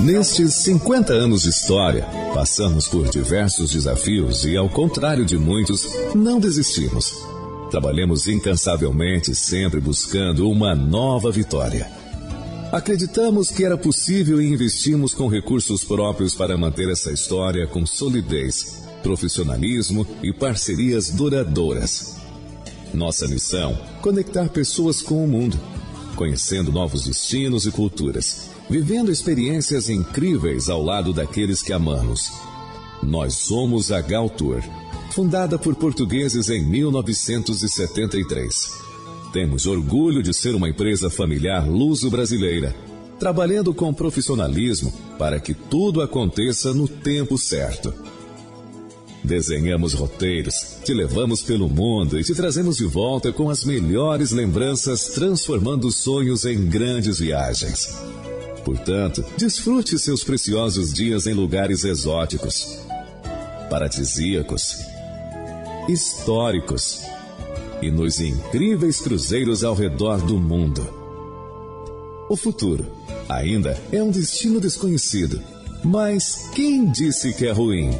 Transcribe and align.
Nestes 0.00 0.54
50 0.54 1.12
anos 1.12 1.42
de 1.42 1.48
história, 1.48 2.06
passamos 2.32 2.86
por 2.86 3.08
diversos 3.08 3.72
desafios 3.72 4.44
e, 4.44 4.56
ao 4.56 4.68
contrário 4.68 5.26
de 5.26 5.36
muitos, 5.36 5.88
não 6.14 6.38
desistimos. 6.38 7.12
Trabalhamos 7.68 8.28
incansavelmente, 8.28 9.34
sempre 9.34 9.80
buscando 9.80 10.48
uma 10.48 10.72
nova 10.72 11.32
vitória. 11.32 11.90
Acreditamos 12.70 13.50
que 13.50 13.64
era 13.64 13.76
possível 13.76 14.40
e 14.40 14.46
investimos 14.46 15.12
com 15.12 15.26
recursos 15.26 15.82
próprios 15.82 16.32
para 16.32 16.56
manter 16.56 16.88
essa 16.88 17.10
história 17.10 17.66
com 17.66 17.84
solidez, 17.84 18.84
profissionalismo 19.02 20.06
e 20.22 20.32
parcerias 20.32 21.10
duradouras. 21.10 22.14
Nossa 22.94 23.26
missão: 23.26 23.76
conectar 24.00 24.48
pessoas 24.48 25.02
com 25.02 25.24
o 25.24 25.26
mundo, 25.26 25.58
conhecendo 26.14 26.70
novos 26.70 27.04
destinos 27.04 27.66
e 27.66 27.72
culturas 27.72 28.57
vivendo 28.68 29.10
experiências 29.10 29.88
incríveis 29.88 30.68
ao 30.68 30.82
lado 30.82 31.12
daqueles 31.12 31.62
que 31.62 31.72
amamos. 31.72 32.30
Nós 33.02 33.34
somos 33.34 33.90
a 33.90 34.00
Galtour, 34.00 34.62
fundada 35.10 35.58
por 35.58 35.74
portugueses 35.74 36.50
em 36.50 36.64
1973. 36.64 38.86
Temos 39.32 39.66
orgulho 39.66 40.22
de 40.22 40.34
ser 40.34 40.54
uma 40.54 40.68
empresa 40.68 41.08
familiar 41.08 41.68
luso-brasileira, 41.68 42.74
trabalhando 43.18 43.72
com 43.72 43.92
profissionalismo 43.92 44.92
para 45.18 45.40
que 45.40 45.54
tudo 45.54 46.02
aconteça 46.02 46.74
no 46.74 46.86
tempo 46.86 47.38
certo. 47.38 47.92
Desenhamos 49.24 49.94
roteiros, 49.94 50.76
te 50.84 50.94
levamos 50.94 51.42
pelo 51.42 51.68
mundo 51.68 52.18
e 52.18 52.24
te 52.24 52.34
trazemos 52.34 52.76
de 52.76 52.86
volta 52.86 53.32
com 53.32 53.50
as 53.50 53.64
melhores 53.64 54.30
lembranças, 54.30 55.08
transformando 55.08 55.90
sonhos 55.90 56.44
em 56.44 56.66
grandes 56.66 57.18
viagens. 57.18 57.88
Portanto, 58.68 59.24
desfrute 59.38 59.98
seus 59.98 60.22
preciosos 60.22 60.92
dias 60.92 61.26
em 61.26 61.32
lugares 61.32 61.84
exóticos, 61.84 62.78
paradisíacos, 63.70 64.76
históricos 65.88 67.00
e 67.80 67.90
nos 67.90 68.20
incríveis 68.20 69.00
cruzeiros 69.00 69.64
ao 69.64 69.74
redor 69.74 70.20
do 70.20 70.38
mundo. 70.38 70.86
O 72.28 72.36
futuro 72.36 72.84
ainda 73.26 73.80
é 73.90 74.02
um 74.02 74.10
destino 74.10 74.60
desconhecido, 74.60 75.42
mas 75.82 76.50
quem 76.54 76.92
disse 76.92 77.32
que 77.32 77.46
é 77.46 77.52
ruim? 77.52 77.98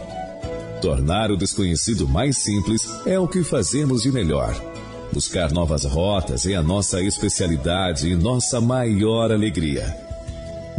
Tornar 0.82 1.30
o 1.30 1.36
desconhecido 1.38 2.06
mais 2.06 2.36
simples 2.36 2.82
é 3.06 3.18
o 3.18 3.26
que 3.26 3.42
fazemos 3.42 4.02
de 4.02 4.12
melhor. 4.12 4.54
Buscar 5.14 5.50
novas 5.50 5.86
rotas 5.86 6.44
é 6.44 6.54
a 6.56 6.62
nossa 6.62 7.00
especialidade 7.00 8.06
e 8.10 8.14
nossa 8.14 8.60
maior 8.60 9.32
alegria. 9.32 10.07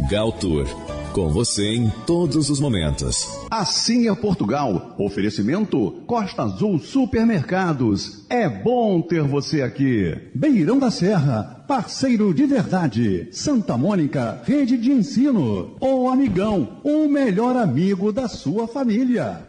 Galtour. 0.08 0.66
Com 1.12 1.28
você 1.28 1.74
em 1.74 1.90
todos 2.06 2.48
os 2.48 2.60
momentos. 2.60 3.28
Assim 3.50 4.08
é 4.08 4.14
Portugal. 4.14 4.94
Oferecimento 4.96 6.02
Costa 6.06 6.42
Azul 6.44 6.78
Supermercados. 6.78 8.24
É 8.30 8.48
bom 8.48 9.02
ter 9.02 9.22
você 9.22 9.62
aqui. 9.62 10.16
Beirão 10.32 10.78
da 10.78 10.90
Serra, 10.90 11.64
parceiro 11.66 12.32
de 12.32 12.46
verdade. 12.46 13.28
Santa 13.32 13.76
Mônica, 13.76 14.40
rede 14.44 14.78
de 14.78 14.92
ensino. 14.92 15.76
O 15.80 16.08
amigão, 16.08 16.80
o 16.84 17.08
melhor 17.08 17.56
amigo 17.56 18.12
da 18.12 18.28
sua 18.28 18.68
família. 18.68 19.48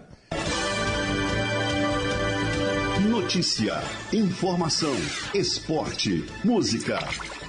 Notícia, 3.07 3.79
informação, 4.11 4.95
esporte, 5.33 6.25
música. 6.43 6.97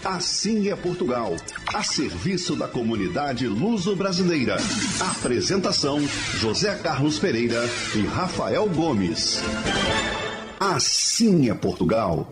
Assim 0.04 0.68
é 0.68 0.74
Portugal, 0.74 1.36
a 1.72 1.80
serviço 1.84 2.56
da 2.56 2.66
comunidade 2.66 3.46
luso-brasileira. 3.46 4.56
Apresentação: 5.00 6.00
José 6.40 6.74
Carlos 6.74 7.20
Pereira 7.20 7.62
e 7.94 8.04
Rafael 8.06 8.68
Gomes. 8.68 9.40
Assim 10.58 11.48
é 11.48 11.54
Portugal. 11.54 12.28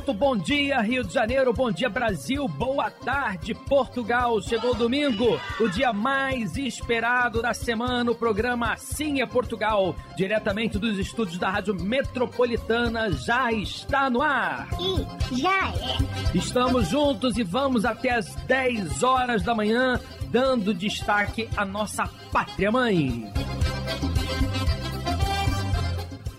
Muito 0.00 0.14
bom 0.14 0.34
dia, 0.34 0.80
Rio 0.80 1.04
de 1.04 1.12
Janeiro, 1.12 1.52
bom 1.52 1.70
dia, 1.70 1.90
Brasil, 1.90 2.48
boa 2.48 2.90
tarde, 2.90 3.52
Portugal. 3.52 4.40
Chegou 4.40 4.74
domingo, 4.74 5.38
o 5.60 5.68
dia 5.68 5.92
mais 5.92 6.56
esperado 6.56 7.42
da 7.42 7.52
semana. 7.52 8.10
O 8.10 8.14
programa 8.14 8.72
Assim 8.72 9.20
é 9.20 9.26
Portugal, 9.26 9.94
diretamente 10.16 10.78
dos 10.78 10.98
estúdios 10.98 11.36
da 11.36 11.50
Rádio 11.50 11.74
Metropolitana, 11.74 13.12
já 13.12 13.52
está 13.52 14.08
no 14.08 14.22
ar. 14.22 14.70
E 14.80 15.38
já 15.38 15.68
é. 15.68 16.34
Estamos 16.34 16.88
juntos 16.88 17.36
e 17.36 17.42
vamos 17.42 17.84
até 17.84 18.12
as 18.12 18.34
10 18.46 19.02
horas 19.02 19.42
da 19.42 19.54
manhã, 19.54 20.00
dando 20.30 20.72
destaque 20.72 21.46
à 21.54 21.62
nossa 21.66 22.08
pátria 22.32 22.72
mãe. 22.72 23.30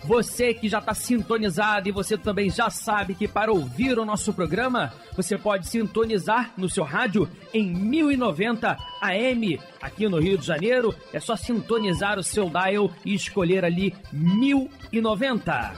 Você 0.03 0.53
que 0.53 0.67
já 0.67 0.79
está 0.79 0.93
sintonizado 0.93 1.87
e 1.87 1.91
você 1.91 2.17
também 2.17 2.49
já 2.49 2.69
sabe 2.69 3.13
que 3.13 3.27
para 3.27 3.51
ouvir 3.51 3.99
o 3.99 4.05
nosso 4.05 4.33
programa, 4.33 4.91
você 5.15 5.37
pode 5.37 5.67
sintonizar 5.67 6.51
no 6.57 6.69
seu 6.69 6.83
rádio 6.83 7.29
em 7.53 7.71
1090 7.71 8.77
AM 9.01 9.59
aqui 9.81 10.07
no 10.07 10.19
Rio 10.19 10.37
de 10.37 10.45
Janeiro. 10.45 10.93
É 11.13 11.19
só 11.19 11.35
sintonizar 11.35 12.17
o 12.17 12.23
seu 12.23 12.49
dial 12.49 12.91
e 13.05 13.13
escolher 13.13 13.63
ali 13.63 13.93
1090. 14.11 15.73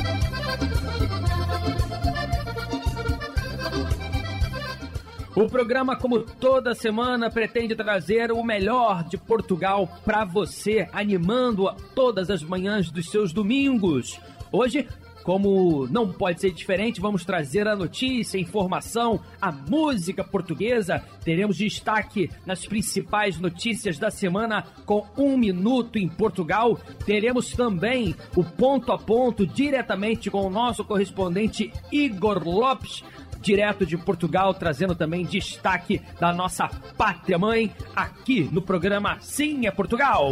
O 5.34 5.48
programa, 5.48 5.96
como 5.96 6.20
toda 6.20 6.76
semana, 6.76 7.32
pretende 7.32 7.74
trazer 7.74 8.34
o 8.34 8.44
melhor 8.44 9.06
de 9.06 9.18
Portugal 9.18 9.88
para 10.04 10.26
você, 10.26 10.90
animando 10.92 11.74
todas 11.96 12.30
as 12.30 12.44
manhãs 12.44 12.92
dos 12.92 13.10
seus 13.10 13.32
domingos. 13.32 14.20
Hoje, 14.52 14.86
como 15.24 15.88
não 15.88 16.12
pode 16.12 16.42
ser 16.42 16.52
diferente, 16.52 17.00
vamos 17.00 17.24
trazer 17.24 17.66
a 17.66 17.78
notícia, 17.78 18.38
a 18.38 18.42
informação, 18.42 19.22
a 19.42 19.54
música 19.54 20.22
portuguesa. 20.22 21.02
Teremos 21.24 21.56
destaque 21.56 22.30
nas 22.46 22.66
principais 22.66 23.40
notícias 23.40 23.98
da 23.98 24.12
semana 24.12 24.66
com 24.86 25.08
um 25.18 25.38
minuto 25.38 25.98
em 25.98 26.10
Portugal. 26.10 26.78
Teremos 27.06 27.52
também 27.52 28.14
o 28.36 28.44
ponto 28.44 28.92
a 28.92 28.98
ponto 28.98 29.48
diretamente 29.48 30.30
com 30.30 30.46
o 30.46 30.50
nosso 30.50 30.84
correspondente 30.84 31.72
Igor 31.90 32.44
Lopes 32.44 33.02
direto 33.42 33.86
de 33.86 33.98
Portugal, 33.98 34.54
trazendo 34.54 34.96
também 34.96 35.26
destaque 35.26 36.02
da 36.20 36.32
nossa 36.32 36.70
pátria 36.98 37.38
mãe 37.38 37.74
aqui 37.96 38.48
no 38.52 38.62
programa 38.62 39.18
Sim 39.20 39.66
é 39.66 39.72
Portugal. 39.72 40.30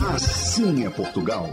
Assim 0.00 0.86
é 0.86 0.90
Portugal. 0.90 1.50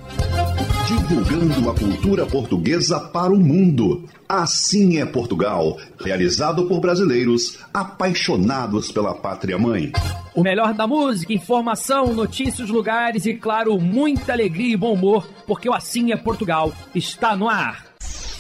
Divulgando 0.86 1.70
a 1.70 1.74
cultura 1.74 2.26
portuguesa 2.26 3.00
para 3.00 3.32
o 3.32 3.38
mundo. 3.38 4.04
Assim 4.28 4.98
é 4.98 5.06
Portugal, 5.06 5.78
realizado 6.04 6.66
por 6.66 6.82
brasileiros 6.82 7.60
apaixonados 7.74 8.92
pela 8.92 9.14
pátria 9.16 9.58
mãe. 9.58 9.94
O 10.36 10.44
melhor 10.44 10.74
da 10.74 10.86
música, 10.86 11.32
informação, 11.32 12.14
notícias, 12.14 12.70
lugares 12.70 13.26
e, 13.26 13.34
claro, 13.34 13.80
muita 13.80 14.34
alegria 14.34 14.74
e 14.74 14.78
bom 14.78 14.94
humor, 14.94 15.26
porque 15.48 15.70
o 15.70 15.74
Assim 15.74 16.12
é 16.12 16.18
Portugal 16.18 16.74
está 16.94 17.36
no 17.36 17.48
ar. 17.48 17.86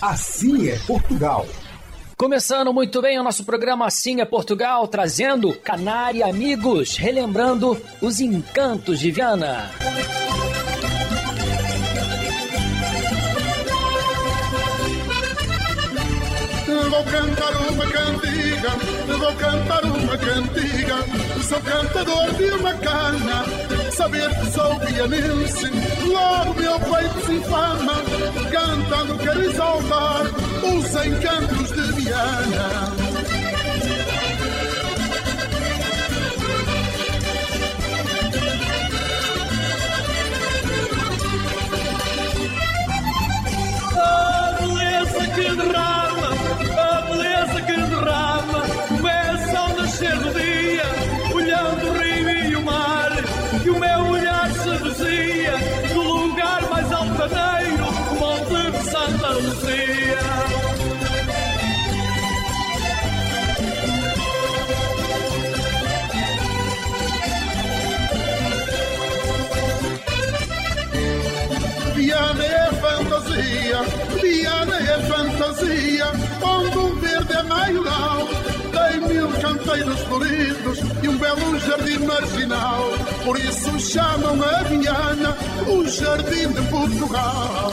Assim 0.01 0.67
é 0.67 0.77
Portugal. 0.79 1.45
Começando 2.17 2.73
muito 2.73 3.01
bem 3.01 3.19
o 3.19 3.23
nosso 3.23 3.45
programa 3.45 3.85
Assim 3.85 4.19
é 4.19 4.25
Portugal, 4.25 4.87
trazendo 4.87 5.53
Canária 5.53 6.25
Amigos, 6.25 6.97
relembrando 6.97 7.77
os 8.01 8.19
encantos 8.19 8.99
de 8.99 9.11
Viana. 9.11 9.69
Vou 16.89 17.03
cantar 17.05 17.53
uma 17.71 17.85
cantiga, 17.87 18.69
vou 19.17 19.33
cantar 19.33 19.83
uma 19.85 20.17
cantiga. 20.17 20.95
Sou 21.47 21.61
cantador 21.61 22.33
de 22.35 22.45
uma 22.45 22.73
cana, 22.73 23.45
saber 23.95 24.29
que 24.29 24.51
sou 24.51 24.79
vianense. 24.79 25.69
Logo 26.07 26.53
meu 26.53 26.79
peito 26.79 27.25
se 27.25 27.33
inflama, 27.33 27.95
cantando 28.51 29.17
quero 29.17 29.43
exaltar 29.43 30.23
os 30.63 31.05
encantos 31.05 31.71
de 31.71 31.93
Viana. 31.93 32.93
Beleza 44.59 45.27
que 45.35 45.55
derrama, 45.55 45.92
um 81.35 81.59
jardim 81.59 81.99
marginal. 82.05 82.83
Por 83.23 83.39
isso 83.39 83.79
chamam 83.79 84.41
a 84.43 84.63
Viana 84.63 85.37
o 85.67 85.85
Jardim 85.87 86.51
de 86.51 86.61
Portugal. 86.69 87.71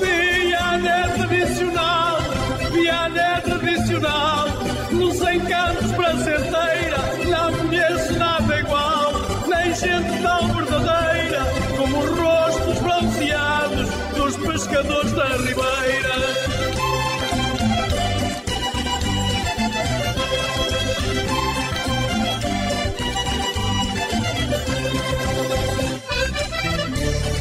Viana 0.00 0.88
é 0.88 1.08
tradicional, 1.08 2.18
Viana 2.72 3.20
é 3.20 3.40
tradicional, 3.40 4.48
nos 4.92 5.16
encantos 5.20 5.92
prazenteira, 5.92 6.58
não 6.58 6.67
pescadores 14.78 15.12
da 15.12 15.24
Ribeira. 15.24 16.18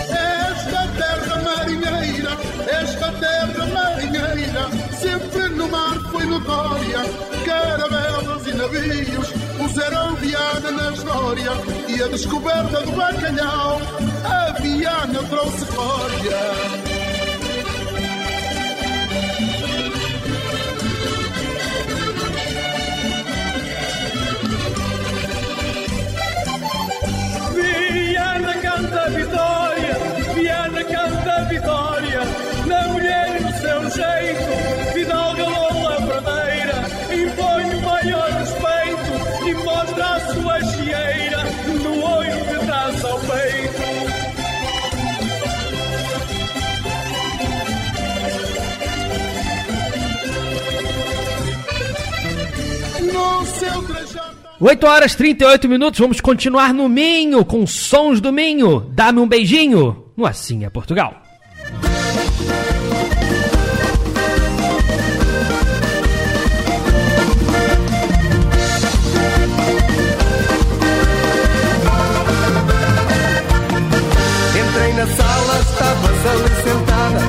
Esta 0.10 0.88
terra 0.98 1.42
marinheira, 1.44 2.38
esta 2.68 3.12
terra 3.12 3.66
marinheira, 3.68 4.70
sempre 5.00 5.50
no 5.50 5.70
mar 5.70 6.00
foi 6.12 6.26
notória. 6.26 7.00
Caravelas 7.46 8.48
e 8.48 8.54
navios 8.54 9.32
puseram 9.58 10.16
Viana 10.16 10.72
na 10.72 10.92
história 10.92 11.52
e 11.88 12.02
a 12.02 12.08
descoberta 12.08 12.82
do 12.82 12.92
bacalhau, 12.94 13.80
a 14.26 14.52
Viana 14.60 15.24
trouxe 15.30 15.66
glória. 15.66 16.87
8 54.60 54.88
horas 54.88 55.14
38 55.14 55.70
minutos, 55.70 56.00
vamos 56.00 56.20
continuar 56.20 56.74
no 56.74 56.90
Minho, 56.90 57.46
com 57.46 57.68
sons 57.68 58.20
do 58.20 58.34
Minho. 58.34 58.80
Dá-me 58.92 59.20
um 59.20 59.28
beijinho 59.28 60.06
no 60.18 60.26
Assim 60.26 60.66
é 60.66 60.70
Portugal. 60.70 61.14
Entrei 74.56 74.94
na 74.94 75.06
sala, 75.06 75.60
estavas 75.60 76.26
ali 76.26 76.50
sentada, 76.64 77.22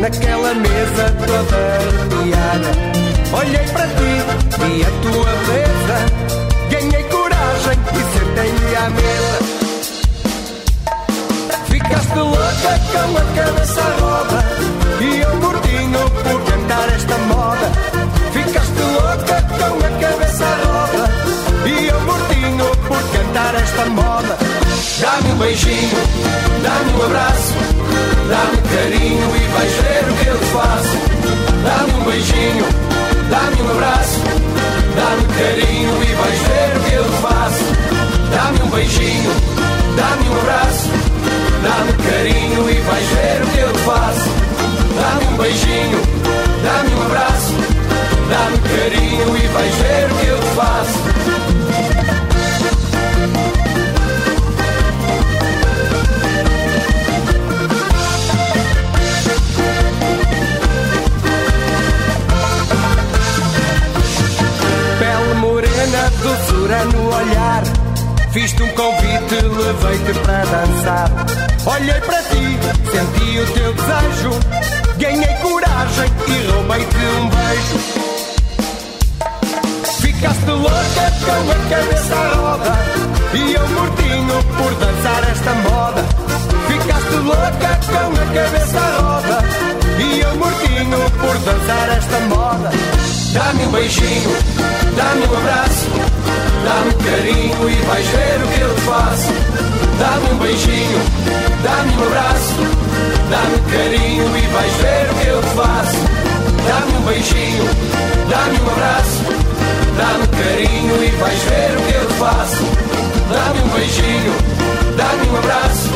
naquela 0.00 0.52
mesa 0.52 1.16
toda 1.26 1.56
arrepiada. 1.56 3.08
Olhei 3.32 3.66
para 3.72 3.86
ti, 3.88 4.12
vi 4.58 4.82
a 4.82 4.90
tua 5.00 5.32
beleza, 5.46 6.37
e 8.38 8.48
sentei-me 8.48 8.76
à 8.76 8.90
mesa. 8.90 9.38
Ficaste 11.66 12.18
louca 12.18 12.80
com 12.92 13.16
a 13.16 13.24
cabeça 13.34 13.80
à 13.80 14.00
roda 14.00 14.44
e 15.00 15.20
eu 15.20 15.36
gordinho 15.40 16.10
por 16.10 16.44
cantar 16.44 16.88
esta 16.94 17.18
moda. 17.18 17.72
Ficaste 18.32 18.80
louca 18.80 19.42
com 19.42 19.78
a 19.84 19.90
cabeça 20.00 20.44
à 20.44 20.54
roda 20.66 21.10
e 21.66 21.86
eu 21.86 22.00
gordinho 22.00 22.76
por 22.86 23.02
cantar 23.10 23.54
esta 23.56 23.84
moda. 23.86 24.38
Dá-me 25.00 25.32
um 25.32 25.38
beijinho, 25.38 25.98
dá-me 26.62 26.92
um 26.92 27.02
abraço, 27.06 27.54
dá-me 28.28 28.58
carinho 28.68 29.36
e 29.36 29.48
vais 29.48 29.72
ver 29.72 30.10
o 30.10 30.14
que 30.16 30.26
eu 30.28 30.38
faço. 30.38 30.98
Dá-me 31.64 31.92
um 31.92 32.04
beijinho, 32.04 32.66
dá-me 33.30 33.62
um 33.62 33.70
abraço, 33.70 34.20
dá-me 34.96 35.24
carinho 35.38 36.02
e 36.02 36.14
vais 36.14 36.38
ver 36.38 36.76
o 36.76 36.80
que 36.84 36.94
eu 36.94 37.04
faço. 37.22 37.67
Dá-me 38.30 38.62
um 38.62 38.70
beijinho, 38.70 39.30
dá-me 39.96 40.28
um 40.28 40.38
abraço, 40.40 40.90
dá-me 41.62 41.92
carinho 42.08 42.70
e 42.70 42.74
vais 42.80 43.06
ver 43.06 43.42
o 43.42 43.46
que 43.46 43.58
eu 43.58 43.72
te 43.72 43.78
faço. 43.80 44.30
Dá-me 44.96 45.24
um 45.26 45.36
beijinho, 45.36 46.00
dá-me 46.62 46.94
um 46.94 47.02
abraço, 47.02 47.54
dá-me 48.28 48.58
carinho 48.58 49.36
e 49.36 49.46
vais 49.48 49.74
ver 49.74 50.10
o 50.10 50.14
que 50.16 50.26
eu 50.26 50.40
te 50.40 50.46
faço. 50.56 50.98
Pele 64.98 65.34
morena, 65.34 66.12
doçura 66.22 66.84
no 66.84 67.08
olhar. 67.14 67.77
Fiz-te 68.38 68.62
um 68.62 68.68
convite, 68.68 69.34
levei-te 69.34 70.16
para 70.20 70.44
dançar. 70.44 71.10
Olhei 71.66 72.00
para 72.02 72.22
ti, 72.22 72.56
senti 72.92 73.40
o 73.40 73.46
teu 73.52 73.74
desejo. 73.74 74.30
Ganhei 74.96 75.34
coragem 75.42 76.06
e 76.28 76.46
roubei-te 76.46 76.96
um 76.96 77.28
beijo. 77.30 77.78
Ficaste 80.00 80.50
louca 80.50 81.12
com 81.24 81.50
a 81.50 81.54
cabeça 81.68 82.14
à 82.14 82.34
roda 82.36 82.78
E 83.34 83.54
eu 83.54 83.68
mortinho 83.70 84.44
por 84.56 84.72
dançar 84.74 85.30
esta 85.30 85.54
moda 85.54 86.04
Ficaste 86.68 87.16
louca 87.16 87.80
com 87.86 88.12
a 88.12 88.26
cabeça 88.34 88.78
à 88.78 89.00
roda 89.00 89.44
E 89.98 90.20
eu 90.20 90.36
mortinho 90.36 91.10
por 91.10 91.38
dançar 91.38 91.88
esta 91.90 92.20
moda 92.20 92.70
Dá-me 93.32 93.66
um 93.66 93.72
beijinho, 93.72 94.30
dá-me 94.96 95.26
um 95.26 95.36
abraço 95.38 96.07
Dá-me 96.64 96.94
carinho 96.94 97.70
e 97.70 97.74
vais 97.86 98.06
ver 98.06 98.42
o 98.42 98.48
que 98.48 98.60
eu 98.60 98.74
te 98.74 98.80
faço. 98.82 99.32
Dá-me 99.98 100.30
um 100.32 100.38
beijinho, 100.38 101.00
dá-me 101.62 101.96
um 101.96 102.06
abraço. 102.06 102.54
Dá-me 103.30 103.58
carinho 103.72 104.36
e 104.36 104.46
vais 104.48 104.72
ver 104.74 105.10
o 105.10 105.14
que 105.14 105.26
eu 105.28 105.42
te 105.42 105.48
faço. 105.48 105.98
Dá-me 106.66 106.98
um 106.98 107.02
beijinho, 107.02 107.64
dá-me 108.28 108.60
um 108.60 108.70
abraço. 108.70 109.24
Dá-me 109.96 110.26
carinho 110.28 111.04
e 111.04 111.10
vais 111.16 111.42
ver 111.42 111.76
o 111.76 111.82
que 111.82 111.94
eu 111.94 112.06
te 112.06 112.14
faço. 112.14 112.64
Dá-me 113.32 113.60
um 113.60 113.68
beijinho, 113.74 114.34
dá-me 114.96 115.28
um 115.28 115.38
abraço. 115.38 115.90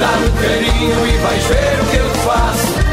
Dá-me 0.00 0.30
carinho 0.40 1.06
e 1.06 1.18
vais 1.18 1.44
ver 1.44 1.80
o 1.80 1.86
que 1.86 1.96
eu 1.96 2.10
te 2.10 2.18
faço 2.18 2.83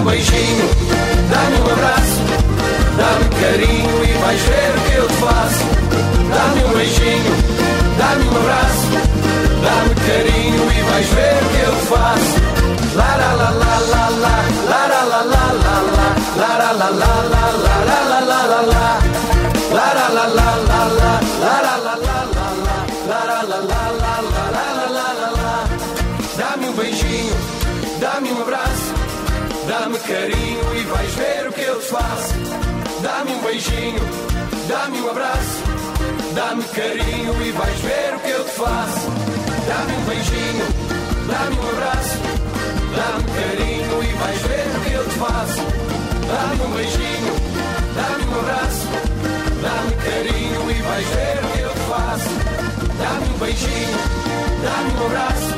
um 0.00 0.04
beijinho, 0.04 0.70
dá-me 1.30 1.56
um 1.58 1.72
abraço, 1.72 2.20
dá-me 2.96 3.28
carinho 3.40 4.04
e 4.04 4.12
vais 4.18 4.40
ver 4.40 4.70
o 4.70 4.80
que 4.80 4.96
eu 4.96 5.06
te 5.06 5.14
faço. 5.14 5.64
Dá-me 6.30 6.64
um 6.64 6.72
beijinho, 6.72 7.34
dá-me 7.98 8.24
um 8.24 8.36
abraço, 8.36 8.88
dá-me 9.62 9.94
carinho 10.06 10.72
e 10.72 10.82
vais 10.90 11.06
ver 11.06 11.36
o 11.42 11.48
que 11.50 11.60
eu 11.66 11.74
te 11.76 11.86
faço. 11.86 12.29
Beijinho, 33.42 34.00
dá-me 34.68 35.00
um 35.00 35.10
abraço. 35.10 35.62
Dá-me 36.34 36.64
carinho 36.64 37.42
e 37.42 37.52
vais 37.52 37.80
ver 37.80 38.14
o 38.14 38.20
que 38.20 38.30
eu 38.30 38.44
te 38.44 38.50
faço. 38.50 39.10
Dá-me 39.66 39.92
um 39.92 40.04
beijinho, 40.04 40.66
dá-me 41.26 41.56
um 41.58 41.68
abraço. 41.70 42.16
Dá-me 42.96 43.24
carinho 43.34 44.02
e 44.02 44.12
vais 44.14 44.40
ver 44.42 44.66
o 44.76 44.80
que 44.80 44.92
eu 44.92 45.04
te 45.04 45.18
faço. 45.18 45.62
Dá-me 46.30 46.62
um 46.62 46.70
beijinho, 46.76 47.34
dá-me 47.94 48.24
um 48.24 48.38
abraço. 48.40 48.86
Dá-me 49.62 49.92
carinho 50.04 50.70
e 50.70 50.82
vais 50.82 51.06
ver 51.08 51.44
o 51.44 51.48
que 51.52 51.60
eu 51.60 51.70
te 51.70 51.80
faço. 51.80 52.30
Dá-me 52.98 53.28
um 53.28 53.38
beijinho, 53.38 53.98
dá-me 54.62 54.90
um 54.92 55.06
abraço. 55.06 55.50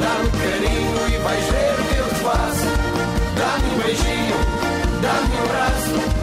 Dá-me 0.00 0.30
carinho 0.40 1.00
e 1.08 1.18
vais 1.18 1.44
ver 1.44 1.74
o 1.78 1.84
que 1.84 1.96
eu 1.98 2.08
te 2.08 2.14
faço. 2.24 2.66
Dá-me 3.36 3.66
um 3.70 3.78
beijinho, 3.82 4.36
dá-me 5.02 5.36
um 5.36 5.44
abraço, 5.44 6.19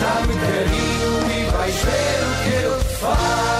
dá-me 0.00 0.34
carinho 0.34 1.30
e 1.30 1.50
vais 1.50 1.74
ver 1.74 2.20
o 2.24 2.42
que 2.42 2.64
eu 2.64 2.80
faço. 2.96 3.59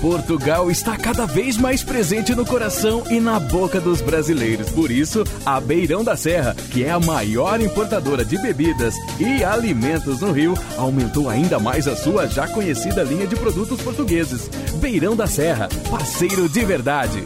Portugal 0.00 0.70
está 0.70 0.96
cada 0.96 1.26
vez 1.26 1.58
mais 1.58 1.82
presente 1.82 2.34
no 2.34 2.46
coração 2.46 3.04
e 3.10 3.20
na 3.20 3.38
boca 3.38 3.78
dos 3.78 4.00
brasileiros. 4.00 4.70
Por 4.70 4.90
isso, 4.90 5.24
a 5.44 5.60
Beirão 5.60 6.02
da 6.02 6.16
Serra, 6.16 6.54
que 6.54 6.82
é 6.82 6.90
a 6.90 6.98
maior 6.98 7.60
importadora 7.60 8.24
de 8.24 8.38
bebidas 8.38 8.94
e 9.18 9.44
alimentos 9.44 10.20
no 10.22 10.32
Rio, 10.32 10.54
aumentou 10.78 11.28
ainda 11.28 11.58
mais 11.58 11.86
a 11.86 11.94
sua 11.94 12.26
já 12.26 12.48
conhecida 12.48 13.02
linha 13.02 13.26
de 13.26 13.36
produtos 13.36 13.82
portugueses. 13.82 14.48
Beirão 14.80 15.14
da 15.14 15.26
Serra, 15.26 15.68
parceiro 15.90 16.48
de 16.48 16.64
verdade. 16.64 17.22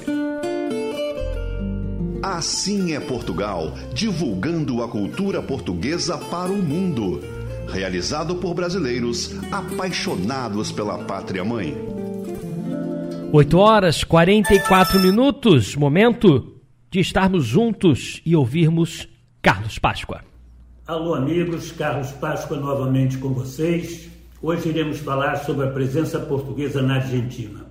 Assim 2.21 2.93
é 2.95 2.99
Portugal, 2.99 3.75
divulgando 3.93 4.83
a 4.83 4.88
cultura 4.88 5.40
portuguesa 5.40 6.19
para 6.19 6.50
o 6.50 6.57
mundo. 6.57 7.21
Realizado 7.69 8.35
por 8.37 8.52
brasileiros 8.52 9.31
apaixonados 9.52 10.73
pela 10.73 10.99
pátria 10.99 11.45
mãe. 11.45 11.95
8 13.36 13.58
horas 13.58 14.04
44 14.04 15.00
minutos, 15.00 15.74
momento 15.74 16.54
de 16.88 17.00
estarmos 17.00 17.44
juntos 17.44 18.22
e 18.24 18.36
ouvirmos 18.36 19.08
Carlos 19.42 19.76
Páscoa. 19.76 20.20
Alô, 20.86 21.14
amigos, 21.14 21.72
Carlos 21.72 22.12
Páscoa 22.12 22.56
novamente 22.58 23.18
com 23.18 23.30
vocês. 23.30 24.08
Hoje 24.40 24.68
iremos 24.68 25.00
falar 25.00 25.38
sobre 25.38 25.66
a 25.66 25.70
presença 25.72 26.20
portuguesa 26.20 26.80
na 26.80 26.94
Argentina. 26.94 27.66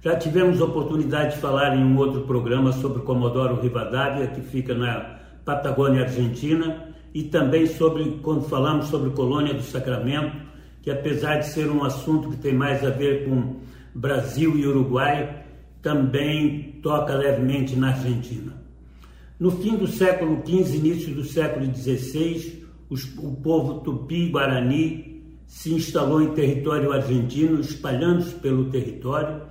Já 0.00 0.14
tivemos 0.14 0.60
oportunidade 0.60 1.34
de 1.34 1.40
falar 1.40 1.76
em 1.76 1.82
um 1.82 1.96
outro 1.98 2.20
programa 2.20 2.70
sobre 2.70 3.02
Comodoro 3.02 3.60
Rivadavia, 3.60 4.28
que 4.28 4.42
fica 4.42 4.76
na 4.76 5.18
Patagônia 5.44 6.02
Argentina, 6.02 6.94
e 7.12 7.24
também 7.24 7.66
sobre 7.66 8.20
quando 8.22 8.48
falamos 8.48 8.86
sobre 8.86 9.10
Colônia 9.10 9.54
do 9.54 9.62
Sacramento, 9.64 10.36
que 10.82 10.90
apesar 10.92 11.38
de 11.38 11.48
ser 11.48 11.68
um 11.68 11.82
assunto 11.82 12.30
que 12.30 12.36
tem 12.36 12.54
mais 12.54 12.84
a 12.84 12.90
ver 12.90 13.28
com 13.28 13.56
Brasil 13.94 14.56
e 14.56 14.66
Uruguai, 14.66 15.44
também 15.80 16.78
toca 16.82 17.14
levemente 17.14 17.76
na 17.76 17.88
Argentina. 17.88 18.64
No 19.38 19.50
fim 19.50 19.76
do 19.76 19.86
século 19.86 20.42
XV, 20.46 20.76
início 20.76 21.14
do 21.14 21.24
século 21.24 21.66
XVI, 21.74 22.64
os, 22.88 23.04
o 23.18 23.32
povo 23.32 23.80
tupi-guarani 23.80 25.22
se 25.46 25.74
instalou 25.74 26.22
em 26.22 26.34
território 26.34 26.92
argentino, 26.92 27.60
espalhando-se 27.60 28.34
pelo 28.36 28.70
território 28.70 29.42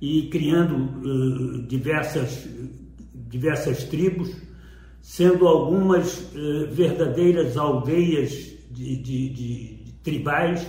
e 0.00 0.28
criando 0.28 0.76
uh, 0.76 1.62
diversas, 1.66 2.46
diversas 3.28 3.84
tribos, 3.84 4.30
sendo 5.00 5.46
algumas 5.48 6.20
uh, 6.34 6.68
verdadeiras 6.70 7.56
aldeias 7.56 8.30
de, 8.70 8.96
de, 8.96 9.28
de, 9.28 9.74
de 9.84 9.92
tribais, 10.02 10.66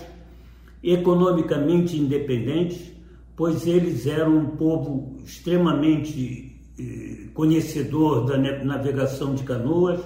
economicamente 0.83 1.97
independentes, 1.97 2.92
pois 3.35 3.65
eles 3.65 4.05
eram 4.05 4.37
um 4.37 4.57
povo 4.57 5.17
extremamente 5.23 6.61
eh, 6.79 7.29
conhecedor 7.33 8.25
da 8.25 8.37
navegação 8.37 9.33
de 9.33 9.43
canoas, 9.43 9.99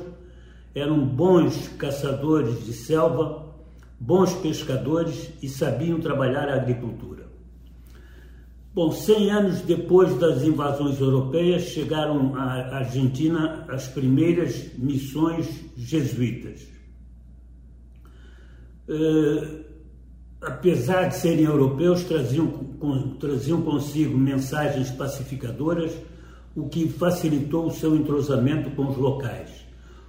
eram 0.73 1.05
bons 1.05 1.67
caçadores 1.77 2.63
de 2.65 2.73
selva, 2.73 3.45
bons 3.99 4.33
pescadores 4.33 5.31
e 5.41 5.49
sabiam 5.49 5.99
trabalhar 5.99 6.47
a 6.49 6.55
agricultura. 6.55 7.27
Bom, 8.73 8.91
100 8.91 9.31
anos 9.31 9.61
depois 9.61 10.19
das 10.19 10.43
invasões 10.43 10.99
europeias, 10.99 11.63
chegaram 11.63 12.35
à 12.35 12.77
Argentina 12.77 13.65
as 13.69 13.87
primeiras 13.87 14.71
missões 14.77 15.47
jesuítas. 15.75 16.67
Apesar 20.41 21.09
de 21.09 21.15
serem 21.15 21.45
europeus, 21.45 22.03
traziam, 22.03 22.47
traziam 23.19 23.61
consigo 23.61 24.17
mensagens 24.17 24.89
pacificadoras, 24.91 25.91
o 26.55 26.67
que 26.67 26.87
facilitou 26.89 27.67
o 27.67 27.71
seu 27.71 27.95
entrosamento 27.95 28.71
com 28.71 28.87
os 28.87 28.97
locais. 28.97 29.65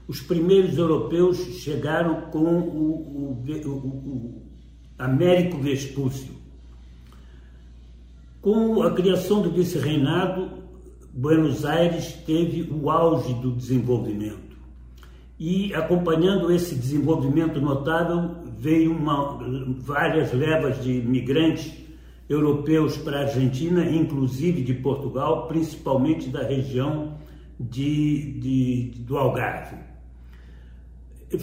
Os 0.07 0.21
primeiros 0.21 0.79
europeus 0.79 1.37
chegaram 1.63 2.23
com 2.31 2.61
o, 2.61 3.43
o, 3.43 3.69
o, 3.69 3.71
o 3.71 4.43
Américo 4.99 5.59
Vespúcio. 5.59 6.33
Com 8.41 8.83
a 8.83 8.93
criação 8.93 9.43
do 9.43 9.51
vice-reinado, 9.51 10.63
Buenos 11.13 11.65
Aires 11.65 12.13
teve 12.25 12.73
o 12.73 12.91
auge 12.91 13.35
do 13.35 13.53
desenvolvimento. 13.53 14.48
E 15.39 15.73
acompanhando 15.73 16.51
esse 16.51 16.75
desenvolvimento 16.75 17.61
notável, 17.61 18.37
veio 18.59 18.91
uma, 18.91 19.39
várias 19.79 20.33
levas 20.33 20.83
de 20.83 20.93
migrantes 21.01 21.73
europeus 22.29 22.97
para 22.97 23.19
a 23.19 23.23
Argentina, 23.23 23.89
inclusive 23.89 24.63
de 24.63 24.75
Portugal, 24.75 25.47
principalmente 25.47 26.29
da 26.29 26.43
região 26.43 27.17
de, 27.59 28.33
de, 28.41 28.93
do 29.03 29.17
Algarve. 29.17 29.77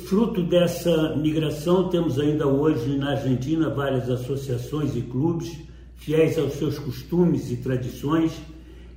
Fruto 0.08 0.44
dessa 0.44 1.16
migração, 1.16 1.90
temos 1.90 2.20
ainda 2.20 2.48
hoje 2.48 2.98
na 2.98 3.12
Argentina 3.12 3.70
várias 3.70 4.10
associações 4.10 4.96
e 4.96 5.02
clubes 5.02 5.58
fiéis 5.96 6.38
aos 6.38 6.54
seus 6.54 6.78
costumes 6.78 7.52
e 7.52 7.58
tradições 7.58 8.34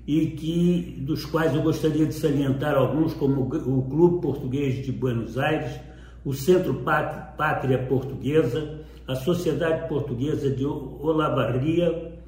e 0.08 0.28
que 0.28 0.96
dos 1.02 1.26
quais 1.26 1.54
eu 1.54 1.60
gostaria 1.60 2.06
de 2.06 2.14
salientar 2.14 2.74
alguns 2.74 3.12
como 3.12 3.42
o 3.42 3.82
Clube 3.82 4.22
Português 4.22 4.82
de 4.82 4.90
Buenos 4.90 5.36
Aires, 5.36 5.78
o 6.24 6.32
Centro 6.32 6.76
Pátria 6.76 7.78
Portuguesa, 7.86 8.80
a 9.06 9.14
Sociedade 9.14 9.86
Portuguesa 9.86 10.48
de 10.48 10.64
Olavarria, 10.64 12.18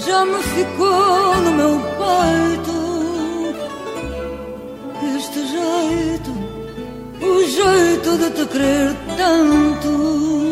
já 0.05 0.19
me 0.23 0.39
ficou 0.43 1.35
no 1.37 1.51
meu 1.53 1.75
peito. 1.99 2.77
Este 5.17 5.39
jeito, 5.47 6.31
o 7.21 7.43
jeito 7.43 8.09
de 8.19 8.29
te 8.29 8.45
querer 8.51 8.95
tanto 9.17 10.50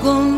sonho 0.00 0.37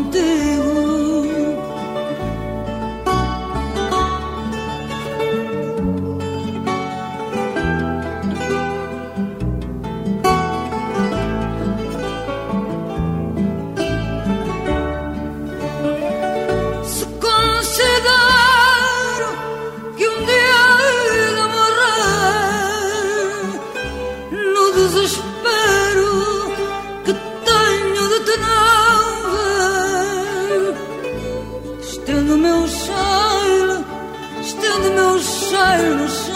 Cheiro 35.71 35.95
no 35.95 36.09
chão, 36.09 36.35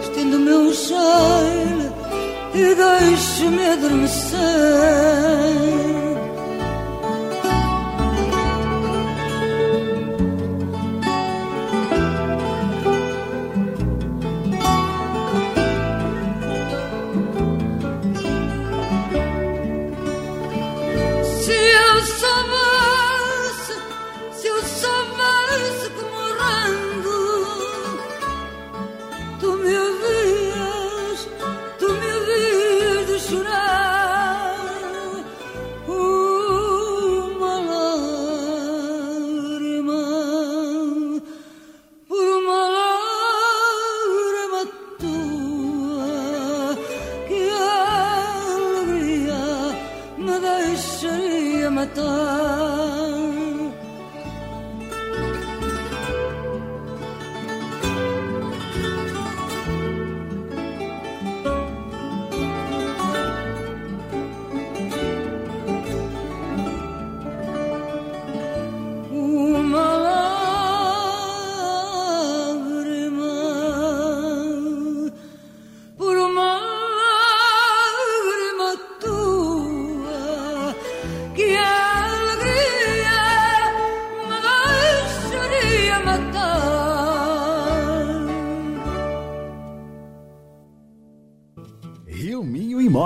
estendo 0.00 0.38
meu 0.40 0.72
cheiro 0.72 1.92
e 2.54 2.74
deixo-me 2.74 3.66
adormecer. 3.70 4.34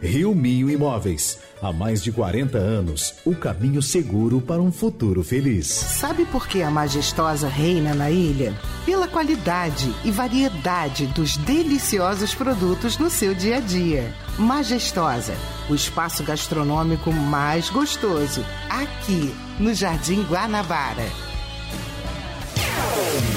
Rio 0.00 0.34
Minho 0.34 0.70
Imóveis. 0.70 1.38
Há 1.62 1.72
mais 1.72 2.02
de 2.02 2.12
40 2.12 2.58
anos, 2.58 3.14
o 3.24 3.34
caminho 3.34 3.80
seguro 3.80 4.40
para 4.40 4.60
um 4.60 4.70
futuro 4.70 5.24
feliz. 5.24 5.66
Sabe 5.66 6.26
por 6.26 6.46
que 6.46 6.62
a 6.62 6.70
majestosa 6.70 7.48
reina 7.48 7.94
na 7.94 8.10
ilha? 8.10 8.54
Pela 8.84 9.08
qualidade 9.08 9.90
e 10.04 10.10
variedade 10.10 11.06
dos 11.06 11.36
deliciosos 11.38 12.34
produtos 12.34 12.98
no 12.98 13.08
seu 13.08 13.34
dia 13.34 13.56
a 13.56 13.60
dia. 13.60 14.12
Majestosa, 14.38 15.34
o 15.70 15.74
espaço 15.74 16.22
gastronômico 16.22 17.10
mais 17.10 17.70
gostoso, 17.70 18.44
aqui 18.68 19.34
no 19.58 19.72
Jardim 19.72 20.22
Guanabara. 20.24 21.06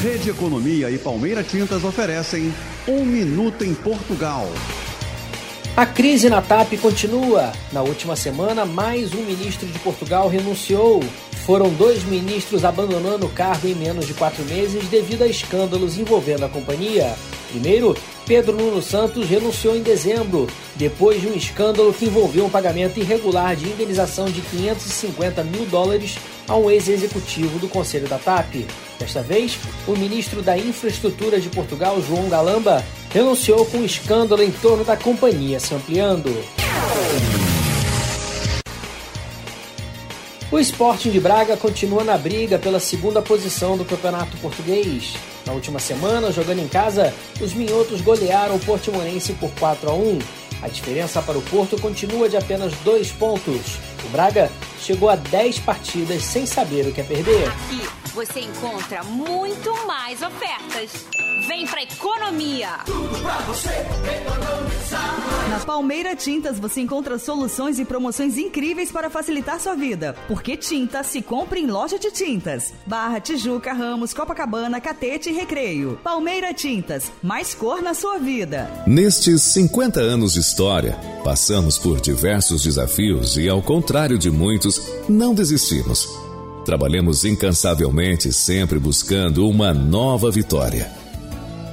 Rede 0.02 0.30
Economia 0.30 0.91
e 0.91 0.98
Palmeira 0.98 1.43
Tintas 1.43 1.84
oferecem 1.84 2.54
Um 2.88 3.06
Minuto 3.06 3.63
em 3.63 3.74
Portugal. 3.74 4.50
A 5.80 5.86
crise 5.86 6.30
na 6.30 6.42
TAP 6.42 6.74
continua. 6.82 7.54
Na 7.72 7.82
última 7.82 8.13
semana, 8.13 8.65
mais 8.65 9.13
um 9.13 9.22
ministro 9.22 9.65
de 9.65 9.80
Portugal 9.80 10.28
renunciou. 10.28 11.02
Foram 11.46 11.70
dois 11.70 12.04
ministros 12.04 12.65
abandonando 12.65 13.26
o 13.26 13.30
cargo 13.30 13.65
em 13.65 13.76
menos 13.76 14.06
de 14.06 14.13
quatro 14.13 14.44
meses 14.44 14.89
devido 14.89 15.22
a 15.22 15.28
escândalos 15.28 15.98
envolvendo 15.98 16.44
a 16.44 16.50
companhia. 16.50 17.15
Primeiro, 17.50 17.96
Pedro 18.28 18.58
Nuno 18.58 18.82
Santos 18.82 19.30
renunciou 19.30 19.74
em 19.74 19.82
dezembro, 19.82 20.48
depois 20.76 21.22
de 21.22 21.28
um 21.28 21.34
escândalo 21.34 21.94
que 21.94 22.08
envolveu 22.08 22.46
um 22.46 22.50
pagamento 22.50 23.00
irregular 23.00 23.56
de 23.56 23.70
indenização 23.70 24.26
de 24.26 24.42
550 24.42 25.46
mil 25.46 25.65
dólares 25.68 26.18
a 26.46 26.58
um 26.58 26.70
ex-executivo 26.70 27.58
do 27.58 27.70
Conselho 27.70 28.10
da 28.10 28.18
TAP. 28.18 28.65
Desta 29.00 29.22
vez, 29.22 29.58
o 29.88 29.94
ministro 29.94 30.42
da 30.42 30.58
Infraestrutura 30.58 31.39
de 31.39 31.48
Portugal, 31.48 32.02
João 32.02 32.28
Galamba, 32.28 32.84
renunciou 33.10 33.65
com 33.65 33.80
o 33.80 33.86
escândalo 33.86 34.43
em 34.43 34.52
torno 34.52 34.84
da 34.84 34.95
companhia 34.95 35.60
se 35.60 35.74
ampliando. 35.74 36.30
O 40.52 40.58
Sporting 40.58 41.12
de 41.12 41.19
Braga 41.19 41.56
continua 41.56 42.04
na 42.04 42.17
briga 42.17 42.58
pela 42.58 42.80
segunda 42.80 43.22
posição 43.22 43.78
do 43.78 43.86
Campeonato 43.86 44.36
Português. 44.38 45.13
Na 45.45 45.54
última 45.54 45.80
semana, 45.80 46.32
jogando 46.32 46.60
em 46.60 46.67
casa, 46.67 47.13
os 47.39 47.54
minhotos 47.54 48.02
golearam 48.02 48.56
o 48.56 48.60
Portimonense 48.60 49.34
por 49.34 49.52
4 49.60 49.89
a 49.89 49.93
1. 49.93 50.19
A 50.63 50.67
diferença 50.67 51.22
para 51.22 51.38
o 51.38 51.41
Porto 51.43 51.80
continua 51.80 52.28
de 52.28 52.36
apenas 52.36 52.74
dois 52.84 53.12
pontos. 53.12 53.78
O 54.04 54.10
Braga 54.10 54.52
chegou 54.82 55.10
a 55.10 55.15
10 55.15 55.60
partidas 55.60 56.24
sem 56.24 56.48
saber 56.48 56.88
o 56.88 56.91
que 56.91 57.02
é 57.02 57.04
perder. 57.04 57.48
Aqui 57.48 58.09
você 58.19 58.41
encontra 58.41 59.01
muito 59.01 59.73
mais 59.88 60.21
ofertas. 60.21 61.05
Vem 61.47 61.65
pra 61.65 61.82
economia! 61.82 62.67
Tudo 62.86 63.17
pra 63.21 63.38
você 63.43 63.69
economizar. 63.69 65.49
Na 65.49 65.60
Palmeira 65.62 66.13
Tintas 66.17 66.60
você 66.60 66.82
encontra 66.82 67.17
soluções 67.17 67.79
e 67.79 67.86
promoções 67.86 68.38
incríveis 68.38 68.91
para 68.91 69.10
facilitar 69.10 69.58
sua 69.58 69.73
vida. 69.73 70.17
Porque 70.27 70.58
tinta 70.58 71.01
se 71.01 71.21
compra 71.21 71.60
em 71.60 71.67
loja 71.67 71.97
de 71.97 72.12
tintas. 72.12 72.73
Barra, 72.86 73.21
Tijuca, 73.21 73.71
Ramos, 73.71 74.13
Copacabana, 74.13 74.82
Catete 74.82 75.29
e 75.29 75.34
Recreio. 75.34 75.97
Palmeira 76.03 76.53
Tintas, 76.53 77.10
mais 77.23 77.55
cor 77.55 77.82
na 77.82 77.93
sua 77.93 78.17
vida. 78.17 78.69
Nestes 78.86 79.43
50 79.43 80.01
anos 80.01 80.34
de 80.34 80.41
história, 80.41 80.99
passamos 81.23 81.77
por 81.77 82.01
diversos 82.01 82.63
desafios 82.63 83.38
e, 83.38 83.47
ao 83.47 83.62
contrário 83.62 84.17
de 84.17 84.29
muitos, 84.29 84.82
não 85.08 85.34
desistimos. 85.34 86.29
Trabalhamos 86.69 87.25
incansavelmente, 87.25 88.32
sempre 88.32 88.77
buscando 88.77 89.49
uma 89.49 89.73
nova 89.73 90.29
vitória. 90.29 90.91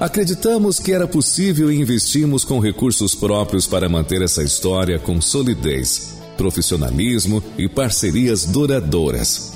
Acreditamos 0.00 0.80
que 0.80 0.90
era 0.90 1.06
possível 1.06 1.70
e 1.70 1.78
investimos 1.78 2.46
com 2.46 2.58
recursos 2.58 3.14
próprios 3.14 3.66
para 3.66 3.90
manter 3.90 4.22
essa 4.22 4.42
história 4.42 4.98
com 4.98 5.20
solidez, 5.20 6.14
profissionalismo 6.38 7.42
e 7.58 7.68
parcerias 7.68 8.46
duradouras. 8.46 9.52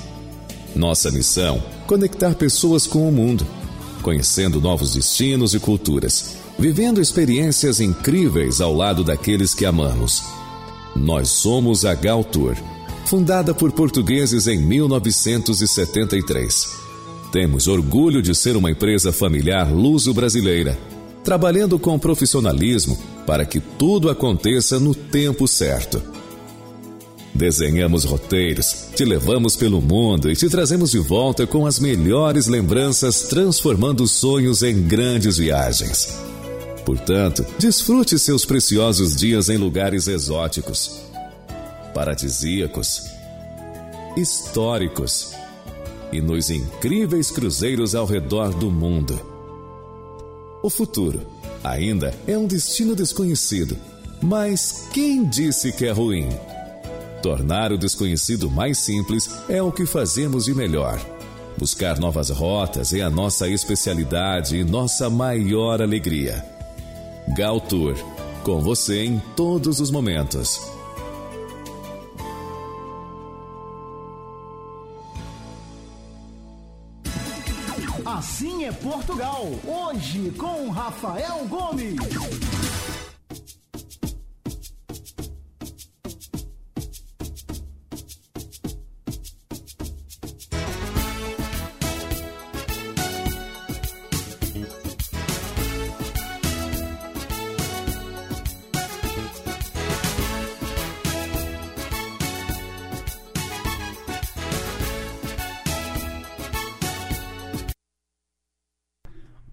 Nossa 0.75 1.09
missão: 1.09 1.59
conectar 1.87 2.35
pessoas 2.35 2.85
com 2.85 3.09
o 3.09 3.11
mundo, 3.11 3.43
conhecendo 4.03 4.61
novos 4.61 4.93
destinos 4.93 5.55
e 5.55 5.59
culturas, 5.59 6.35
vivendo 6.59 7.01
experiências 7.01 7.79
incríveis 7.79 8.61
ao 8.61 8.75
lado 8.75 9.03
daqueles 9.03 9.55
que 9.55 9.65
amamos. 9.65 10.21
Nós 10.95 11.29
somos 11.29 11.83
a 11.83 11.95
Gal 11.95 12.23
Tour, 12.23 12.55
fundada 13.11 13.53
por 13.53 13.71
portugueses 13.73 14.47
em 14.47 14.57
1973 14.57 16.79
temos 17.29 17.67
orgulho 17.67 18.21
de 18.21 18.33
ser 18.33 18.55
uma 18.55 18.71
empresa 18.71 19.11
familiar 19.11 19.69
luso-brasileira, 19.69 20.79
trabalhando 21.21 21.77
com 21.77 21.99
profissionalismo 21.99 22.97
para 23.27 23.45
que 23.45 23.59
tudo 23.59 24.09
aconteça 24.09 24.79
no 24.79 24.95
tempo 24.95 25.45
certo. 25.45 26.01
Desenhamos 27.35 28.05
roteiros, 28.05 28.87
te 28.95 29.03
levamos 29.03 29.57
pelo 29.57 29.81
mundo 29.81 30.31
e 30.31 30.35
te 30.35 30.49
trazemos 30.49 30.91
de 30.91 30.99
volta 30.99 31.45
com 31.45 31.65
as 31.65 31.81
melhores 31.81 32.47
lembranças, 32.47 33.23
transformando 33.23 34.07
sonhos 34.07 34.63
em 34.63 34.83
grandes 34.83 35.35
viagens. 35.35 36.17
Portanto, 36.85 37.45
desfrute 37.59 38.17
seus 38.17 38.45
preciosos 38.45 39.17
dias 39.17 39.49
em 39.49 39.57
lugares 39.57 40.07
exóticos, 40.07 41.10
paradisíacos, 41.93 43.11
históricos 44.15 45.33
e 46.11 46.21
nos 46.21 46.49
incríveis 46.49 47.31
cruzeiros 47.31 47.95
ao 47.95 48.05
redor 48.05 48.53
do 48.53 48.69
mundo. 48.69 49.19
O 50.61 50.69
futuro 50.69 51.21
ainda 51.63 52.13
é 52.27 52.37
um 52.37 52.45
destino 52.45 52.95
desconhecido, 52.95 53.77
mas 54.21 54.87
quem 54.93 55.25
disse 55.25 55.71
que 55.71 55.85
é 55.85 55.91
ruim? 55.91 56.29
Tornar 57.21 57.71
o 57.71 57.77
desconhecido 57.77 58.49
mais 58.49 58.79
simples 58.79 59.29
é 59.47 59.61
o 59.61 59.71
que 59.71 59.85
fazemos 59.85 60.45
de 60.45 60.53
melhor. 60.53 60.99
Buscar 61.57 61.99
novas 61.99 62.29
rotas 62.29 62.93
é 62.93 63.01
a 63.01 63.09
nossa 63.09 63.47
especialidade 63.47 64.57
e 64.57 64.63
nossa 64.63 65.09
maior 65.09 65.81
alegria. 65.81 66.43
Gal 67.35 67.61
Tour, 67.61 67.95
com 68.43 68.59
você 68.61 69.03
em 69.03 69.21
todos 69.35 69.79
os 69.79 69.91
momentos. 69.91 70.59
Portugal. 79.11 79.47
Hoje 79.67 80.31
com 80.37 80.69
Rafael 80.69 81.45
Gomes. 81.49 82.50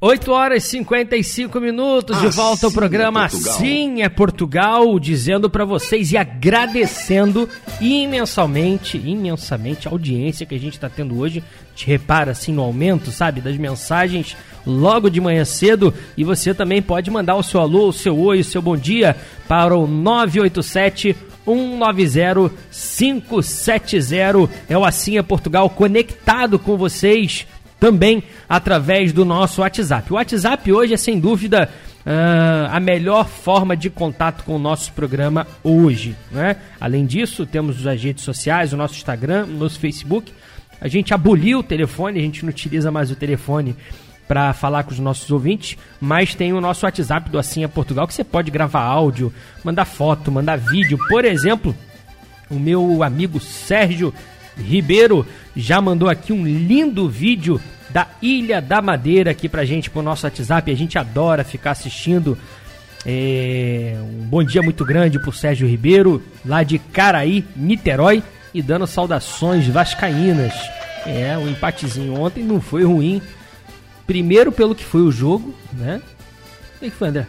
8 0.09 0.33
horas 0.33 0.65
e 0.65 0.69
55 0.69 1.61
minutos, 1.61 2.19
de 2.19 2.29
volta 2.29 2.65
ao 2.65 2.73
programa 2.73 3.27
é 3.27 3.29
Portugal. 3.29 3.59
Sim 3.59 4.03
é 4.03 4.09
Portugal, 4.09 4.99
dizendo 4.99 5.51
para 5.51 5.67
vocês 5.67 6.13
e 6.13 6.17
agradecendo 6.17 7.47
imensamente, 7.79 8.97
imensamente 8.97 9.87
a 9.87 9.91
audiência 9.91 10.47
que 10.47 10.55
a 10.55 10.59
gente 10.59 10.73
está 10.73 10.89
tendo 10.89 11.19
hoje. 11.19 11.45
Te 11.75 11.87
repara 11.87 12.31
assim 12.31 12.55
no 12.55 12.63
aumento, 12.63 13.11
sabe, 13.11 13.43
das 13.43 13.59
mensagens 13.59 14.35
logo 14.67 15.11
de 15.11 15.21
manhã 15.21 15.45
cedo. 15.45 15.93
E 16.17 16.25
você 16.25 16.55
também 16.55 16.81
pode 16.81 17.11
mandar 17.11 17.37
o 17.37 17.43
seu 17.43 17.61
alô, 17.61 17.89
o 17.89 17.93
seu 17.93 18.19
oi, 18.19 18.41
o 18.41 18.45
seu 18.45 18.63
bom 18.63 18.79
dia 18.79 19.15
para 19.47 19.77
o 19.77 19.87
987 19.87 21.15
190 21.45 22.51
570. 22.71 24.51
É 24.71 24.79
o 24.79 24.85
Assim 24.87 25.19
é 25.19 25.23
Portugal 25.23 25.69
conectado 25.69 26.59
com 26.59 26.79
vocês 26.79 27.47
também 27.79 28.23
através 28.49 29.13
do 29.13 29.25
nosso 29.25 29.61
WhatsApp. 29.61 30.13
O 30.13 30.17
WhatsApp 30.17 30.73
hoje 30.73 30.95
é 30.95 30.97
sem 30.97 31.19
dúvida 31.19 31.69
ah, 32.05 32.71
a 32.73 32.81
melhor 32.81 33.29
forma 33.29 33.77
de 33.77 33.91
contato 33.91 34.45
com 34.45 34.57
o 34.57 34.59
nosso 34.59 34.93
programa 34.93 35.47
hoje. 35.63 36.17
Né? 36.31 36.57
Além 36.81 37.07
disso, 37.07 37.45
temos 37.45 37.87
as 37.87 38.03
redes 38.03 38.25
sociais, 38.25 38.73
o 38.73 38.77
nosso 38.77 38.95
Instagram, 38.95 39.45
o 39.45 39.59
nosso 39.59 39.79
Facebook. 39.79 40.33
A 40.81 40.89
gente 40.89 41.13
aboliu 41.13 41.59
o 41.59 41.63
telefone, 41.63 42.19
a 42.19 42.23
gente 42.23 42.45
não 42.45 42.51
utiliza 42.51 42.91
mais 42.91 43.11
o 43.11 43.17
telefone 43.17 43.77
para 44.27 44.53
falar 44.53 44.85
com 44.85 44.91
os 44.91 44.99
nossos 44.99 45.31
ouvintes, 45.31 45.77
mas 46.01 46.35
tem 46.35 46.53
o 46.53 46.61
nosso 46.61 46.85
WhatsApp 46.85 47.31
do 47.31 47.39
é 47.39 47.69
Portugal 47.69 48.07
que 48.07 48.13
você 48.13 48.23
pode 48.23 48.51
gravar 48.51 48.83
áudio, 48.83 49.33
mandar 49.65 49.87
foto, 49.87 50.31
mandar 50.31 50.57
vídeo. 50.57 50.99
Por 51.09 51.25
exemplo, 51.25 51.75
o 52.51 52.55
meu 52.55 53.03
amigo 53.03 53.41
Sérgio 53.41 54.13
Ribeiro 54.59 55.27
já 55.57 55.81
mandou 55.81 56.09
aqui 56.09 56.33
um 56.33 56.45
lindo 56.45 57.09
vídeo 57.09 57.61
da 57.91 58.07
Ilha 58.21 58.61
da 58.61 58.83
Madeira 58.83 59.31
aqui 59.31 59.49
pra 59.49 59.65
gente 59.65 59.91
pro 59.91 60.03
nosso 60.03 60.27
WhatsApp. 60.27 60.71
A 60.71 60.77
gente 60.77 60.99
adora 60.99 61.45
ficar 61.45 61.73
assistindo. 61.73 62.37
É, 63.07 63.97
um 64.03 64.25
bom 64.25 64.43
dia 64.43 64.61
muito 64.61 64.85
grande 64.85 65.19
pro 65.19 65.33
Sérgio 65.33 65.69
Ribeiro, 65.69 66.23
lá 66.45 66.63
de 66.63 66.79
Caraí, 66.79 67.45
Niterói, 67.57 68.23
e 68.53 68.61
dando 68.61 68.87
saudações 68.87 69.67
vascaínas. 69.69 70.53
É, 71.07 71.37
o 71.39 71.43
um 71.43 71.49
empatezinho 71.49 72.21
ontem 72.21 72.45
não 72.45 72.61
foi 72.61 72.85
ruim. 72.85 73.23
Primeiro 74.07 74.51
pelo 74.51 74.75
que 74.75 74.85
foi 74.85 75.03
o 75.03 75.13
jogo, 75.13 75.55
né? 75.73 76.03
O 76.77 76.81
que 76.81 76.91
foi, 76.91 77.09
André? 77.09 77.27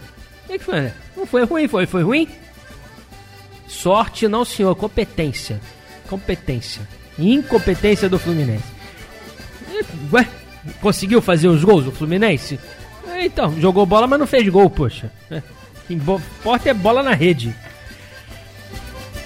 O 0.47 0.51
que 0.51 0.59
foi, 0.59 0.79
André? 0.79 0.93
Não 1.15 1.25
foi 1.25 1.43
ruim, 1.43 1.67
foi, 1.67 1.85
foi 1.85 2.03
ruim? 2.03 2.27
Sorte 3.67 4.27
não, 4.27 4.43
senhor, 4.43 4.75
competência. 4.75 5.61
Competência. 6.07 6.81
Incompetência 7.19 8.09
do 8.09 8.17
Fluminense. 8.17 8.63
Ué, 10.11 10.27
conseguiu 10.81 11.21
fazer 11.21 11.47
os 11.47 11.63
gols 11.63 11.85
do 11.85 11.91
Fluminense? 11.91 12.59
É, 13.07 13.25
então, 13.25 13.59
jogou 13.59 13.85
bola, 13.85 14.07
mas 14.07 14.19
não 14.19 14.27
fez 14.27 14.47
gol, 14.47 14.69
poxa. 14.69 15.11
É, 15.29 15.41
importa 15.89 16.69
é 16.69 16.73
bola 16.73 17.03
na 17.03 17.13
rede. 17.13 17.53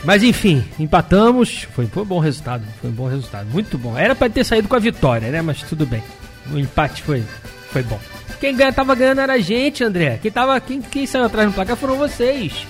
Mas 0.04 0.22
enfim, 0.22 0.64
empatamos. 0.80 1.64
Foi, 1.74 1.88
foi 1.88 2.04
um 2.04 2.06
bom 2.06 2.20
resultado. 2.20 2.64
Foi 2.82 2.90
um 2.90 2.94
bom 2.94 3.08
resultado. 3.08 3.48
Muito 3.50 3.78
bom. 3.78 3.98
Era 3.98 4.14
para 4.14 4.30
ter 4.30 4.44
saído 4.44 4.68
com 4.68 4.76
a 4.76 4.80
vitória, 4.80 5.30
né? 5.30 5.42
Mas 5.42 5.62
tudo 5.64 5.86
bem. 5.86 6.04
O 6.52 6.60
empate 6.60 7.02
foi, 7.02 7.24
foi 7.72 7.84
bom. 7.84 8.00
Quem 8.40 8.56
ganha, 8.56 8.74
tava 8.74 8.94
ganhando 8.96 9.22
era 9.22 9.34
a 9.34 9.40
gente, 9.40 9.84
André. 9.84 10.20
Quem, 10.22 10.30
tava, 10.30 10.60
quem, 10.60 10.82
quem 10.82 11.06
saiu 11.06 11.26
atrás 11.26 11.48
no 11.48 11.54
placar 11.54 11.78
foram 11.78 11.98
vocês. 11.98 12.68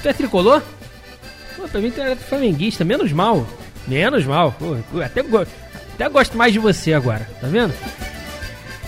Tu 0.00 0.08
é 0.08 0.12
tricolor? 0.12 0.62
Pô, 1.56 1.66
pra 1.66 1.80
mim 1.80 1.90
tu 1.90 2.00
era 2.00 2.14
flamenguista, 2.14 2.84
menos 2.84 3.10
mal. 3.12 3.44
Menos 3.86 4.24
mal. 4.24 4.52
Pô, 4.52 4.76
até, 5.00 5.20
até 5.94 6.08
gosto 6.08 6.36
mais 6.36 6.52
de 6.52 6.58
você 6.58 6.92
agora, 6.92 7.28
tá 7.40 7.48
vendo? 7.48 7.74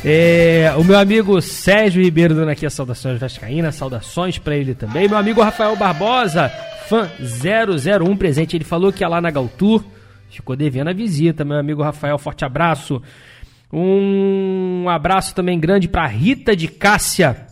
É, 0.05 0.75
o 0.77 0.85
meu 0.85 0.99
amigo 0.99 1.41
Sérgio 1.41 2.03
Ribeiro 2.03 2.35
dando 2.35 2.51
aqui 2.51 2.67
as 2.67 2.75
saudações 2.75 3.19
vascaínas, 3.19 3.75
saudações 3.75 4.37
para 4.37 4.55
ele 4.55 4.75
também. 4.75 5.09
Meu 5.09 5.17
amigo 5.17 5.41
Rafael 5.41 5.75
Barbosa, 5.77 6.51
fã 6.89 7.11
001 7.19 8.17
presente, 8.17 8.55
ele 8.55 8.65
falou 8.65 8.93
que 8.93 9.03
ia 9.03 9.09
lá 9.09 9.21
na 9.21 9.31
Galtur, 9.31 9.83
ficou 10.29 10.55
devendo 10.55 10.89
a 10.89 10.93
visita. 10.93 11.45
Meu 11.45 11.57
amigo 11.57 11.83
Rafael, 11.83 12.19
forte 12.19 12.45
abraço. 12.45 13.01
Um 13.73 14.87
abraço 14.89 15.35
também 15.35 15.59
grande 15.59 15.89
para 15.89 16.07
Rita 16.07 16.55
de 16.55 16.69
Cássia 16.69 17.47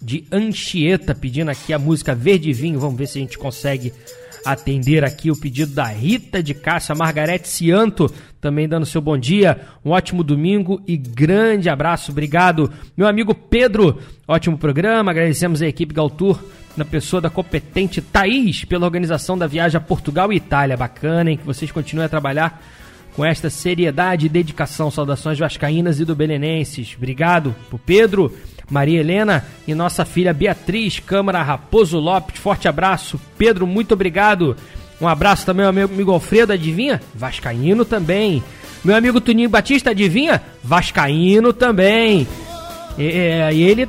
de 0.00 0.24
Anchieta, 0.32 1.14
pedindo 1.14 1.50
aqui 1.50 1.72
a 1.72 1.78
música 1.78 2.14
Verde 2.14 2.52
Vinho. 2.52 2.80
Vamos 2.80 2.96
ver 2.96 3.06
se 3.06 3.18
a 3.18 3.20
gente 3.20 3.38
consegue 3.38 3.92
atender 4.44 5.04
aqui 5.04 5.30
o 5.30 5.36
pedido 5.36 5.72
da 5.74 5.84
Rita 5.84 6.42
de 6.42 6.54
Cássia, 6.54 6.94
Margarete 6.94 7.48
Cianto, 7.48 8.12
também 8.40 8.68
dando 8.68 8.86
seu 8.86 9.00
bom 9.00 9.16
dia, 9.16 9.60
um 9.84 9.90
ótimo 9.90 10.24
domingo 10.24 10.82
e 10.86 10.96
grande 10.96 11.68
abraço, 11.68 12.10
obrigado. 12.10 12.70
Meu 12.96 13.06
amigo 13.06 13.34
Pedro, 13.34 13.98
ótimo 14.26 14.58
programa, 14.58 15.10
agradecemos 15.10 15.62
a 15.62 15.66
equipe 15.66 15.94
Galtur 15.94 16.38
na 16.76 16.84
pessoa 16.84 17.20
da 17.20 17.30
competente 17.30 18.00
Thaís 18.00 18.64
pela 18.64 18.86
organização 18.86 19.36
da 19.36 19.46
viagem 19.46 19.76
a 19.76 19.80
Portugal 19.80 20.32
e 20.32 20.36
Itália. 20.36 20.76
Bacana, 20.76 21.30
hein? 21.30 21.36
Que 21.36 21.46
vocês 21.46 21.70
continuem 21.70 22.06
a 22.06 22.08
trabalhar 22.08 22.62
com 23.14 23.24
esta 23.24 23.50
seriedade 23.50 24.26
e 24.26 24.28
dedicação. 24.28 24.90
Saudações 24.90 25.38
vascaínas 25.38 26.00
e 26.00 26.04
do 26.04 26.16
Belenenses. 26.16 26.94
Obrigado 26.96 27.54
pro 27.68 27.78
Pedro, 27.78 28.34
Maria 28.70 29.00
Helena 29.00 29.44
e 29.66 29.74
nossa 29.74 30.04
filha 30.04 30.32
Beatriz 30.32 30.98
Câmara 30.98 31.42
Raposo 31.42 31.98
Lopes. 31.98 32.40
Forte 32.40 32.68
abraço. 32.68 33.20
Pedro, 33.36 33.66
muito 33.66 33.92
obrigado. 33.92 34.56
Um 35.00 35.08
abraço 35.08 35.44
também 35.44 35.66
ao 35.66 35.72
meu 35.72 35.86
amigo 35.86 36.12
Alfredo, 36.12 36.52
adivinha? 36.52 37.00
Vascaíno 37.14 37.84
também. 37.84 38.42
Meu 38.84 38.96
amigo 38.96 39.20
Tuninho 39.20 39.48
Batista, 39.48 39.90
adivinha? 39.90 40.42
Vascaíno 40.62 41.52
também. 41.52 42.26
E, 42.98 43.02
e 43.02 43.62
ele 43.62 43.88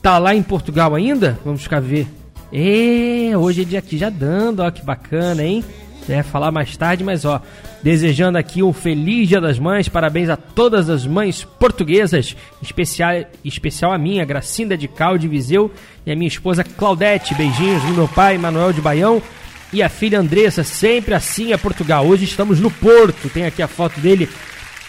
tá 0.00 0.18
lá 0.18 0.34
em 0.34 0.42
Portugal 0.42 0.94
ainda? 0.94 1.38
Vamos 1.44 1.62
ficar 1.62 1.80
ver. 1.80 2.06
É, 2.52 3.36
hoje 3.36 3.62
ele 3.62 3.76
aqui 3.76 3.96
já 3.96 4.10
dando, 4.10 4.60
ó, 4.60 4.70
que 4.70 4.84
bacana, 4.84 5.42
hein? 5.42 5.64
É, 6.08 6.22
falar 6.22 6.50
mais 6.50 6.76
tarde, 6.76 7.02
mas 7.02 7.24
ó, 7.24 7.40
desejando 7.82 8.38
aqui 8.38 8.62
um 8.62 8.72
feliz 8.72 9.28
Dia 9.28 9.40
das 9.40 9.58
Mães, 9.58 9.88
parabéns 9.88 10.28
a 10.28 10.36
todas 10.36 10.88
as 10.88 11.06
mães 11.06 11.44
portuguesas, 11.58 12.36
especial, 12.62 13.24
especial 13.44 13.92
a 13.92 13.98
minha, 13.98 14.24
Gracinda 14.24 14.76
de 14.76 14.86
Cal 14.86 15.18
de 15.18 15.26
Viseu, 15.26 15.70
e 16.06 16.12
a 16.12 16.16
minha 16.16 16.28
esposa 16.28 16.62
Claudete, 16.62 17.34
beijinhos 17.34 17.82
do 17.82 17.94
meu 17.94 18.08
pai, 18.08 18.38
Manuel 18.38 18.72
de 18.72 18.80
Baião, 18.80 19.20
e 19.72 19.82
a 19.82 19.88
filha 19.88 20.20
Andressa, 20.20 20.62
sempre 20.62 21.14
assim 21.14 21.52
a 21.52 21.58
Portugal. 21.58 22.06
Hoje 22.06 22.24
estamos 22.24 22.60
no 22.60 22.70
Porto, 22.70 23.28
tem 23.28 23.46
aqui 23.46 23.62
a 23.62 23.68
foto 23.68 23.98
dele 24.00 24.28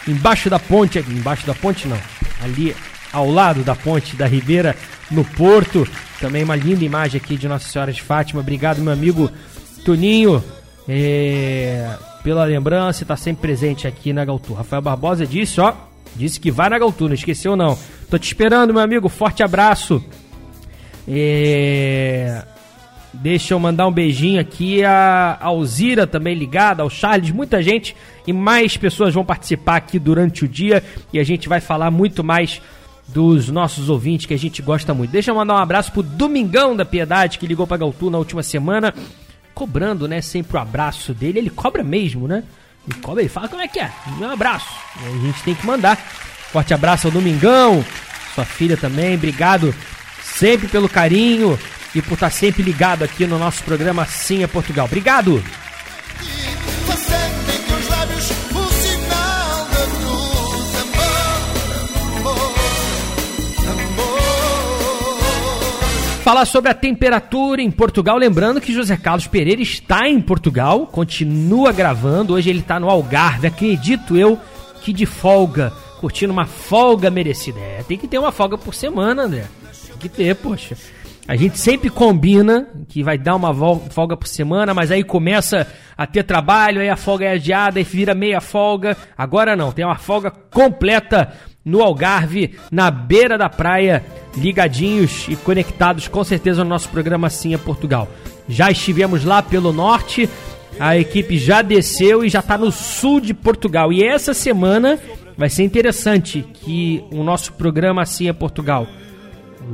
embaixo 0.08 0.50
da 0.50 0.60
ponte, 0.60 1.00
embaixo 1.00 1.48
da 1.48 1.56
ponte 1.56 1.88
não, 1.88 1.98
ali 2.44 2.76
ao 3.12 3.30
lado 3.30 3.64
da 3.64 3.76
ponte 3.76 4.16
da 4.16 4.28
Ribeira, 4.28 4.76
no 5.10 5.24
Porto, 5.24 5.88
também 6.20 6.44
uma 6.44 6.56
linda 6.56 6.84
imagem 6.84 7.20
aqui 7.24 7.38
de 7.38 7.48
Nossa 7.48 7.70
Senhora 7.70 7.94
de 7.94 8.02
Fátima, 8.02 8.42
obrigado 8.42 8.82
meu 8.82 8.92
amigo 8.92 9.32
Toninho, 9.86 10.44
é, 10.88 11.96
pela 12.24 12.46
lembrança, 12.46 13.04
está 13.04 13.18
sempre 13.18 13.42
presente 13.42 13.86
aqui 13.86 14.14
na 14.14 14.24
Galtur. 14.24 14.56
Rafael 14.56 14.82
Barbosa 14.82 15.28
disse, 15.28 15.60
ó, 15.60 15.74
disse 16.16 16.40
que 16.40 16.50
vai 16.50 16.70
na 16.70 16.80
Galtur, 16.80 17.10
não 17.10 17.16
esqueceu 17.16 17.56
não. 17.56 17.78
Tô 18.10 18.18
te 18.18 18.28
esperando, 18.28 18.74
meu 18.74 18.82
amigo, 18.82 19.10
forte 19.10 19.44
abraço. 19.44 20.04
É, 21.06 22.44
deixa 23.14 23.54
eu 23.54 23.60
mandar 23.60 23.88
um 23.88 23.92
beijinho 23.92 24.40
aqui 24.40 24.86
a 24.86 25.38
Alzira 25.42 26.08
também 26.08 26.34
ligada, 26.34 26.82
ao 26.82 26.90
Charles, 26.90 27.32
muita 27.32 27.62
gente 27.62 27.94
e 28.26 28.32
mais 28.32 28.78
pessoas 28.78 29.14
vão 29.14 29.26
participar 29.26 29.76
aqui 29.76 30.00
durante 30.00 30.46
o 30.46 30.48
dia 30.48 30.82
e 31.12 31.20
a 31.20 31.24
gente 31.24 31.50
vai 31.50 31.60
falar 31.60 31.92
muito 31.92 32.24
mais 32.24 32.62
dos 33.06 33.50
nossos 33.50 33.90
ouvintes 33.90 34.26
que 34.26 34.34
a 34.34 34.40
gente 34.40 34.62
gosta 34.62 34.94
muito. 34.94 35.12
Deixa 35.12 35.30
eu 35.30 35.36
mandar 35.36 35.56
um 35.56 35.58
abraço 35.58 35.92
pro 35.92 36.02
Domingão 36.02 36.74
da 36.74 36.86
Piedade 36.86 37.38
que 37.38 37.46
ligou 37.46 37.68
pra 37.68 37.76
Galtur 37.76 38.10
na 38.10 38.18
última 38.18 38.42
semana 38.42 38.94
cobrando, 39.54 40.08
né, 40.08 40.22
sempre 40.22 40.58
o 40.58 40.60
abraço 40.60 41.14
dele. 41.14 41.40
Ele 41.40 41.50
cobra 41.50 41.84
mesmo, 41.84 42.28
né? 42.28 42.44
Ele 42.88 43.00
cobra, 43.00 43.22
ele 43.22 43.30
fala 43.30 43.48
como 43.48 43.62
é 43.62 43.68
que 43.68 43.80
é, 43.80 43.92
um 44.20 44.30
abraço. 44.30 44.70
a 44.98 45.26
gente 45.26 45.42
tem 45.44 45.56
que 45.56 45.66
mandar. 45.66 45.98
Forte 46.52 46.74
abraço 46.74 47.08
ao 47.08 47.12
Domingão, 47.12 47.84
sua 48.36 48.46
filha 48.46 48.78
também, 48.78 49.16
obrigado 49.16 49.74
sempre 50.22 50.68
pelo 50.68 50.90
carinho 50.90 51.58
e 51.96 52.02
por 52.02 52.16
estar 52.16 52.30
sempre 52.32 52.64
ligado 52.64 53.04
aqui 53.04 53.26
no 53.26 53.38
nosso 53.38 53.64
programa 53.64 54.06
Sim 54.06 54.44
é 54.44 54.48
Portugal. 54.48 54.86
Obrigado! 54.86 55.44
Falar 66.24 66.46
sobre 66.46 66.72
a 66.72 66.74
temperatura 66.74 67.62
em 67.62 67.70
Portugal, 67.70 68.18
lembrando 68.18 68.62
que 68.62 68.72
José 68.72 68.96
Carlos 68.96 69.28
Pereira 69.28 69.62
está 69.62 70.08
em 70.08 70.22
Portugal, 70.22 70.88
continua 70.88 71.74
gravando. 71.74 72.34
Hoje 72.34 72.50
ele 72.50 72.60
está 72.60 72.80
no 72.80 72.90
Algarve, 72.90 73.48
acredito 73.48 74.16
eu 74.16 74.40
que 74.82 74.94
de 74.94 75.06
folga, 75.06 75.74
curtindo 76.00 76.32
uma 76.32 76.46
folga 76.46 77.12
merecida. 77.12 77.60
É, 77.60 77.84
tem 77.86 77.98
que 77.98 78.08
ter 78.08 78.20
uma 78.20 78.32
folga 78.32 78.58
por 78.58 78.74
semana, 78.74 79.24
André. 79.24 79.44
Tem 79.90 79.98
que 79.98 80.08
ter, 80.08 80.34
poxa. 80.38 80.78
A 81.28 81.36
gente 81.36 81.60
sempre 81.60 81.90
combina 81.90 82.70
que 82.88 83.04
vai 83.04 83.18
dar 83.18 83.36
uma 83.36 83.54
folga 83.90 84.16
por 84.16 84.28
semana, 84.28 84.74
mas 84.74 84.92
aí 84.92 85.04
começa 85.04 85.68
a 85.98 86.08
ter 86.08 86.24
trabalho, 86.24 86.80
aí 86.80 86.90
a 86.90 86.96
folga 86.96 87.26
é 87.26 87.34
adiada, 87.34 87.82
e 87.82 87.84
vira 87.84 88.16
meia 88.16 88.40
folga. 88.40 88.96
Agora 89.18 89.58
não, 89.58 89.74
tem 89.74 89.84
uma 89.84 89.98
folga 89.98 90.32
completa 90.32 91.34
no 91.66 91.82
Algarve, 91.82 92.56
na 92.72 92.92
beira 92.92 93.38
da 93.38 93.50
praia, 93.50 94.04
ligadinhos 94.36 95.28
e 95.30 95.36
conectados 95.36 96.08
com 96.08 96.24
certeza 96.24 96.64
no 96.64 96.70
nosso 96.70 96.90
programa 96.90 97.30
Sim 97.30 97.54
é 97.54 97.58
Portugal. 97.58 98.10
Já 98.48 98.70
estivemos 98.70 99.24
lá 99.24 99.42
pelo 99.42 99.72
norte, 99.72 100.30
a 100.80 100.98
equipe 100.98 101.38
já 101.38 101.62
desceu 101.62 102.26
e 102.26 102.30
já 102.30 102.40
está 102.40 102.58
no 102.58 102.72
sul 102.72 103.22
de 103.22 103.34
Portugal. 103.34 103.94
E 103.94 104.04
essa 104.04 104.34
semana 104.34 105.00
vai 105.38 105.50
ser 105.50 105.64
interessante 105.64 106.46
que 106.54 107.04
o 107.12 107.24
nosso 107.24 107.54
programa 107.54 108.02
Assim 108.02 108.28
é 108.28 108.34
Portugal, 108.34 108.88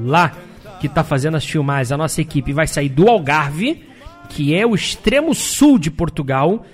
lá 0.04 0.34
que 0.80 0.88
está 0.88 1.04
fazendo 1.04 1.36
as 1.36 1.46
filmagens, 1.46 1.92
a 1.92 1.98
nossa 1.98 2.22
equipe 2.22 2.54
vai 2.54 2.66
sair 2.66 2.88
do 2.88 3.10
Algarve, 3.10 3.84
que 4.30 4.56
é 4.56 4.66
o 4.66 4.76
extremo 4.76 5.34
sul 5.34 5.78
de 5.78 5.92
Portugal, 5.92 6.66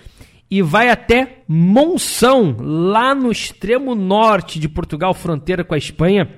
e 0.55 0.61
vai 0.61 0.89
até 0.89 1.39
Monção, 1.49 2.55
lá 2.57 3.13
no 3.13 3.29
extremo 3.29 3.93
norte 3.93 4.57
de 4.57 4.69
Portugal, 4.69 5.13
fronteira 5.13 5.65
com 5.65 5.73
a 5.73 5.77
Espanha. 5.77 6.29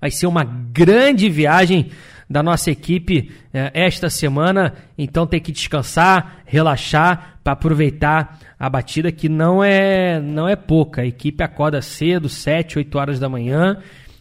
Vai 0.00 0.12
ser 0.12 0.28
uma 0.28 0.44
grande 0.44 1.28
viagem 1.28 1.90
da 2.30 2.40
nossa 2.40 2.70
equipe 2.70 3.32
eh, 3.52 3.72
esta 3.74 4.08
semana, 4.08 4.74
então 4.96 5.26
tem 5.26 5.40
que 5.40 5.50
descansar, 5.50 6.42
relaxar 6.46 7.40
para 7.42 7.54
aproveitar 7.54 8.38
a 8.56 8.70
batida 8.70 9.10
que 9.10 9.28
não 9.28 9.62
é 9.62 10.20
não 10.20 10.48
é 10.48 10.54
pouca. 10.54 11.02
A 11.02 11.06
equipe 11.06 11.42
acorda 11.42 11.82
cedo, 11.82 12.28
7, 12.28 12.78
8 12.78 12.96
horas 12.96 13.18
da 13.18 13.28
manhã, 13.28 13.76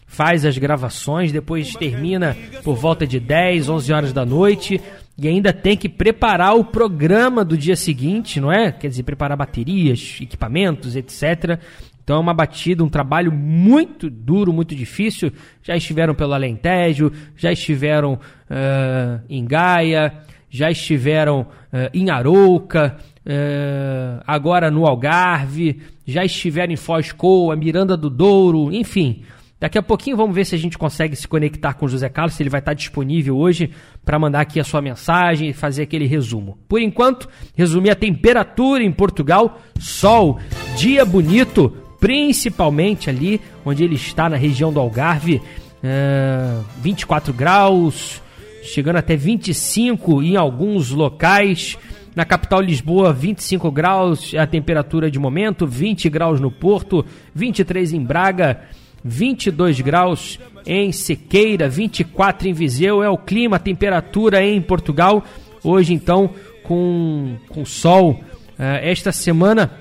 faz 0.07 0.45
as 0.45 0.57
gravações, 0.57 1.31
depois 1.31 1.75
termina 1.75 2.35
por 2.63 2.75
volta 2.75 3.05
de 3.05 3.19
10, 3.19 3.69
11 3.69 3.93
horas 3.93 4.13
da 4.13 4.25
noite 4.25 4.81
e 5.17 5.27
ainda 5.27 5.53
tem 5.53 5.77
que 5.77 5.89
preparar 5.89 6.55
o 6.55 6.63
programa 6.63 7.45
do 7.45 7.57
dia 7.57 7.75
seguinte, 7.75 8.39
não 8.39 8.51
é? 8.51 8.71
Quer 8.71 8.87
dizer, 8.87 9.03
preparar 9.03 9.37
baterias, 9.37 10.17
equipamentos, 10.21 10.95
etc. 10.95 11.59
Então 12.03 12.17
é 12.17 12.19
uma 12.19 12.33
batida, 12.33 12.83
um 12.83 12.89
trabalho 12.89 13.31
muito 13.31 14.09
duro, 14.09 14.51
muito 14.51 14.75
difícil. 14.75 15.31
Já 15.61 15.75
estiveram 15.75 16.15
pelo 16.15 16.33
Alentejo, 16.33 17.11
já 17.37 17.51
estiveram 17.51 18.13
uh, 18.13 19.21
em 19.29 19.45
Gaia, 19.45 20.13
já 20.49 20.69
estiveram 20.69 21.41
uh, 21.41 21.89
em 21.93 22.09
Arouca, 22.09 22.97
uh, 23.25 24.23
agora 24.25 24.71
no 24.71 24.85
Algarve, 24.85 25.81
já 26.05 26.25
estiveram 26.25 26.73
em 26.73 26.77
Foz 26.77 27.11
Coa, 27.11 27.55
Miranda 27.55 27.95
do 27.95 28.09
Douro, 28.09 28.73
enfim. 28.73 29.23
Daqui 29.61 29.77
a 29.77 29.83
pouquinho 29.83 30.17
vamos 30.17 30.33
ver 30.33 30.43
se 30.43 30.55
a 30.55 30.57
gente 30.57 30.75
consegue 30.75 31.15
se 31.15 31.27
conectar 31.27 31.75
com 31.75 31.85
o 31.85 31.87
José 31.87 32.09
Carlos, 32.09 32.33
se 32.33 32.41
ele 32.41 32.49
vai 32.49 32.57
estar 32.57 32.73
disponível 32.73 33.37
hoje 33.37 33.69
para 34.03 34.17
mandar 34.17 34.41
aqui 34.41 34.59
a 34.59 34.63
sua 34.63 34.81
mensagem 34.81 35.49
e 35.49 35.53
fazer 35.53 35.83
aquele 35.83 36.07
resumo. 36.07 36.57
Por 36.67 36.81
enquanto, 36.81 37.29
resumir 37.55 37.91
a 37.91 37.95
temperatura 37.95 38.83
em 38.83 38.91
Portugal: 38.91 39.61
sol, 39.79 40.39
dia 40.75 41.05
bonito, 41.05 41.77
principalmente 41.99 43.07
ali 43.07 43.39
onde 43.63 43.83
ele 43.83 43.93
está, 43.93 44.27
na 44.27 44.35
região 44.35 44.73
do 44.73 44.79
Algarve, 44.79 45.39
é, 45.83 46.57
24 46.81 47.31
graus, 47.31 48.19
chegando 48.63 48.95
até 48.95 49.15
25 49.15 50.23
em 50.23 50.37
alguns 50.37 50.89
locais. 50.89 51.77
Na 52.15 52.25
capital 52.25 52.61
Lisboa, 52.61 53.13
25 53.13 53.71
graus 53.71 54.33
é 54.33 54.39
a 54.39 54.47
temperatura 54.47 55.09
de 55.09 55.19
momento, 55.19 55.67
20 55.67 56.09
graus 56.09 56.41
no 56.41 56.49
Porto, 56.49 57.05
23 57.33 57.93
em 57.93 58.03
Braga, 58.03 58.59
22 59.03 59.81
graus 59.81 60.39
em 60.65 60.91
Sequeira, 60.91 61.67
24 61.67 62.47
em 62.47 62.53
Viseu. 62.53 63.03
É 63.03 63.09
o 63.09 63.17
clima, 63.17 63.57
a 63.57 63.59
temperatura 63.59 64.43
em 64.43 64.61
Portugal. 64.61 65.23
Hoje, 65.63 65.93
então, 65.93 66.29
com, 66.63 67.35
com 67.49 67.65
sol. 67.65 68.11
Uh, 68.59 68.79
esta 68.81 69.11
semana 69.11 69.79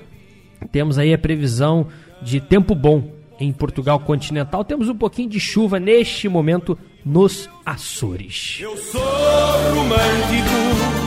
temos 0.71 0.97
aí 0.97 1.13
a 1.13 1.17
previsão 1.17 1.87
de 2.21 2.39
tempo 2.39 2.75
bom 2.75 3.11
em 3.39 3.51
Portugal 3.51 3.99
continental. 3.99 4.63
Temos 4.63 4.89
um 4.89 4.95
pouquinho 4.95 5.29
de 5.29 5.39
chuva 5.39 5.79
neste 5.79 6.29
momento 6.29 6.77
nos 7.03 7.49
Açores. 7.65 8.59
Eu 8.61 8.77
sou 8.77 9.01
romântico. 9.75 11.00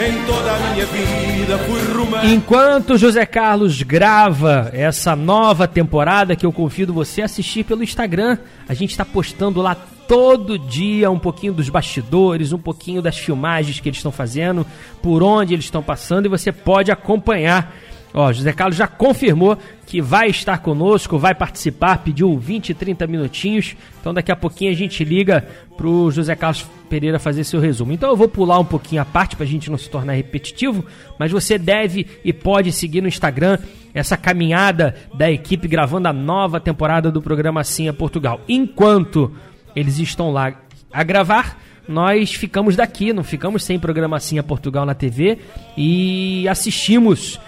Em 0.00 0.24
toda 0.26 0.54
a 0.54 0.58
minha 0.72 0.86
vida 0.86 1.58
fui 1.58 1.92
romântico. 1.92 2.26
Enquanto 2.26 2.96
José 2.96 3.26
Carlos 3.26 3.82
grava 3.82 4.70
essa 4.72 5.16
nova 5.16 5.66
temporada 5.66 6.36
que 6.36 6.46
eu 6.46 6.52
convido 6.52 6.92
você 6.94 7.22
a 7.22 7.24
assistir 7.24 7.64
pelo 7.64 7.82
Instagram, 7.82 8.38
a 8.68 8.74
gente 8.74 8.90
está 8.90 9.04
postando 9.04 9.60
lá 9.60 9.74
todo 9.74 10.56
dia 10.56 11.10
um 11.10 11.18
pouquinho 11.18 11.52
dos 11.52 11.68
bastidores, 11.68 12.52
um 12.52 12.58
pouquinho 12.58 13.02
das 13.02 13.18
filmagens 13.18 13.80
que 13.80 13.88
eles 13.88 13.98
estão 13.98 14.12
fazendo, 14.12 14.64
por 15.02 15.22
onde 15.22 15.52
eles 15.52 15.64
estão 15.64 15.82
passando 15.82 16.26
e 16.26 16.28
você 16.28 16.52
pode 16.52 16.92
acompanhar 16.92 17.74
Ó, 18.12 18.32
José 18.32 18.52
Carlos 18.52 18.76
já 18.76 18.86
confirmou 18.86 19.58
que 19.86 20.00
vai 20.00 20.28
estar 20.28 20.58
conosco, 20.58 21.18
vai 21.18 21.34
participar, 21.34 21.98
pediu 21.98 22.38
20, 22.38 22.74
30 22.74 23.06
minutinhos. 23.06 23.76
Então 24.00 24.12
daqui 24.12 24.32
a 24.32 24.36
pouquinho 24.36 24.70
a 24.70 24.74
gente 24.74 25.04
liga 25.04 25.46
pro 25.76 26.10
José 26.10 26.34
Carlos 26.34 26.64
Pereira 26.88 27.18
fazer 27.18 27.44
seu 27.44 27.60
resumo. 27.60 27.92
Então 27.92 28.08
eu 28.08 28.16
vou 28.16 28.28
pular 28.28 28.58
um 28.58 28.64
pouquinho 28.64 29.02
a 29.02 29.04
parte 29.04 29.36
para 29.36 29.44
a 29.44 29.48
gente 29.48 29.70
não 29.70 29.78
se 29.78 29.88
tornar 29.88 30.14
repetitivo, 30.14 30.84
mas 31.18 31.30
você 31.30 31.58
deve 31.58 32.06
e 32.24 32.32
pode 32.32 32.72
seguir 32.72 33.00
no 33.00 33.08
Instagram 33.08 33.58
essa 33.94 34.16
caminhada 34.16 34.94
da 35.14 35.30
equipe 35.30 35.68
gravando 35.68 36.08
a 36.08 36.12
nova 36.12 36.60
temporada 36.60 37.10
do 37.10 37.22
programa 37.22 37.60
Assim 37.60 37.88
é 37.88 37.92
Portugal. 37.92 38.40
Enquanto 38.48 39.32
eles 39.76 39.98
estão 39.98 40.30
lá 40.30 40.54
a 40.92 41.02
gravar, 41.02 41.58
nós 41.86 42.34
ficamos 42.34 42.76
daqui, 42.76 43.12
não 43.12 43.24
ficamos 43.24 43.64
sem 43.64 43.78
programa 43.78 44.16
Assim 44.16 44.38
é 44.38 44.42
Portugal 44.42 44.84
na 44.84 44.94
TV 44.94 45.38
e 45.76 46.46
assistimos 46.48 47.40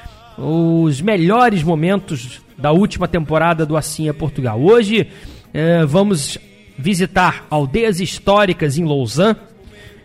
os 0.42 1.03
melhores 1.03 1.62
momentos 1.62 2.40
da 2.57 2.72
última 2.72 3.07
temporada 3.07 3.66
do 3.66 3.76
Assim 3.76 4.09
é 4.09 4.12
Portugal. 4.12 4.61
Hoje 4.61 5.07
eh, 5.53 5.85
vamos 5.85 6.38
visitar 6.79 7.46
aldeias 7.50 8.00
históricas 8.00 8.79
em 8.79 8.85
Lausanne, 8.85 9.37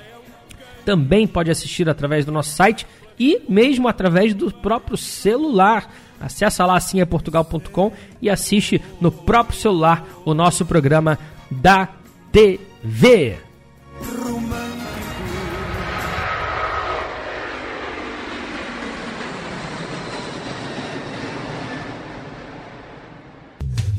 também 0.84 1.26
pode 1.26 1.50
assistir 1.50 1.88
através 1.88 2.26
do 2.26 2.32
nosso 2.32 2.52
site 2.52 2.86
e 3.18 3.42
mesmo 3.48 3.88
através 3.88 4.34
do 4.34 4.52
próprio 4.52 4.98
celular. 4.98 5.90
Acesse 6.20 6.62
lá 6.62 6.76
assinhaportugal.com 6.76 7.94
e 8.22 8.30
assiste 8.30 8.82
no 9.00 9.10
próprio 9.10 9.58
celular 9.58 10.06
o 10.26 10.34
nosso 10.34 10.66
programa 10.66 11.18
da 11.50 11.88
TV. 12.34 13.38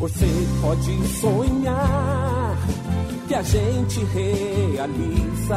Você 0.01 0.27
pode 0.63 1.09
sonhar 1.09 2.57
que 3.29 3.35
a 3.35 3.43
gente 3.43 4.03
realiza. 4.05 5.57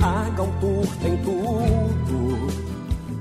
A 0.00 0.30
Galtour 0.36 0.86
tem 1.02 1.16
tudo 1.16 2.46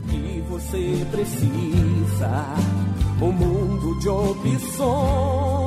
que 0.07 0.43
você 0.47 1.03
precisa. 1.09 2.45
Um 3.19 3.31
mundo 3.31 3.99
de 3.99 4.07
opções 4.07 5.57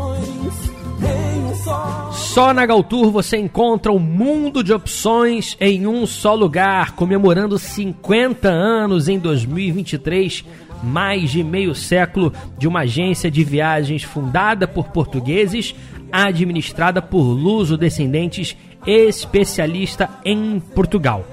um 1.50 1.54
só. 1.56 2.10
Só 2.12 2.54
na 2.54 2.64
Galtour 2.64 3.10
você 3.10 3.36
encontra 3.36 3.92
um 3.92 3.98
mundo 3.98 4.62
de 4.62 4.72
opções 4.72 5.56
em 5.60 5.86
um 5.86 6.06
só 6.06 6.34
lugar, 6.34 6.92
comemorando 6.92 7.58
50 7.58 8.48
anos 8.48 9.08
em 9.08 9.18
2023 9.18 10.44
mais 10.82 11.30
de 11.30 11.42
meio 11.42 11.74
século 11.74 12.32
de 12.58 12.66
uma 12.66 12.80
agência 12.80 13.30
de 13.30 13.44
viagens 13.44 14.02
fundada 14.02 14.66
por 14.66 14.88
portugueses, 14.88 15.74
administrada 16.12 17.00
por 17.00 17.22
luso-descendentes 17.22 18.56
especialista 18.86 20.08
em 20.24 20.60
Portugal. 20.74 21.24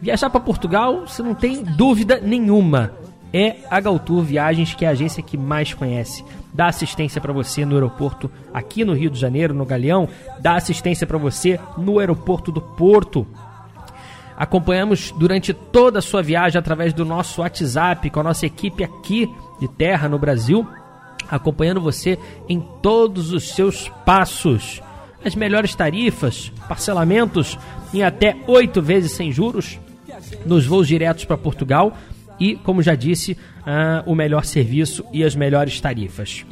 Viajar 0.00 0.30
para 0.30 0.40
Portugal, 0.40 1.06
você 1.06 1.22
não 1.22 1.34
tem 1.34 1.62
dúvida 1.62 2.20
nenhuma. 2.20 2.92
É 3.32 3.56
a 3.68 3.78
Galtour 3.78 4.22
Viagens, 4.22 4.74
que 4.74 4.84
é 4.84 4.88
a 4.88 4.92
agência 4.92 5.22
que 5.22 5.36
mais 5.36 5.74
conhece. 5.74 6.24
Dá 6.54 6.68
assistência 6.68 7.20
para 7.20 7.32
você 7.32 7.64
no 7.64 7.74
aeroporto 7.74 8.30
aqui 8.54 8.84
no 8.84 8.94
Rio 8.94 9.10
de 9.10 9.18
Janeiro, 9.18 9.52
no 9.52 9.66
Galeão. 9.66 10.08
Dá 10.40 10.54
assistência 10.54 11.06
para 11.06 11.18
você 11.18 11.60
no 11.76 11.98
aeroporto 11.98 12.50
do 12.50 12.60
Porto. 12.60 13.26
Acompanhamos 14.38 15.10
durante 15.10 15.52
toda 15.52 15.98
a 15.98 16.02
sua 16.02 16.22
viagem 16.22 16.60
através 16.60 16.92
do 16.92 17.04
nosso 17.04 17.40
WhatsApp 17.40 18.08
com 18.08 18.20
a 18.20 18.22
nossa 18.22 18.46
equipe 18.46 18.84
aqui 18.84 19.28
de 19.60 19.66
terra 19.66 20.08
no 20.08 20.16
Brasil, 20.16 20.64
acompanhando 21.28 21.80
você 21.80 22.16
em 22.48 22.60
todos 22.80 23.32
os 23.32 23.48
seus 23.48 23.88
passos. 24.06 24.80
As 25.24 25.34
melhores 25.34 25.74
tarifas, 25.74 26.52
parcelamentos 26.68 27.58
em 27.92 28.04
até 28.04 28.36
oito 28.46 28.80
vezes 28.80 29.10
sem 29.10 29.32
juros 29.32 29.80
nos 30.46 30.64
voos 30.64 30.86
diretos 30.86 31.24
para 31.24 31.36
Portugal 31.36 31.98
e, 32.38 32.54
como 32.54 32.80
já 32.80 32.94
disse, 32.94 33.32
uh, 33.32 34.08
o 34.08 34.14
melhor 34.14 34.44
serviço 34.44 35.04
e 35.12 35.24
as 35.24 35.34
melhores 35.34 35.80
tarifas. 35.80 36.46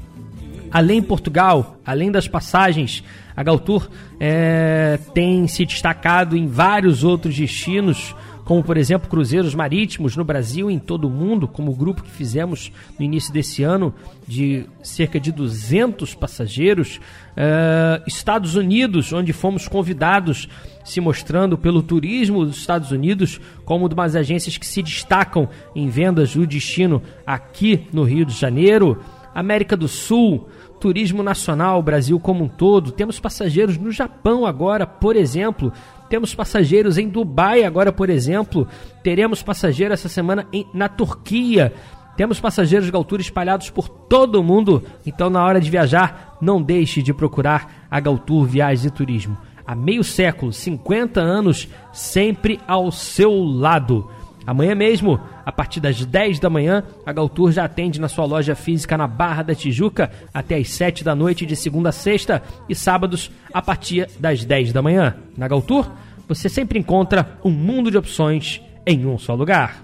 Além 0.76 1.00
Portugal, 1.00 1.80
além 1.86 2.10
das 2.10 2.28
passagens, 2.28 3.02
a 3.34 3.42
Galtour 3.42 3.88
é, 4.20 4.98
tem 5.14 5.48
se 5.48 5.64
destacado 5.64 6.36
em 6.36 6.46
vários 6.46 7.02
outros 7.02 7.34
destinos, 7.34 8.14
como 8.44 8.62
por 8.62 8.76
exemplo 8.76 9.08
cruzeiros 9.08 9.54
marítimos 9.54 10.18
no 10.18 10.22
Brasil 10.22 10.70
e 10.70 10.74
em 10.74 10.78
todo 10.78 11.06
o 11.06 11.10
mundo, 11.10 11.48
como 11.48 11.72
o 11.72 11.74
grupo 11.74 12.02
que 12.02 12.10
fizemos 12.10 12.70
no 12.98 13.06
início 13.06 13.32
desse 13.32 13.62
ano, 13.62 13.94
de 14.28 14.66
cerca 14.82 15.18
de 15.18 15.32
200 15.32 16.14
passageiros. 16.14 16.98
Uh, 16.98 18.04
Estados 18.06 18.54
Unidos, 18.54 19.14
onde 19.14 19.32
fomos 19.32 19.66
convidados, 19.66 20.46
se 20.84 21.00
mostrando 21.00 21.56
pelo 21.56 21.82
turismo 21.82 22.44
dos 22.44 22.58
Estados 22.58 22.90
Unidos 22.90 23.40
como 23.64 23.86
uma 23.86 24.04
das 24.04 24.14
agências 24.14 24.58
que 24.58 24.66
se 24.66 24.82
destacam 24.82 25.48
em 25.74 25.88
vendas 25.88 26.34
do 26.34 26.46
destino 26.46 27.02
aqui 27.26 27.86
no 27.94 28.02
Rio 28.02 28.26
de 28.26 28.34
Janeiro. 28.34 29.02
América 29.36 29.76
do 29.76 29.86
Sul, 29.86 30.48
turismo 30.80 31.22
nacional, 31.22 31.82
Brasil 31.82 32.18
como 32.20 32.44
um 32.44 32.48
todo. 32.48 32.92
Temos 32.92 33.18
passageiros 33.18 33.76
no 33.76 33.90
Japão 33.90 34.46
agora, 34.46 34.86
por 34.86 35.16
exemplo. 35.16 35.72
Temos 36.08 36.34
passageiros 36.34 36.98
em 36.98 37.08
Dubai 37.08 37.64
agora, 37.64 37.92
por 37.92 38.08
exemplo. 38.08 38.66
Teremos 39.02 39.42
passageiros 39.42 40.00
essa 40.00 40.08
semana 40.08 40.46
em, 40.52 40.66
na 40.72 40.88
Turquia. 40.88 41.72
Temos 42.16 42.40
passageiros 42.40 42.90
de 42.90 42.96
altura 42.96 43.20
espalhados 43.20 43.68
por 43.68 43.88
todo 43.88 44.40
o 44.40 44.44
mundo. 44.44 44.82
Então, 45.04 45.28
na 45.28 45.44
hora 45.44 45.60
de 45.60 45.70
viajar, 45.70 46.36
não 46.40 46.62
deixe 46.62 47.02
de 47.02 47.12
procurar 47.12 47.86
a 47.90 48.00
Galtour 48.00 48.44
Viagens 48.44 48.84
e 48.84 48.90
Turismo. 48.90 49.36
Há 49.66 49.74
meio 49.74 50.04
século, 50.04 50.52
50 50.52 51.20
anos, 51.20 51.68
sempre 51.92 52.60
ao 52.66 52.92
seu 52.92 53.32
lado. 53.44 54.08
Amanhã 54.46 54.74
mesmo, 54.74 55.18
a 55.44 55.50
partir 55.50 55.80
das 55.80 56.04
10 56.04 56.38
da 56.38 56.48
manhã, 56.48 56.84
a 57.04 57.12
Galtour 57.12 57.50
já 57.50 57.64
atende 57.64 58.00
na 58.00 58.08
sua 58.08 58.24
loja 58.24 58.54
física 58.54 58.96
na 58.96 59.08
Barra 59.08 59.42
da 59.42 59.54
Tijuca 59.54 60.10
até 60.32 60.56
as 60.56 60.70
7 60.70 61.02
da 61.02 61.14
noite 61.14 61.44
de 61.44 61.56
segunda 61.56 61.88
a 61.88 61.92
sexta 61.92 62.42
e 62.68 62.74
sábados 62.74 63.30
a 63.52 63.60
partir 63.60 64.08
das 64.20 64.44
10 64.44 64.72
da 64.72 64.80
manhã. 64.80 65.16
Na 65.36 65.48
Galtour, 65.48 65.90
você 66.28 66.48
sempre 66.48 66.78
encontra 66.78 67.38
um 67.44 67.50
mundo 67.50 67.90
de 67.90 67.98
opções 67.98 68.62
em 68.86 69.04
um 69.04 69.18
só 69.18 69.34
lugar. 69.34 69.82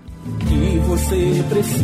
Que 0.49 0.79
você 0.87 1.45
precisa 1.49 1.83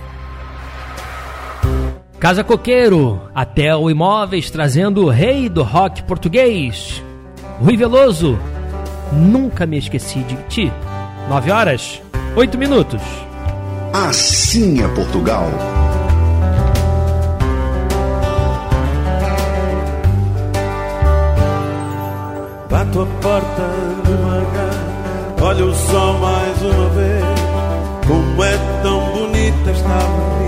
Casa 2.20 2.44
Coqueiro, 2.44 3.22
até 3.34 3.76
o 3.76 3.92
Imóveis 3.92 4.50
trazendo 4.50 5.06
o 5.06 5.10
rei 5.10 5.48
do 5.48 5.62
rock 5.62 6.02
português. 6.02 7.04
Rui 7.60 7.78
Veloso, 7.78 8.40
nunca 9.14 9.68
me 9.68 9.78
esqueci 9.78 10.22
de 10.22 10.36
ti. 10.50 10.74
9 11.30 11.52
horas, 11.52 12.02
8 12.36 12.58
minutos. 12.58 13.02
Assim 13.94 14.84
é 14.84 14.88
Portugal. 14.88 15.48
Bato 22.68 23.02
a 23.02 23.06
porta 23.22 23.70
devagar, 24.06 25.44
olho 25.44 25.70
o 25.70 25.76
sol 25.76 26.14
mais 26.18 26.62
uma 26.64 26.90
vez. 26.90 27.26
Como 28.08 28.44
é 28.44 28.58
tão 28.82 29.00
bonita 29.12 29.70
esta 29.70 29.88
avenida. 29.88 30.47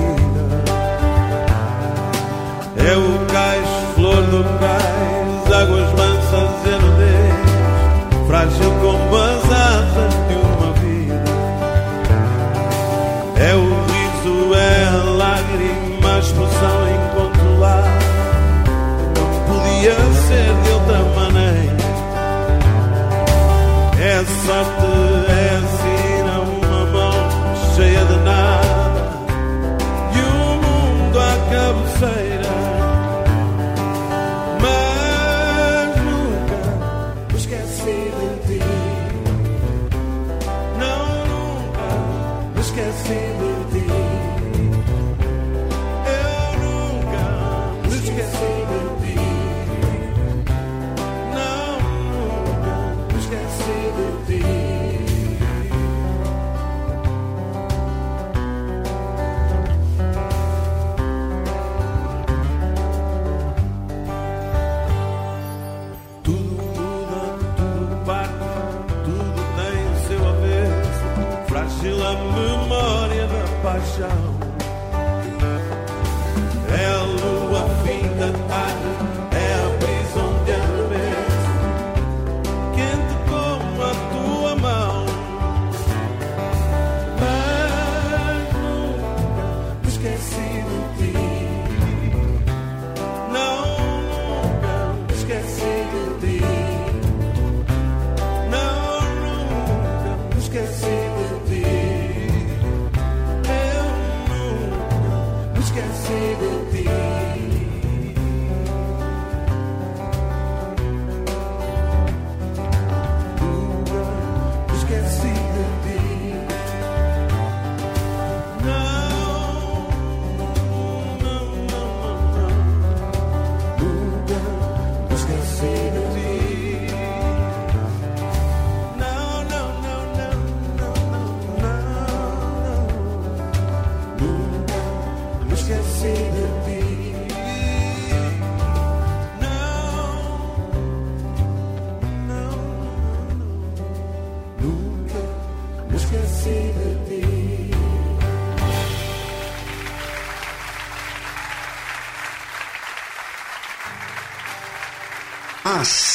É 2.79 2.95
o 2.95 3.25
cais, 3.31 3.67
flor 3.95 4.21
do 4.23 4.43
cais, 4.59 5.53
águas 5.53 5.91
mansas 5.93 6.49
e 6.65 6.69
nudez, 6.81 8.27
frágil 8.27 8.71
como 8.81 9.15
as 9.17 9.43
asas 9.51 10.13
de 10.27 10.35
uma 10.35 10.71
vida. 10.73 11.23
É 13.37 13.55
o 13.55 13.67
riso, 13.85 14.53
é 14.55 14.83
a 14.87 15.03
lágrima, 15.17 16.15
a 16.15 16.19
expressão 16.19 16.79
incontrolável. 16.95 18.09
Não 19.15 19.29
podia 19.47 19.95
ser 20.27 20.49
de 20.63 20.69
outra 20.71 20.99
maneira. 21.15 21.79
É 24.01 24.23
sorte, 24.45 24.88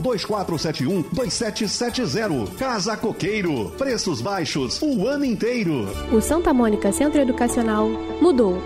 2471 0.00 1.02
2770. 1.12 2.56
Casa 2.56 2.96
Coqueiro. 2.96 3.70
Preços 3.78 4.20
baixos 4.20 4.80
o 4.82 5.06
ano 5.06 5.24
inteiro. 5.24 5.88
O 6.12 6.20
Santa 6.20 6.52
Mônica 6.52 6.92
Centro 6.92 7.20
Educacional 7.20 7.88
mudou. 8.20 8.58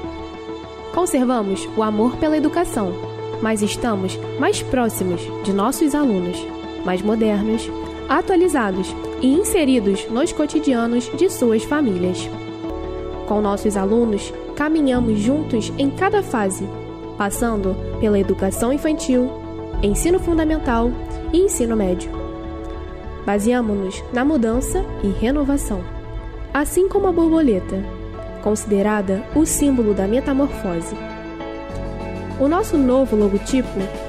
Conservamos 0.92 1.68
o 1.76 1.82
amor 1.82 2.16
pela 2.16 2.36
educação, 2.36 2.92
mas 3.40 3.62
estamos 3.62 4.18
mais 4.38 4.60
próximos 4.62 5.20
de 5.44 5.52
nossos 5.52 5.94
alunos, 5.94 6.36
mais 6.84 7.00
modernos, 7.00 7.70
atualizados 8.08 8.94
e 9.20 9.28
inseridos 9.28 10.08
nos 10.10 10.32
cotidianos 10.32 11.10
de 11.16 11.30
suas 11.30 11.62
famílias. 11.62 12.28
Com 13.28 13.40
nossos 13.40 13.76
alunos, 13.76 14.32
caminhamos 14.56 15.20
juntos 15.20 15.72
em 15.78 15.88
cada 15.88 16.22
fase, 16.22 16.68
passando 17.16 17.76
pela 18.00 18.18
educação 18.18 18.72
infantil, 18.72 19.30
ensino 19.82 20.18
fundamental 20.18 20.90
e 21.32 21.38
ensino 21.38 21.76
médio. 21.76 22.10
Baseamos-nos 23.24 24.02
na 24.12 24.24
mudança 24.24 24.84
e 25.02 25.08
renovação, 25.08 25.82
assim 26.52 26.88
como 26.88 27.06
a 27.06 27.12
borboleta, 27.12 27.84
considerada 28.42 29.22
o 29.34 29.44
símbolo 29.44 29.94
da 29.94 30.06
metamorfose. 30.06 30.96
O 32.40 32.48
nosso 32.48 32.78
novo 32.78 33.14
logotipo 33.14 33.68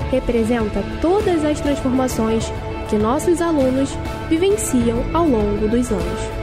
representa 0.09 0.81
todas 1.01 1.43
as 1.43 1.59
transformações 1.59 2.51
que 2.89 2.97
nossos 2.97 3.41
alunos 3.41 3.89
vivenciam 4.29 5.03
ao 5.13 5.25
longo 5.25 5.67
dos 5.67 5.91
anos. 5.91 6.41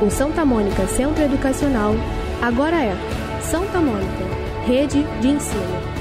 O 0.00 0.10
Santa 0.10 0.44
Mônica 0.44 0.86
Centro 0.86 1.22
Educacional 1.22 1.94
agora 2.40 2.82
é 2.82 2.96
Santa 3.40 3.80
Mônica, 3.80 4.24
Rede 4.66 5.02
de 5.20 5.28
Ensino. 5.28 5.91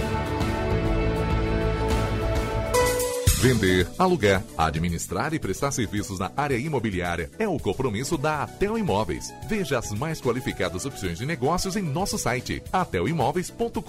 Vender, 3.42 3.88
alugar, 3.98 4.44
administrar 4.56 5.34
e 5.34 5.40
prestar 5.40 5.72
serviços 5.72 6.20
na 6.20 6.32
área 6.38 6.56
imobiliária 6.56 7.32
é 7.40 7.48
o 7.48 7.58
compromisso 7.58 8.16
da 8.16 8.44
Atel 8.44 8.78
Imóveis. 8.78 9.34
Veja 9.50 9.80
as 9.80 9.92
mais 9.94 10.22
qualificadas 10.22 10.86
opções 10.86 11.18
de 11.18 11.26
negócios 11.26 11.76
em 11.76 11.82
nosso 11.82 12.20
site 12.20 12.62
atelimóveis.com.br. 12.72 13.82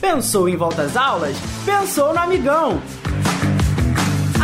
Pensou 0.00 0.48
em 0.48 0.56
volta 0.56 0.82
às 0.82 0.96
aulas? 0.96 1.36
Pensou 1.64 2.12
no 2.12 2.18
Amigão! 2.18 2.82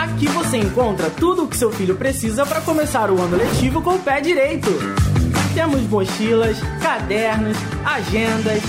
Aqui 0.01 0.29
você 0.29 0.59
encontra 0.59 1.11
tudo 1.11 1.43
o 1.43 1.49
que 1.49 1.57
seu 1.57 1.73
filho 1.73 1.97
precisa 1.97 2.47
para 2.47 2.61
começar 2.61 3.11
o 3.11 3.21
ano 3.21 3.37
letivo 3.37 3.83
com 3.83 3.97
o 3.97 3.99
pé 3.99 4.21
direito. 4.21 4.71
Temos 5.55 5.83
mochilas, 5.89 6.57
cadernos, 6.81 7.57
agendas, 7.85 8.63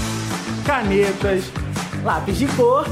canetas 0.66 1.65
lápis 2.06 2.38
de 2.38 2.48
cor 2.50 2.86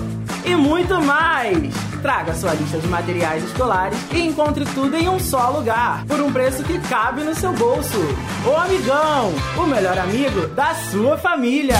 e 0.44 0.56
muito 0.56 1.02
mais. 1.02 1.74
Traga 2.02 2.34
sua 2.34 2.54
lista 2.54 2.80
de 2.80 2.88
materiais 2.88 3.44
escolares 3.44 3.98
e 4.12 4.20
encontre 4.20 4.66
tudo 4.66 4.98
em 4.98 5.08
um 5.08 5.20
só 5.20 5.52
lugar, 5.52 6.04
por 6.06 6.20
um 6.20 6.34
preço 6.34 6.64
que 6.64 6.78
cabe 6.80 7.24
no 7.24 7.34
seu 7.34 7.54
bolso. 7.54 8.00
O 8.46 8.58
Amigão, 8.58 9.32
o 9.56 9.68
melhor 9.68 9.98
amigo 9.98 10.48
da 10.48 10.74
sua 10.76 11.18
família. 11.18 11.78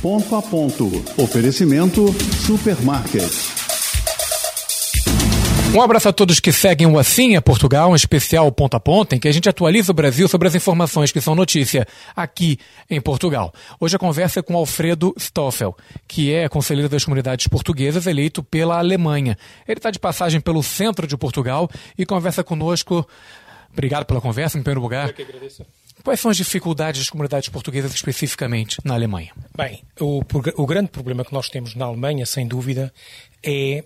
Ponto 0.00 0.34
a 0.34 0.40
ponto. 0.40 0.86
Oferecimento 1.18 2.06
Supermarket. 2.46 3.59
Um 5.72 5.80
abraço 5.80 6.08
a 6.08 6.12
todos 6.12 6.40
que 6.40 6.50
seguem 6.50 6.88
o 6.88 6.98
Assim 6.98 7.36
é 7.36 7.40
Portugal, 7.40 7.92
um 7.92 7.94
especial 7.94 8.50
ponto 8.50 8.76
a 8.76 8.80
ponto, 8.80 9.14
em 9.14 9.20
que 9.20 9.28
a 9.28 9.32
gente 9.32 9.48
atualiza 9.48 9.92
o 9.92 9.94
Brasil 9.94 10.26
sobre 10.26 10.48
as 10.48 10.54
informações 10.56 11.12
que 11.12 11.20
são 11.20 11.36
notícia 11.36 11.86
aqui 12.14 12.58
em 12.90 13.00
Portugal. 13.00 13.54
Hoje 13.78 13.94
a 13.94 13.98
conversa 13.98 14.40
é 14.40 14.42
com 14.42 14.56
Alfredo 14.56 15.14
Stoffel, 15.16 15.76
que 16.08 16.32
é 16.34 16.48
conselheiro 16.48 16.88
das 16.88 17.04
comunidades 17.04 17.46
portuguesas 17.46 18.08
eleito 18.08 18.42
pela 18.42 18.78
Alemanha. 18.78 19.38
Ele 19.66 19.78
está 19.78 19.92
de 19.92 20.00
passagem 20.00 20.40
pelo 20.40 20.60
centro 20.60 21.06
de 21.06 21.16
Portugal 21.16 21.70
e 21.96 22.04
conversa 22.04 22.42
conosco. 22.42 23.08
Obrigado 23.72 24.04
pela 24.06 24.20
conversa, 24.20 24.58
em 24.58 24.62
primeiro 24.62 24.80
lugar. 24.80 25.08
Eu 25.08 25.14
que 25.14 25.22
agradeço. 25.22 25.64
Quais 26.02 26.18
são 26.18 26.30
as 26.30 26.36
dificuldades 26.36 27.00
das 27.00 27.10
comunidades 27.10 27.48
portuguesas 27.48 27.94
especificamente 27.94 28.78
na 28.84 28.94
Alemanha? 28.94 29.32
Bem, 29.56 29.82
o, 30.00 30.20
o 30.56 30.66
grande 30.66 30.88
problema 30.88 31.24
que 31.24 31.32
nós 31.32 31.48
temos 31.48 31.76
na 31.76 31.84
Alemanha, 31.84 32.26
sem 32.26 32.48
dúvida, 32.48 32.92
é 33.42 33.84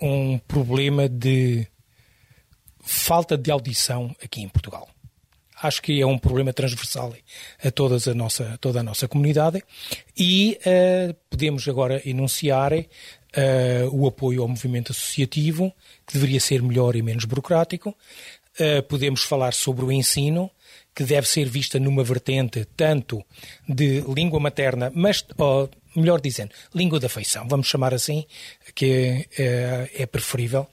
um 0.00 0.38
problema 0.38 1.08
de 1.08 1.66
falta 2.80 3.36
de 3.36 3.50
audição 3.50 4.14
aqui 4.22 4.42
em 4.42 4.48
Portugal. 4.48 4.88
Acho 5.62 5.80
que 5.80 6.00
é 6.00 6.06
um 6.06 6.18
problema 6.18 6.52
transversal 6.52 7.14
a, 7.64 7.70
todas 7.70 8.06
a 8.06 8.14
nossa, 8.14 8.58
toda 8.60 8.80
a 8.80 8.82
nossa 8.82 9.08
comunidade 9.08 9.62
e 10.16 10.58
uh, 10.60 11.14
podemos 11.30 11.66
agora 11.66 12.02
enunciar 12.08 12.74
uh, 12.74 12.84
o 13.90 14.06
apoio 14.06 14.42
ao 14.42 14.48
movimento 14.48 14.92
associativo, 14.92 15.72
que 16.06 16.14
deveria 16.14 16.40
ser 16.40 16.62
melhor 16.62 16.94
e 16.94 17.02
menos 17.02 17.24
burocrático. 17.24 17.96
Uh, 18.60 18.82
podemos 18.82 19.22
falar 19.22 19.54
sobre 19.54 19.84
o 19.84 19.92
ensino, 19.92 20.50
que 20.94 21.04
deve 21.04 21.26
ser 21.26 21.48
vista 21.48 21.78
numa 21.78 22.04
vertente 22.04 22.66
tanto 22.76 23.24
de 23.66 24.02
língua 24.02 24.38
materna, 24.38 24.92
mas 24.94 25.24
oh, 25.38 25.68
melhor 25.96 26.20
dizendo, 26.20 26.52
língua 26.74 27.00
da 27.00 27.06
afeição, 27.06 27.48
vamos 27.48 27.66
chamar 27.66 27.94
assim, 27.94 28.24
que 28.74 29.26
é, 29.38 29.90
é 29.94 30.06
preferível, 30.06 30.68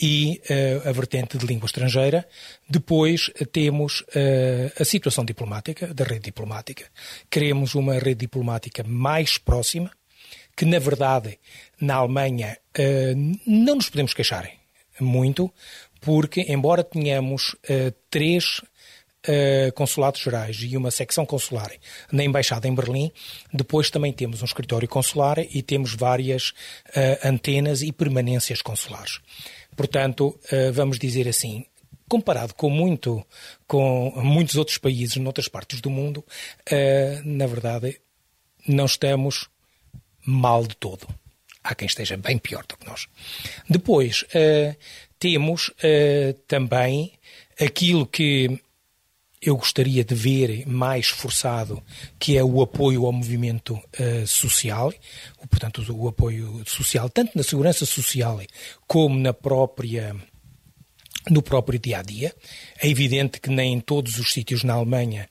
e 0.00 0.40
uh, 0.50 0.88
a 0.88 0.92
vertente 0.92 1.38
de 1.38 1.46
língua 1.46 1.66
estrangeira. 1.66 2.26
Depois 2.68 3.28
uh, 3.28 3.46
temos 3.46 4.00
uh, 4.00 4.72
a 4.80 4.84
situação 4.84 5.24
diplomática, 5.24 5.92
da 5.94 6.04
rede 6.04 6.24
diplomática. 6.24 6.86
Queremos 7.30 7.74
uma 7.74 7.94
rede 7.94 8.20
diplomática 8.20 8.82
mais 8.82 9.38
próxima, 9.38 9.90
que 10.56 10.64
na 10.64 10.78
verdade 10.78 11.38
na 11.80 11.96
Alemanha 11.96 12.56
não 13.44 13.74
nos 13.74 13.88
podemos 13.88 14.14
queixar 14.14 14.48
muito, 15.00 15.52
porque 16.00 16.42
embora 16.48 16.84
tenhamos 16.84 17.56
três 18.08 18.60
uh, 19.28 19.72
consulados 19.72 20.20
gerais 20.20 20.58
e 20.62 20.76
uma 20.76 20.90
secção 20.90 21.24
consular 21.24 21.70
na 22.10 22.24
Embaixada 22.24 22.68
em 22.68 22.74
Berlim. 22.74 23.10
Depois 23.52 23.90
também 23.90 24.12
temos 24.12 24.42
um 24.42 24.44
escritório 24.44 24.88
consular 24.88 25.38
e 25.38 25.62
temos 25.62 25.94
várias 25.94 26.50
uh, 26.50 27.28
antenas 27.28 27.82
e 27.82 27.92
permanências 27.92 28.62
consulares. 28.62 29.20
Portanto, 29.76 30.38
uh, 30.52 30.72
vamos 30.72 30.98
dizer 30.98 31.28
assim, 31.28 31.64
comparado 32.08 32.54
com 32.54 32.70
muito 32.70 33.24
com 33.66 34.12
muitos 34.16 34.56
outros 34.56 34.78
países 34.78 35.16
noutras 35.16 35.48
partes 35.48 35.80
do 35.80 35.88
mundo, 35.88 36.22
na 37.24 37.46
verdade 37.46 37.98
não 38.68 38.84
estamos 38.84 39.48
mal 40.24 40.66
de 40.66 40.76
todo. 40.76 41.08
Há 41.62 41.74
quem 41.74 41.86
esteja 41.86 42.16
bem 42.18 42.36
pior 42.36 42.64
do 42.66 42.76
que 42.76 42.86
nós. 42.86 43.08
Depois 43.68 44.26
temos 45.18 45.72
também 46.46 47.14
aquilo 47.58 48.06
que 48.06 48.60
eu 49.44 49.56
gostaria 49.56 50.02
de 50.02 50.14
ver 50.14 50.66
mais 50.66 51.08
forçado, 51.08 51.82
que 52.18 52.36
é 52.36 52.42
o 52.42 52.62
apoio 52.62 53.04
ao 53.04 53.12
movimento 53.12 53.74
uh, 53.74 54.26
social, 54.26 54.92
portanto, 55.50 55.84
o 55.92 56.08
apoio 56.08 56.62
social, 56.66 57.10
tanto 57.10 57.36
na 57.36 57.42
segurança 57.42 57.84
social 57.84 58.40
como 58.86 59.18
na 59.18 59.32
própria 59.32 60.16
no 61.30 61.42
próprio 61.42 61.78
dia 61.78 62.00
a 62.00 62.02
dia. 62.02 62.34
É 62.78 62.88
evidente 62.88 63.40
que 63.40 63.50
nem 63.50 63.72
em 63.72 63.80
todos 63.80 64.18
os 64.18 64.32
sítios 64.32 64.62
na 64.62 64.74
Alemanha 64.74 65.28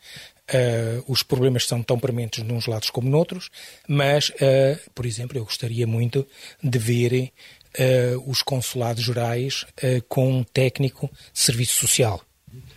uh, 0.49 1.03
os 1.07 1.23
problemas 1.23 1.65
são 1.65 1.81
tão 1.81 1.99
prementes 1.99 2.43
nos 2.43 2.67
lados 2.67 2.89
como 2.89 3.09
noutros, 3.09 3.49
mas, 3.87 4.29
uh, 4.29 4.91
por 4.93 5.05
exemplo, 5.05 5.37
eu 5.37 5.43
gostaria 5.43 5.85
muito 5.85 6.27
de 6.61 6.79
ver 6.79 7.31
uh, 7.79 8.29
os 8.29 8.41
consulados 8.41 9.03
gerais 9.03 9.65
com 10.07 10.39
um 10.39 10.43
técnico 10.43 11.09
de 11.31 11.39
serviço 11.39 11.79
social 11.79 12.21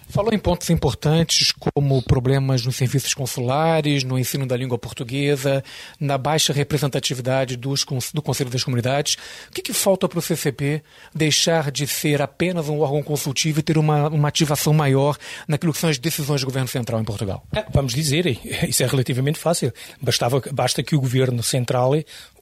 Falou 0.09 0.33
em 0.33 0.39
pontos 0.39 0.71
importantes 0.71 1.53
como 1.75 2.01
problemas 2.03 2.65
nos 2.65 2.77
serviços 2.77 3.13
consulares, 3.13 4.05
no 4.05 4.19
ensino 4.19 4.47
da 4.47 4.57
língua 4.57 4.79
portuguesa, 4.79 5.65
na 5.99 6.17
baixa 6.17 6.53
representatividade 6.53 7.57
dos, 7.57 7.85
do 8.15 8.23
Conselho 8.23 8.49
das 8.49 8.63
Comunidades. 8.63 9.17
O 9.49 9.53
que, 9.53 9.63
que 9.63 9.73
falta 9.73 10.09
para 10.09 10.19
o 10.19 10.23
CCP 10.23 10.83
deixar 11.13 11.71
de 11.73 11.87
ser 11.87 12.23
apenas 12.23 12.69
um 12.69 12.81
órgão 12.81 13.03
consultivo 13.03 13.59
e 13.59 13.63
ter 13.63 13.77
uma, 13.77 14.09
uma 14.09 14.29
ativação 14.29 14.73
maior 14.73 15.19
naquilo 15.49 15.73
que 15.73 15.79
são 15.79 15.91
as 15.91 15.99
decisões 15.99 16.41
do 16.41 16.47
governo 16.47 16.69
central 16.69 17.01
em 17.01 17.05
Portugal? 17.05 17.43
É, 17.53 17.65
vamos 17.73 17.93
dizer, 17.93 18.27
isso 18.69 18.83
é 18.83 18.87
relativamente 18.87 19.39
fácil. 19.39 19.73
Bastava, 20.01 20.41
basta 20.53 20.83
que 20.83 20.95
o 20.95 21.01
governo 21.01 21.43
central 21.43 21.93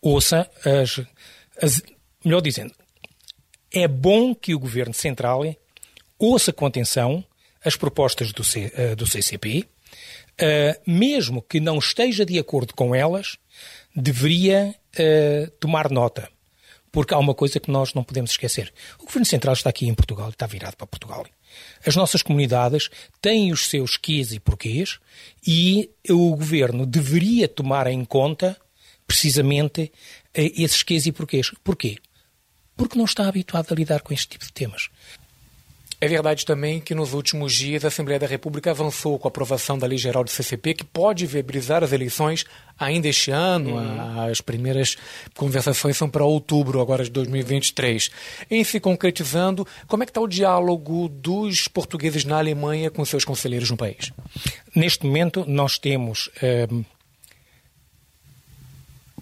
ouça 0.02 0.48
as, 0.64 1.00
as. 1.60 1.82
Melhor 2.22 2.40
dizendo, 2.40 2.72
é 3.72 3.88
bom 3.88 4.34
que 4.34 4.54
o 4.54 4.58
governo 4.58 4.94
central 4.94 5.42
ouça 6.18 6.52
com 6.52 6.66
atenção 6.66 7.24
as 7.64 7.76
propostas 7.76 8.32
do, 8.32 8.44
C, 8.44 8.72
uh, 8.76 8.96
do 8.96 9.06
CCP, 9.06 9.66
eh, 10.36 10.80
mesmo 10.84 11.40
que 11.40 11.60
não 11.60 11.78
esteja 11.78 12.24
de 12.24 12.38
acordo 12.38 12.74
com 12.74 12.94
elas, 12.94 13.38
deveria 13.94 14.74
uh, 14.98 15.50
tomar 15.60 15.90
nota. 15.90 16.28
Porque 16.90 17.14
há 17.14 17.18
uma 17.18 17.34
coisa 17.34 17.60
que 17.60 17.70
nós 17.70 17.94
não 17.94 18.02
podemos 18.02 18.32
esquecer. 18.32 18.72
O 18.98 19.04
Governo 19.04 19.26
Central 19.26 19.54
está 19.54 19.70
aqui 19.70 19.86
em 19.86 19.94
Portugal, 19.94 20.30
está 20.30 20.46
virado 20.46 20.76
para 20.76 20.86
Portugal. 20.86 21.26
As 21.86 21.94
nossas 21.94 22.22
comunidades 22.22 22.88
têm 23.20 23.52
os 23.52 23.68
seus 23.68 23.96
quês 23.96 24.32
e 24.32 24.40
porquês 24.40 24.98
e 25.46 25.90
o 26.08 26.30
Governo 26.36 26.84
deveria 26.84 27.48
tomar 27.48 27.86
em 27.86 28.04
conta 28.04 28.56
precisamente 29.06 29.92
esses 30.32 30.82
quês 30.82 31.06
e 31.06 31.12
porquês. 31.12 31.50
Porquê? 31.62 31.98
Porque 32.76 32.98
não 32.98 33.04
está 33.04 33.28
habituado 33.28 33.72
a 33.72 33.74
lidar 33.74 34.00
com 34.00 34.14
este 34.14 34.28
tipo 34.28 34.44
de 34.44 34.52
temas. 34.52 34.88
É 36.01 36.09
verdade 36.09 36.45
também 36.45 36.80
que 36.80 36.95
nos 36.95 37.14
últimos 37.14 37.55
dias 37.55 37.84
a 37.84 37.88
Assembleia 37.88 38.18
da 38.18 38.26
República 38.26 38.70
avançou 38.70 39.18
com 39.18 39.26
a 39.26 39.30
aprovação 39.30 39.78
da 39.78 39.86
Lei 39.86 39.97
Geral 39.97 40.24
do 40.24 40.30
CCP, 40.30 40.74
que 40.74 40.84
pode 40.84 41.26
viabilizar 41.26 41.82
as 41.82 41.92
eleições 41.92 42.45
ainda 42.78 43.09
este 43.09 43.30
ano. 43.30 43.76
Uhum. 43.76 44.30
As 44.30 44.40
primeiras 44.40 44.97
conversações 45.34 45.97
são 45.97 46.09
para 46.11 46.24
outubro 46.24 46.80
agora 46.80 47.05
de 47.05 47.11
2023. 47.11 48.11
Em 48.51 48.62
se 48.64 48.80
concretizando, 48.80 49.66
como 49.86 50.03
é 50.03 50.07
que 50.07 50.11
está 50.11 50.20
o 50.20 50.28
diálogo 50.28 51.09
dos 51.09 51.68
portugueses 51.68 52.24
na 52.24 52.38
Alemanha 52.38 52.90
com 52.90 53.05
seus 53.05 53.24
conselheiros 53.24 53.70
no 53.70 53.76
país? 53.76 54.12
Neste 54.74 55.07
momento 55.07 55.45
nós 55.47 55.78
temos... 55.78 56.28
Eh, 56.42 56.68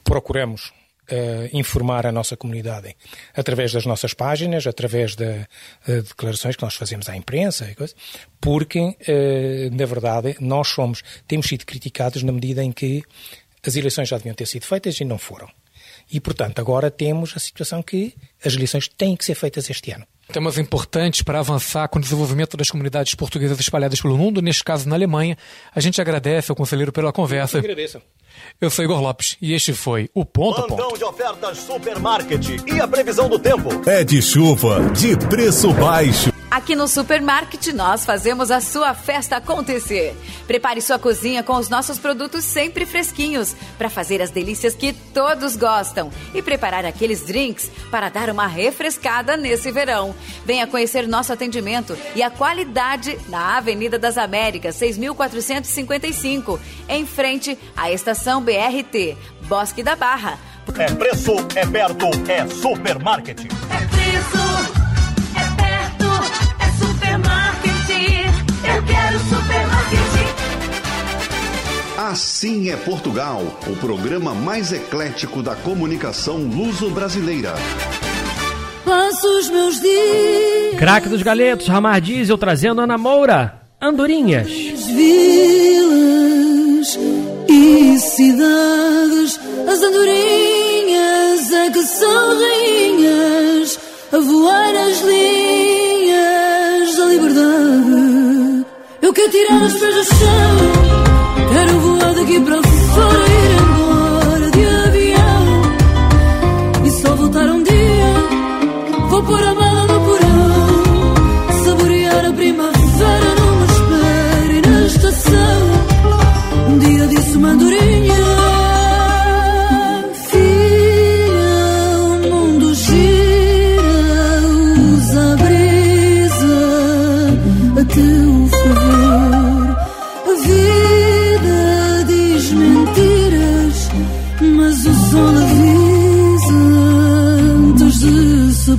procuramos 0.03 0.73
uh, 1.13 1.57
informar 1.57 2.07
a 2.07 2.13
nossa 2.13 2.37
comunidade 2.37 2.97
através 3.37 3.73
das 3.73 3.85
nossas 3.85 4.15
páginas, 4.15 4.67
através 4.67 5.15
de 5.15 5.25
uh, 5.25 6.03
declarações 6.03 6.57
que 6.57 6.63
nós 6.63 6.75
fazemos 6.75 7.09
à 7.09 7.17
imprensa 7.17 7.71
e 7.71 7.75
coisa, 7.75 7.95
porque, 8.41 8.81
uh, 8.81 8.95
na 9.73 9.87
verdade, 9.87 10.37
nós 10.41 10.69
somos, 10.69 11.03
temos 11.29 11.47
sido 11.47 11.67
criticados 11.67 12.23
na 12.23 12.33
medida 12.33 12.65
em 12.65 12.73
que 12.73 13.03
as 13.65 13.77
eleições 13.77 14.09
já 14.09 14.17
deviam 14.17 14.35
ter 14.35 14.47
sido 14.47 14.65
feitas 14.65 14.99
e 15.01 15.05
não 15.05 15.19
foram. 15.19 15.49
E, 16.13 16.21
portanto, 16.21 16.59
agora 16.59 16.91
temos 16.91 17.33
a 17.35 17.41
situação 17.41 17.83
que 17.83 18.15
as 18.45 18.55
eleições 18.55 18.87
têm 18.89 19.17
que 19.17 19.25
ser 19.25 19.35
feitas 19.35 19.71
este 19.71 19.93
ano. 19.93 20.07
Temas 20.33 20.57
importantes 20.57 21.23
para 21.23 21.41
avançar 21.41 21.89
com 21.89 21.99
o 21.99 22.03
desenvolvimento 22.03 22.57
das 22.57 22.71
comunidades 22.71 23.15
portuguesas 23.15 23.59
espalhadas 23.59 24.01
pelo 24.01 24.17
mundo, 24.17 24.41
neste 24.41 24.63
caso 24.63 24.89
na 24.89 24.95
Alemanha. 24.95 25.37
A 25.75 25.81
gente 25.81 26.01
agradece 26.01 26.51
ao 26.51 26.57
conselheiro 26.57 26.93
pela 26.93 27.13
conversa. 27.13 27.59
Eu 27.59 27.61
agradeço. 27.61 28.01
Eu 28.61 28.71
sou 28.71 28.85
Igor 28.85 29.01
Lopes 29.01 29.37
e 29.43 29.53
este 29.53 29.73
foi 29.73 30.09
o 30.15 30.25
Ponto 30.25 30.61
a 30.61 30.67
Ponto. 30.67 30.97
de 30.97 31.05
ofertas 31.05 31.59
Supermarket 31.59 32.47
e 32.67 32.81
a 32.81 32.89
previsão 32.89 33.29
do 33.29 33.39
tempo. 33.39 33.69
É 33.87 34.05
de 34.05 34.23
chuva, 34.23 34.81
de 34.91 35.17
preço 35.29 35.73
baixo. 35.75 36.32
Aqui 36.53 36.77
no 36.77 36.87
Supermarket 36.87 37.69
nós 37.69 38.05
fazemos 38.05 38.51
a 38.51 38.61
sua 38.61 38.93
festa 38.93 39.39
acontecer. 39.39 40.15
Prepare 40.47 40.83
sua 40.83 40.99
cozinha 40.99 41.43
com 41.43 41.57
os 41.57 41.71
nossos 41.71 41.99
produtos 41.99 42.45
sempre 42.45 42.85
fresquinhos 42.85 43.57
para 43.79 43.89
fazer 43.89 44.21
as 44.21 44.29
delícias 44.29 44.75
que 44.75 44.93
todos 44.93 45.57
gostam 45.57 46.11
e 46.35 46.43
preparar 46.43 46.85
aqueles 46.85 47.25
drinks 47.25 47.71
para 47.91 48.11
dar 48.11 48.29
uma 48.29 48.47
refrescada 48.47 49.35
nesse 49.35 49.73
verão. 49.73 50.15
Venha 50.45 50.67
conhecer 50.67 51.09
nosso 51.09 51.33
atendimento 51.33 51.97
e 52.15 52.23
a 52.23 52.29
qualidade 52.29 53.19
na 53.31 53.57
Avenida 53.57 53.99
das 53.99 54.19
Américas, 54.19 54.77
6455, 54.77 56.61
em 56.87 57.07
frente 57.07 57.59
à 57.75 57.91
estação 57.91 58.43
BRT, 58.43 59.17
Bosque 59.49 59.83
da 59.83 59.97
Barra. 59.97 60.39
É 60.77 60.93
preço, 60.93 61.33
é 61.55 61.65
perto, 61.65 62.11
é 62.29 62.47
supermarket. 62.47 63.41
É 63.41 63.87
preço 63.87 64.82
Eu 68.83 68.87
quero 68.87 69.19
supermarket. 69.21 69.99
Assim 71.97 72.71
é 72.71 72.77
Portugal, 72.77 73.41
o 73.67 73.77
programa 73.77 74.35
mais 74.35 74.73
eclético 74.73 75.43
da 75.43 75.55
comunicação 75.55 76.39
luso-brasileira. 76.39 77.55
Passo 78.85 79.27
os 79.39 79.49
meus 79.51 79.81
dias. 79.81 80.79
Craque 80.79 81.09
dos 81.09 81.23
galetos, 81.23 81.69
Ramar 81.69 82.01
Diesel 82.01 82.37
trazendo 82.37 82.81
Ana 82.81 82.99
Moura, 82.99 83.61
Andorinhas. 83.81 84.51
Vilas 84.51 85.39
e 87.49 87.99
cidades, 87.99 89.39
as 89.69 89.81
andorinhas 89.83 91.53
é 91.53 91.71
que 91.71 91.83
são 91.83 92.39
rainhas 92.41 93.79
a 94.13 94.19
voar 94.19 94.75
as 94.75 95.01
linhas 95.03 96.97
da 96.97 97.05
liberdade. 97.07 98.12
Eu 99.03 99.13
quero 99.13 99.31
tirar 99.33 99.61
os 99.61 99.73
pés 99.73 99.95
do 99.97 100.05
chão. 100.05 100.57
Quero 101.53 101.81
voar 101.81 102.15
daqui 102.15 102.41
para 102.41 102.63
fora, 102.63 103.27
ir 103.29 103.51
embora 103.61 104.51
de 104.53 104.65
avião. 104.87 105.45
E 106.85 106.91
só 107.03 107.15
voltar 107.17 107.49
um 107.49 107.63
dia. 107.65 108.13
Vou 109.11 109.23
pôr 109.25 109.43
a 109.43 109.55
mala 109.55 109.62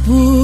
bu 0.07 0.42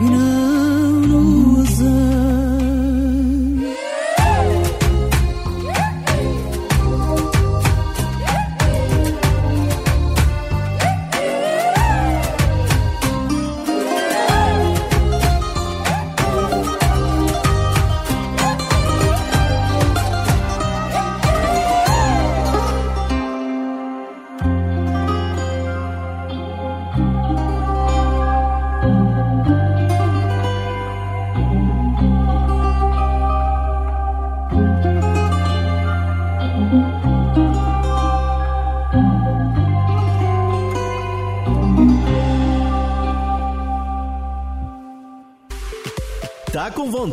You 0.00 0.10
know. 0.10 0.51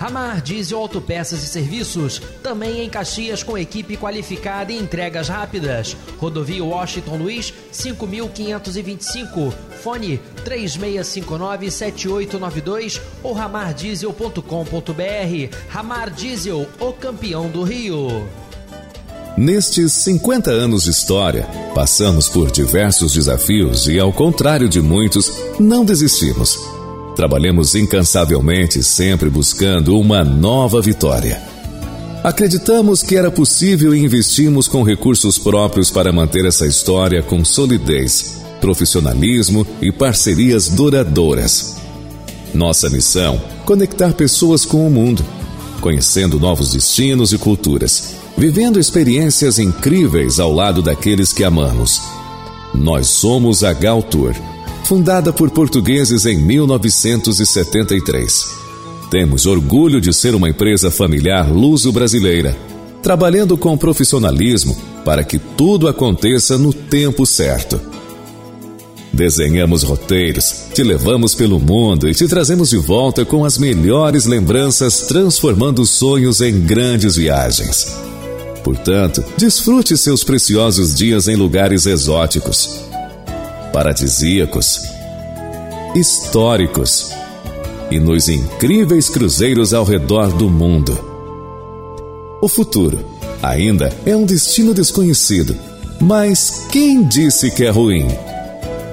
Ramar 0.00 0.40
Diesel 0.40 0.78
Autopeças 0.78 1.44
e 1.44 1.46
Serviços, 1.46 2.22
também 2.42 2.80
em 2.80 2.88
Caxias 2.88 3.42
com 3.42 3.58
equipe 3.58 3.98
qualificada 3.98 4.72
e 4.72 4.78
entregas 4.78 5.28
rápidas. 5.28 5.94
Rodovia 6.16 6.64
Washington 6.64 7.18
Luiz, 7.18 7.52
5525. 7.70 9.52
Fone 9.82 10.18
36597892 10.42 12.98
ou 13.22 13.34
ramardiesel.com.br. 13.34 15.56
Ramar 15.68 16.10
Diesel, 16.10 16.66
o 16.80 16.94
campeão 16.94 17.50
do 17.50 17.62
Rio. 17.62 18.26
Nestes 19.36 19.92
50 19.92 20.50
anos 20.50 20.84
de 20.84 20.92
história, 20.92 21.46
passamos 21.74 22.26
por 22.26 22.50
diversos 22.50 23.12
desafios 23.12 23.86
e, 23.86 24.00
ao 24.00 24.14
contrário 24.14 24.66
de 24.66 24.80
muitos, 24.80 25.30
não 25.58 25.84
desistimos 25.84 26.79
Trabalhamos 27.14 27.74
incansavelmente, 27.74 28.82
sempre 28.82 29.28
buscando 29.28 29.98
uma 29.98 30.24
nova 30.24 30.80
vitória. 30.80 31.42
Acreditamos 32.22 33.02
que 33.02 33.16
era 33.16 33.30
possível 33.30 33.94
e 33.94 34.04
investimos 34.04 34.68
com 34.68 34.82
recursos 34.82 35.38
próprios 35.38 35.90
para 35.90 36.12
manter 36.12 36.44
essa 36.44 36.66
história 36.66 37.22
com 37.22 37.44
solidez, 37.44 38.40
profissionalismo 38.60 39.66
e 39.80 39.90
parcerias 39.90 40.68
duradouras. 40.68 41.76
Nossa 42.54 42.88
missão: 42.90 43.40
conectar 43.64 44.12
pessoas 44.12 44.64
com 44.64 44.86
o 44.86 44.90
mundo, 44.90 45.24
conhecendo 45.80 46.38
novos 46.38 46.72
destinos 46.72 47.32
e 47.32 47.38
culturas, 47.38 48.14
vivendo 48.36 48.78
experiências 48.78 49.58
incríveis 49.58 50.38
ao 50.38 50.52
lado 50.52 50.82
daqueles 50.82 51.32
que 51.32 51.42
amamos. 51.42 52.02
Nós 52.74 53.08
somos 53.08 53.64
a 53.64 53.72
Gal 53.72 54.02
Tour 54.02 54.34
fundada 54.84 55.32
por 55.32 55.50
portugueses 55.50 56.26
em 56.26 56.36
1973. 56.36 58.58
Temos 59.10 59.46
orgulho 59.46 60.00
de 60.00 60.12
ser 60.12 60.34
uma 60.34 60.48
empresa 60.48 60.90
familiar 60.90 61.50
luso-brasileira, 61.50 62.56
trabalhando 63.02 63.56
com 63.56 63.76
profissionalismo 63.76 64.76
para 65.04 65.24
que 65.24 65.38
tudo 65.38 65.88
aconteça 65.88 66.58
no 66.58 66.72
tempo 66.72 67.26
certo. 67.26 67.80
Desenhamos 69.12 69.82
roteiros, 69.82 70.66
te 70.72 70.84
levamos 70.84 71.34
pelo 71.34 71.58
mundo 71.58 72.08
e 72.08 72.14
te 72.14 72.28
trazemos 72.28 72.70
de 72.70 72.78
volta 72.78 73.24
com 73.24 73.44
as 73.44 73.58
melhores 73.58 74.26
lembranças, 74.26 75.00
transformando 75.00 75.84
sonhos 75.84 76.40
em 76.40 76.60
grandes 76.60 77.16
viagens. 77.16 77.88
Portanto, 78.62 79.24
desfrute 79.36 79.96
seus 79.96 80.22
preciosos 80.22 80.94
dias 80.94 81.26
em 81.26 81.34
lugares 81.34 81.86
exóticos 81.86 82.89
paradisíacos, 83.72 84.82
históricos 85.94 87.12
e 87.90 87.98
nos 87.98 88.28
incríveis 88.28 89.08
cruzeiros 89.08 89.74
ao 89.74 89.84
redor 89.84 90.32
do 90.32 90.48
mundo. 90.48 90.98
O 92.40 92.48
futuro 92.48 93.04
ainda 93.42 93.92
é 94.06 94.16
um 94.16 94.24
destino 94.24 94.72
desconhecido, 94.72 95.56
mas 96.00 96.66
quem 96.70 97.02
disse 97.02 97.50
que 97.50 97.64
é 97.64 97.70
ruim? 97.70 98.08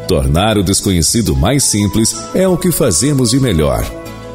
Tornar 0.07 0.57
o 0.57 0.63
desconhecido 0.63 1.35
mais 1.35 1.63
simples 1.63 2.15
é 2.33 2.47
o 2.47 2.57
que 2.57 2.71
fazemos 2.71 3.31
de 3.31 3.39
melhor. 3.39 3.85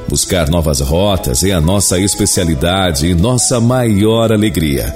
Buscar 0.09 0.51
novas 0.51 0.81
rotas 0.81 1.43
é 1.43 1.53
a 1.53 1.61
nossa 1.61 1.99
especialidade 1.99 3.07
e 3.07 3.15
nossa 3.15 3.61
maior 3.61 4.31
alegria. 4.33 4.95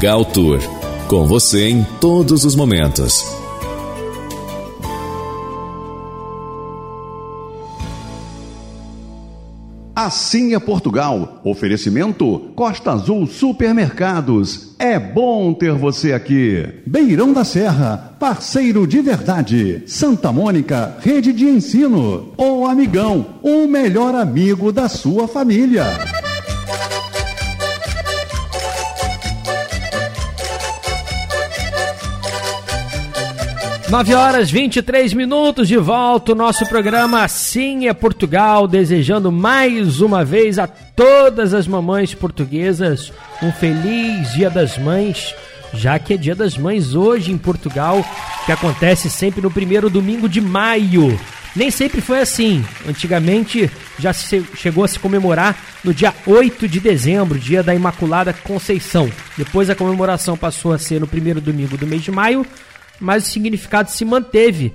Gal 0.00 0.24
Tour, 0.24 0.58
com 1.08 1.26
você 1.26 1.68
em 1.68 1.86
todos 2.00 2.44
os 2.44 2.56
momentos. 2.56 3.24
Assim 10.06 10.54
é 10.54 10.60
Portugal. 10.60 11.40
Oferecimento 11.42 12.52
Costa 12.54 12.92
Azul 12.92 13.26
Supermercados. 13.26 14.76
É 14.78 15.00
bom 15.00 15.52
ter 15.52 15.72
você 15.72 16.12
aqui. 16.12 16.64
Beirão 16.86 17.32
da 17.32 17.44
Serra, 17.44 18.14
parceiro 18.20 18.86
de 18.86 19.00
verdade. 19.00 19.82
Santa 19.84 20.30
Mônica, 20.30 20.96
rede 21.00 21.32
de 21.32 21.46
ensino. 21.46 22.32
O 22.36 22.66
Amigão, 22.66 23.26
o 23.42 23.66
melhor 23.66 24.14
amigo 24.14 24.70
da 24.70 24.88
sua 24.88 25.26
família. 25.26 25.82
9 33.88 34.14
horas 34.14 34.50
23 34.50 35.14
minutos 35.14 35.68
de 35.68 35.76
volta, 35.76 36.32
o 36.32 36.34
nosso 36.34 36.66
programa 36.66 37.22
Assim 37.22 37.86
é 37.86 37.94
Portugal, 37.94 38.66
desejando 38.66 39.30
mais 39.30 40.00
uma 40.00 40.24
vez 40.24 40.58
a 40.58 40.66
todas 40.66 41.54
as 41.54 41.68
mamães 41.68 42.12
portuguesas 42.12 43.12
um 43.40 43.52
feliz 43.52 44.32
Dia 44.32 44.50
das 44.50 44.76
Mães, 44.76 45.32
já 45.72 46.00
que 46.00 46.14
é 46.14 46.16
Dia 46.16 46.34
das 46.34 46.58
Mães 46.58 46.96
hoje 46.96 47.30
em 47.30 47.38
Portugal, 47.38 48.04
que 48.44 48.50
acontece 48.50 49.08
sempre 49.08 49.40
no 49.40 49.52
primeiro 49.52 49.88
domingo 49.88 50.28
de 50.28 50.40
maio. 50.40 51.16
Nem 51.54 51.70
sempre 51.70 52.00
foi 52.00 52.20
assim. 52.20 52.64
Antigamente 52.88 53.70
já 54.00 54.12
se 54.12 54.44
chegou 54.56 54.82
a 54.82 54.88
se 54.88 54.98
comemorar 54.98 55.56
no 55.84 55.94
dia 55.94 56.12
8 56.26 56.66
de 56.66 56.80
dezembro, 56.80 57.38
dia 57.38 57.62
da 57.62 57.74
Imaculada 57.74 58.32
Conceição. 58.32 59.08
Depois 59.38 59.70
a 59.70 59.76
comemoração 59.76 60.36
passou 60.36 60.72
a 60.72 60.78
ser 60.78 61.00
no 61.00 61.06
primeiro 61.06 61.40
domingo 61.40 61.76
do 61.76 61.86
mês 61.86 62.02
de 62.02 62.10
maio 62.10 62.44
mas 63.00 63.26
o 63.26 63.30
significado 63.30 63.90
se 63.90 64.04
manteve, 64.04 64.72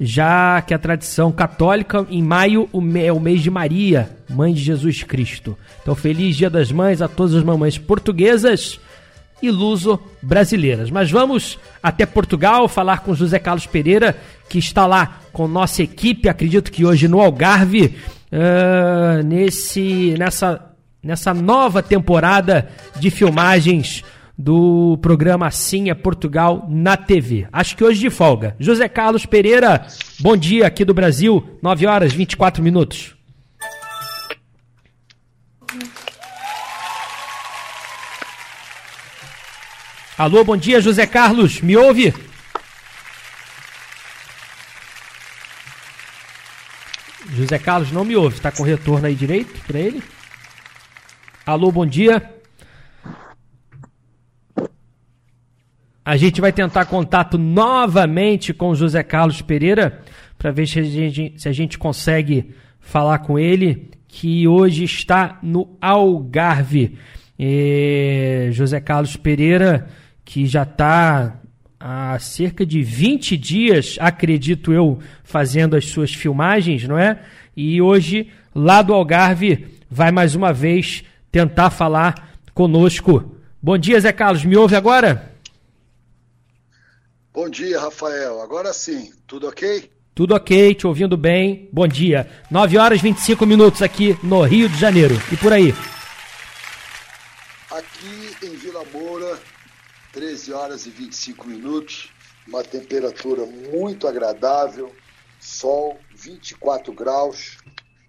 já 0.00 0.60
que 0.62 0.74
a 0.74 0.78
tradição 0.78 1.30
católica, 1.30 2.06
em 2.10 2.22
maio, 2.22 2.68
é 3.00 3.12
o 3.12 3.20
mês 3.20 3.40
de 3.40 3.50
Maria, 3.50 4.10
mãe 4.28 4.52
de 4.52 4.60
Jesus 4.60 5.02
Cristo. 5.02 5.56
Então, 5.80 5.94
feliz 5.94 6.36
Dia 6.36 6.50
das 6.50 6.72
Mães 6.72 7.00
a 7.00 7.08
todas 7.08 7.34
as 7.34 7.44
mamães 7.44 7.78
portuguesas 7.78 8.80
e 9.42 9.50
luso-brasileiras. 9.50 10.90
Mas 10.90 11.10
vamos 11.10 11.58
até 11.82 12.06
Portugal 12.06 12.68
falar 12.68 13.00
com 13.00 13.14
José 13.14 13.38
Carlos 13.38 13.66
Pereira, 13.66 14.16
que 14.48 14.58
está 14.58 14.86
lá 14.86 15.20
com 15.32 15.48
nossa 15.48 15.82
equipe, 15.82 16.28
acredito 16.28 16.70
que 16.70 16.84
hoje 16.84 17.08
no 17.08 17.20
Algarve, 17.20 17.96
uh, 18.32 19.22
nesse, 19.24 20.14
nessa, 20.18 20.60
nessa 21.02 21.34
nova 21.34 21.82
temporada 21.82 22.68
de 22.98 23.10
filmagens 23.10 24.04
do 24.36 24.98
programa 25.02 25.46
Assim 25.46 25.90
é 25.90 25.94
Portugal 25.94 26.66
na 26.68 26.96
TV. 26.96 27.46
Acho 27.52 27.76
que 27.76 27.84
hoje 27.84 28.00
de 28.00 28.10
folga. 28.10 28.56
José 28.58 28.88
Carlos 28.88 29.26
Pereira, 29.26 29.86
bom 30.20 30.36
dia 30.36 30.66
aqui 30.66 30.84
do 30.84 30.94
Brasil, 30.94 31.58
9 31.62 31.86
horas 31.86 32.12
24 32.12 32.62
minutos. 32.62 33.14
Alô, 40.16 40.44
bom 40.44 40.56
dia, 40.56 40.80
José 40.80 41.06
Carlos, 41.06 41.60
me 41.60 41.76
ouve? 41.76 42.14
José 47.34 47.58
Carlos 47.58 47.90
não 47.90 48.04
me 48.04 48.14
ouve, 48.14 48.36
está 48.36 48.52
com 48.52 48.62
retorno 48.62 49.06
aí 49.06 49.14
direito 49.14 49.58
para 49.66 49.78
ele? 49.78 50.02
Alô, 51.46 51.72
bom 51.72 51.86
dia. 51.86 52.41
A 56.04 56.16
gente 56.16 56.40
vai 56.40 56.52
tentar 56.52 56.86
contato 56.86 57.38
novamente 57.38 58.52
com 58.52 58.70
o 58.70 58.74
José 58.74 59.04
Carlos 59.04 59.40
Pereira 59.40 60.00
para 60.36 60.50
ver 60.50 60.66
se 60.66 60.80
a, 60.80 60.82
gente, 60.82 61.34
se 61.36 61.48
a 61.48 61.52
gente 61.52 61.78
consegue 61.78 62.50
falar 62.80 63.20
com 63.20 63.38
ele, 63.38 63.88
que 64.08 64.48
hoje 64.48 64.82
está 64.82 65.38
no 65.40 65.76
Algarve. 65.80 66.98
E 67.38 68.48
José 68.50 68.80
Carlos 68.80 69.14
Pereira, 69.14 69.86
que 70.24 70.44
já 70.44 70.64
está 70.64 71.40
há 71.78 72.18
cerca 72.18 72.66
de 72.66 72.82
20 72.82 73.36
dias, 73.36 73.96
acredito 74.00 74.72
eu, 74.72 74.98
fazendo 75.22 75.76
as 75.76 75.84
suas 75.86 76.12
filmagens, 76.12 76.86
não 76.86 76.98
é? 76.98 77.20
E 77.56 77.80
hoje, 77.80 78.26
lá 78.52 78.82
do 78.82 78.92
Algarve, 78.92 79.66
vai 79.88 80.10
mais 80.10 80.34
uma 80.34 80.52
vez 80.52 81.04
tentar 81.30 81.70
falar 81.70 82.34
conosco. 82.52 83.36
Bom 83.62 83.78
dia, 83.78 84.00
Zé 84.00 84.10
Carlos, 84.10 84.44
me 84.44 84.56
ouve 84.56 84.74
agora? 84.74 85.31
Bom 87.34 87.48
dia, 87.48 87.80
Rafael. 87.80 88.42
Agora 88.42 88.74
sim, 88.74 89.10
tudo 89.26 89.48
ok? 89.48 89.90
Tudo 90.14 90.34
ok, 90.34 90.74
te 90.74 90.86
ouvindo 90.86 91.16
bem. 91.16 91.66
Bom 91.72 91.88
dia. 91.88 92.30
9 92.50 92.76
horas 92.76 92.98
e 92.98 93.02
25 93.04 93.46
minutos 93.46 93.80
aqui 93.80 94.14
no 94.22 94.42
Rio 94.42 94.68
de 94.68 94.78
Janeiro. 94.78 95.14
E 95.32 95.36
por 95.38 95.50
aí? 95.50 95.72
Aqui 97.70 98.36
em 98.46 98.54
Vila 98.56 98.84
Moura, 98.92 99.40
13 100.12 100.52
horas 100.52 100.84
e 100.84 100.90
25 100.90 101.48
minutos. 101.48 102.10
Uma 102.46 102.62
temperatura 102.62 103.46
muito 103.46 104.06
agradável. 104.06 104.94
sol, 105.40 105.98
24 106.14 106.92
graus, 106.92 107.56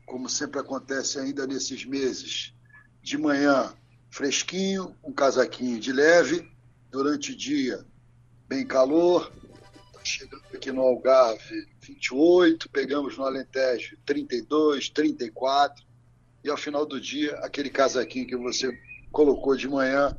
como 0.05 0.27
sempre 0.27 0.59
acontece 0.59 1.17
ainda 1.17 1.47
nesses 1.47 1.85
meses. 1.85 2.53
De 3.01 3.17
manhã, 3.17 3.73
fresquinho, 4.11 4.93
um 5.01 5.13
casaquinho 5.13 5.79
de 5.79 5.93
leve, 5.93 6.45
durante 6.91 7.31
o 7.31 7.37
dia, 7.37 7.85
bem 8.47 8.65
calor. 8.65 9.31
Tá 9.93 9.99
chegando 10.03 10.43
aqui 10.53 10.71
no 10.71 10.81
Algarve, 10.81 11.67
28, 11.81 12.69
pegamos 12.69 13.17
no 13.17 13.25
Alentejo, 13.25 13.97
32, 14.05 14.89
34. 14.89 15.85
E 16.43 16.49
ao 16.49 16.57
final 16.57 16.85
do 16.85 16.99
dia, 16.99 17.35
aquele 17.37 17.69
casaquinho 17.69 18.27
que 18.27 18.35
você 18.35 18.77
colocou 19.11 19.55
de 19.55 19.67
manhã 19.67 20.17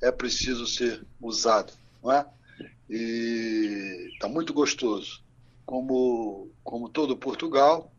é 0.00 0.12
preciso 0.12 0.66
ser 0.66 1.04
usado, 1.20 1.72
não 2.02 2.12
é? 2.12 2.26
E 2.88 4.10
está 4.12 4.28
muito 4.28 4.52
gostoso. 4.52 5.24
Como, 5.64 6.48
como 6.62 6.88
todo 6.88 7.16
Portugal, 7.16 7.92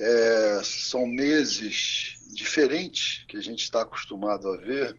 é, 0.00 0.60
são 0.64 1.06
meses 1.06 2.16
diferentes 2.34 3.24
que 3.28 3.36
a 3.36 3.40
gente 3.40 3.62
está 3.62 3.82
acostumado 3.82 4.48
a 4.48 4.56
ver 4.56 4.96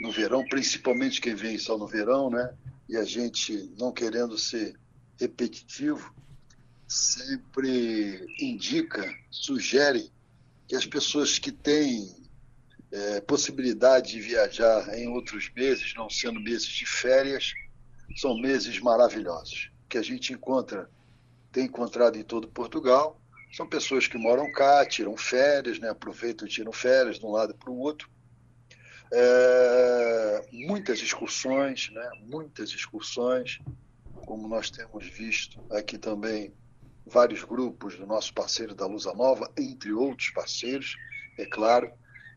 no 0.00 0.10
verão, 0.10 0.44
principalmente 0.44 1.20
quem 1.20 1.34
vem 1.34 1.58
só 1.58 1.76
no 1.78 1.86
verão, 1.86 2.30
né? 2.30 2.54
E 2.88 2.96
a 2.96 3.04
gente 3.04 3.72
não 3.78 3.92
querendo 3.92 4.38
ser 4.38 4.78
repetitivo, 5.18 6.14
sempre 6.86 8.26
indica, 8.40 9.02
sugere 9.30 10.10
que 10.68 10.76
as 10.76 10.86
pessoas 10.86 11.38
que 11.38 11.50
têm 11.50 12.14
é, 12.92 13.20
possibilidade 13.20 14.12
de 14.12 14.20
viajar 14.20 14.96
em 14.96 15.08
outros 15.08 15.50
meses, 15.54 15.94
não 15.94 16.08
sendo 16.08 16.40
meses 16.40 16.68
de 16.68 16.86
férias, 16.86 17.52
são 18.16 18.38
meses 18.38 18.78
maravilhosos. 18.80 19.70
Que 19.88 19.98
a 19.98 20.02
gente 20.02 20.32
encontra, 20.32 20.90
tem 21.50 21.64
encontrado 21.64 22.16
em 22.16 22.22
todo 22.22 22.48
Portugal, 22.48 23.20
são 23.52 23.66
pessoas 23.66 24.06
que 24.06 24.18
moram 24.18 24.50
cá, 24.52 24.84
tiram 24.84 25.16
férias, 25.16 25.78
né, 25.78 25.88
aproveitam 25.88 26.46
e 26.46 26.50
tiram 26.50 26.72
férias 26.72 27.18
de 27.18 27.24
um 27.26 27.30
lado 27.30 27.54
para 27.54 27.70
o 27.70 27.78
outro. 27.78 28.08
É, 29.12 30.48
muitas 30.52 30.98
excursões, 31.00 31.90
né, 31.92 32.10
muitas 32.26 32.70
excursões, 32.70 33.60
como 34.24 34.48
nós 34.48 34.70
temos 34.70 35.06
visto 35.06 35.60
aqui 35.70 35.96
também 35.96 36.52
vários 37.06 37.44
grupos 37.44 37.96
do 37.96 38.06
nosso 38.06 38.34
parceiro 38.34 38.74
da 38.74 38.86
Lusa 38.86 39.14
Nova, 39.14 39.50
entre 39.56 39.92
outros 39.92 40.30
parceiros, 40.30 40.96
é 41.38 41.46
claro. 41.46 41.90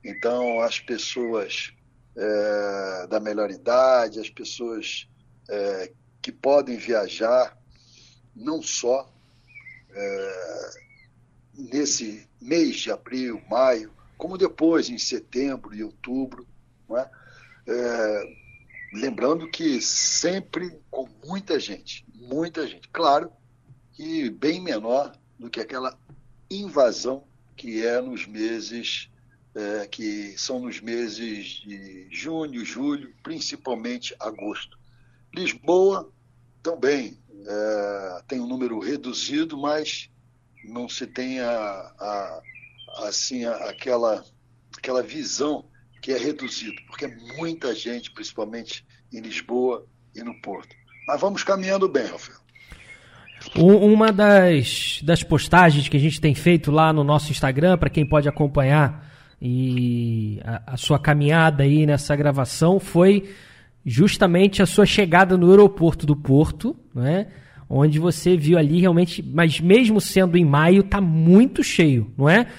Então, 0.04 0.62
as 0.62 0.80
pessoas 0.80 1.74
é, 2.16 3.08
da 3.08 3.20
melhor 3.20 3.50
idade, 3.50 4.20
as 4.20 4.30
pessoas 4.30 5.08
é, 5.50 5.92
que 6.22 6.32
podem 6.32 6.78
viajar, 6.78 7.58
não 8.36 8.62
só 8.62 9.12
é, 9.92 10.70
nesse 11.56 12.28
mês 12.42 12.78
de 12.78 12.92
abril, 12.92 13.42
maio, 13.50 13.92
como 14.18 14.38
depois, 14.38 14.90
em 14.90 14.98
setembro 14.98 15.74
e 15.74 15.84
outubro. 15.84 16.46
É? 16.98 17.10
é? 17.68 18.50
lembrando 18.94 19.50
que 19.50 19.82
sempre 19.82 20.80
com 20.90 21.08
muita 21.26 21.60
gente, 21.60 22.06
muita 22.14 22.68
gente. 22.68 22.90
Claro 22.90 23.32
que 23.94 24.30
bem 24.30 24.62
menor 24.62 25.14
do 25.38 25.50
que 25.50 25.60
aquela 25.60 25.98
invasão 26.50 27.24
que 27.56 27.86
é 27.86 28.02
nos 28.02 28.26
meses 28.26 29.10
é, 29.56 29.88
que 29.88 30.38
são 30.38 30.60
nos 30.60 30.80
meses 30.80 31.46
de 31.46 32.08
junho, 32.12 32.64
julho, 32.64 33.14
principalmente 33.24 34.16
agosto. 34.20 34.80
Lisboa 35.34 36.12
também 36.64 37.20
é, 37.46 38.24
tem 38.28 38.40
um 38.40 38.48
número 38.48 38.80
reduzido, 38.80 39.58
mas 39.58 40.10
não 40.64 40.88
se 40.88 41.08
tem 41.08 41.40
a, 41.40 41.52
a, 41.52 42.42
assim 43.08 43.46
a, 43.46 43.56
aquela 43.70 44.24
aquela 44.78 45.02
visão 45.04 45.66
que 46.02 46.12
é 46.12 46.18
reduzido, 46.18 46.76
porque 46.88 47.06
é 47.06 47.16
muita 47.38 47.74
gente, 47.76 48.12
principalmente 48.12 48.86
em 49.12 49.20
Lisboa 49.20 49.86
e 50.16 50.24
no 50.24 50.40
Porto. 50.42 50.76
Mas 51.08 51.20
vamos 51.20 51.44
caminhando 51.44 51.88
bem, 51.88 52.06
Rafael. 52.06 52.40
Uma 53.56 54.12
das, 54.12 55.00
das 55.04 55.24
postagens 55.24 55.88
que 55.88 55.98
a 55.98 56.00
gente 56.00 56.20
tem 56.20 56.36
feito 56.36 56.72
lá 56.72 56.92
no 56.92 57.04
nosso 57.04 57.32
Instagram, 57.32 57.78
para 57.78 57.90
quem 57.90 58.06
pode 58.06 58.28
acompanhar 58.28 59.08
e 59.42 60.42
a, 60.44 60.74
a, 60.74 60.78
sua 60.78 61.00
caminhada 61.00 61.64
aí 61.64 61.86
nessa 61.86 62.16
gravação, 62.16 62.80
foi 62.80 63.34
justamente 63.86 64.62
a 64.62 64.66
sua 64.66 64.86
chegada 64.86 65.38
no 65.38 65.50
aeroporto 65.50 66.06
do 66.06 66.16
Porto, 66.16 66.76
né? 66.94 67.28
Onde 67.70 68.00
você 68.00 68.36
viu 68.36 68.58
ali 68.58 68.82
realmente, 68.82 69.22
mas 69.22 69.60
mesmo 69.60 70.02
sendo 70.02 70.36
em 70.36 70.44
maio, 70.44 70.82
está 70.82 71.00
muito 71.00 71.64
cheio, 71.64 72.12
não 72.18 72.28
é? 72.28 72.52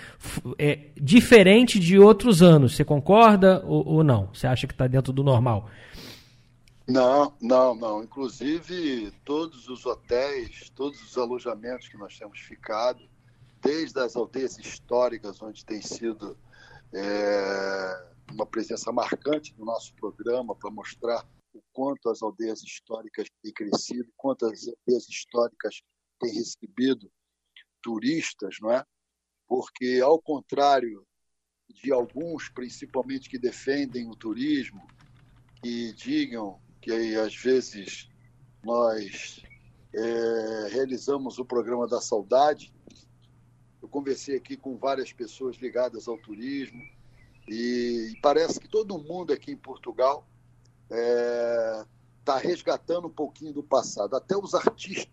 é? 0.56 0.78
Diferente 0.96 1.80
de 1.80 1.98
outros 1.98 2.42
anos, 2.42 2.76
você 2.76 2.84
concorda 2.84 3.62
ou, 3.66 3.86
ou 3.86 4.04
não? 4.04 4.28
Você 4.32 4.46
acha 4.46 4.66
que 4.66 4.72
está 4.72 4.86
dentro 4.86 5.12
do 5.12 5.24
normal? 5.24 5.68
Não, 6.86 7.32
não, 7.40 7.74
não. 7.74 8.02
Inclusive, 8.02 9.12
todos 9.24 9.68
os 9.68 9.84
hotéis, 9.84 10.70
todos 10.74 11.02
os 11.02 11.18
alojamentos 11.18 11.88
que 11.88 11.96
nós 11.96 12.16
temos 12.18 12.38
ficado, 12.40 13.00
desde 13.60 13.98
as 14.00 14.16
aldeias 14.16 14.58
históricas, 14.58 15.40
onde 15.42 15.64
tem 15.64 15.82
sido 15.82 16.36
é, 16.92 18.04
uma 18.32 18.46
presença 18.46 18.92
marcante 18.92 19.54
no 19.58 19.64
nosso 19.64 19.94
programa 19.94 20.54
para 20.54 20.70
mostrar 20.70 21.24
o 21.52 21.62
quanto 21.72 22.08
as 22.08 22.22
aldeias 22.22 22.62
históricas 22.62 23.28
têm 23.42 23.52
crescido, 23.52 24.10
quanto 24.16 24.46
as 24.46 24.66
aldeias 24.66 25.08
históricas 25.08 25.82
têm 26.18 26.34
recebido 26.34 27.10
turistas, 27.82 28.56
não 28.60 28.70
é? 28.70 28.84
Porque, 29.46 30.00
ao 30.02 30.20
contrário 30.20 31.06
de 31.68 31.92
alguns, 31.92 32.48
principalmente 32.48 33.28
que 33.28 33.38
defendem 33.38 34.08
o 34.08 34.16
turismo, 34.16 34.86
e 35.62 35.92
digam 35.92 36.60
que 36.80 36.90
às 37.16 37.34
vezes 37.36 38.08
nós 38.64 39.42
é, 39.94 40.68
realizamos 40.70 41.38
o 41.38 41.44
programa 41.44 41.86
da 41.86 42.00
saudade. 42.00 42.72
Eu 43.82 43.88
conversei 43.88 44.36
aqui 44.36 44.56
com 44.56 44.76
várias 44.76 45.12
pessoas 45.12 45.56
ligadas 45.56 46.08
ao 46.08 46.18
turismo 46.18 46.82
e 47.48 48.14
parece 48.22 48.60
que 48.60 48.68
todo 48.68 48.98
mundo 49.02 49.32
aqui 49.32 49.52
em 49.52 49.56
Portugal 49.56 50.26
está 50.90 50.96
é, 50.96 51.84
tá 52.24 52.36
resgatando 52.36 53.06
um 53.06 53.12
pouquinho 53.12 53.52
do 53.52 53.62
passado. 53.62 54.16
Até 54.16 54.36
os 54.36 54.54
artistas 54.54 55.08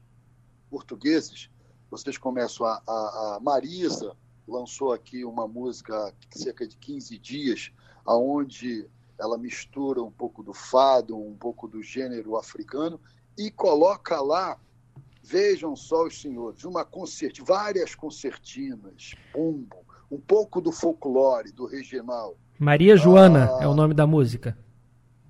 portugueses, 0.70 1.50
vocês 1.90 2.18
começam 2.18 2.66
a, 2.66 2.82
a, 2.86 3.36
a 3.36 3.40
Marisa 3.42 4.16
lançou 4.48 4.94
aqui 4.94 5.26
uma 5.26 5.48
música 5.48 6.14
cerca 6.32 6.66
de 6.68 6.78
15 6.78 7.18
dias, 7.18 7.72
aonde 8.06 8.88
ela 9.20 9.38
mistura 9.38 10.02
um 10.02 10.12
pouco 10.12 10.42
do 10.42 10.54
fado, 10.54 11.18
um 11.18 11.36
pouco 11.36 11.68
do 11.68 11.84
gênero 11.84 12.38
africano 12.38 13.00
e 13.38 13.52
coloca 13.52 14.22
lá, 14.22 14.58
vejam 15.22 15.76
só 15.76 16.06
os 16.06 16.22
senhores, 16.22 16.64
uma 16.64 16.86
concert, 16.86 17.40
várias 17.44 17.94
concertinas, 17.94 19.14
bumbo, 19.34 19.86
um 20.10 20.20
pouco 20.20 20.62
do 20.62 20.72
folclore, 20.72 21.52
do 21.52 21.66
regional. 21.66 22.38
Maria 22.58 22.96
Joana 22.96 23.52
ah, 23.60 23.64
é 23.64 23.68
o 23.68 23.76
nome 23.76 23.94
da 23.94 24.08
música. 24.08 24.58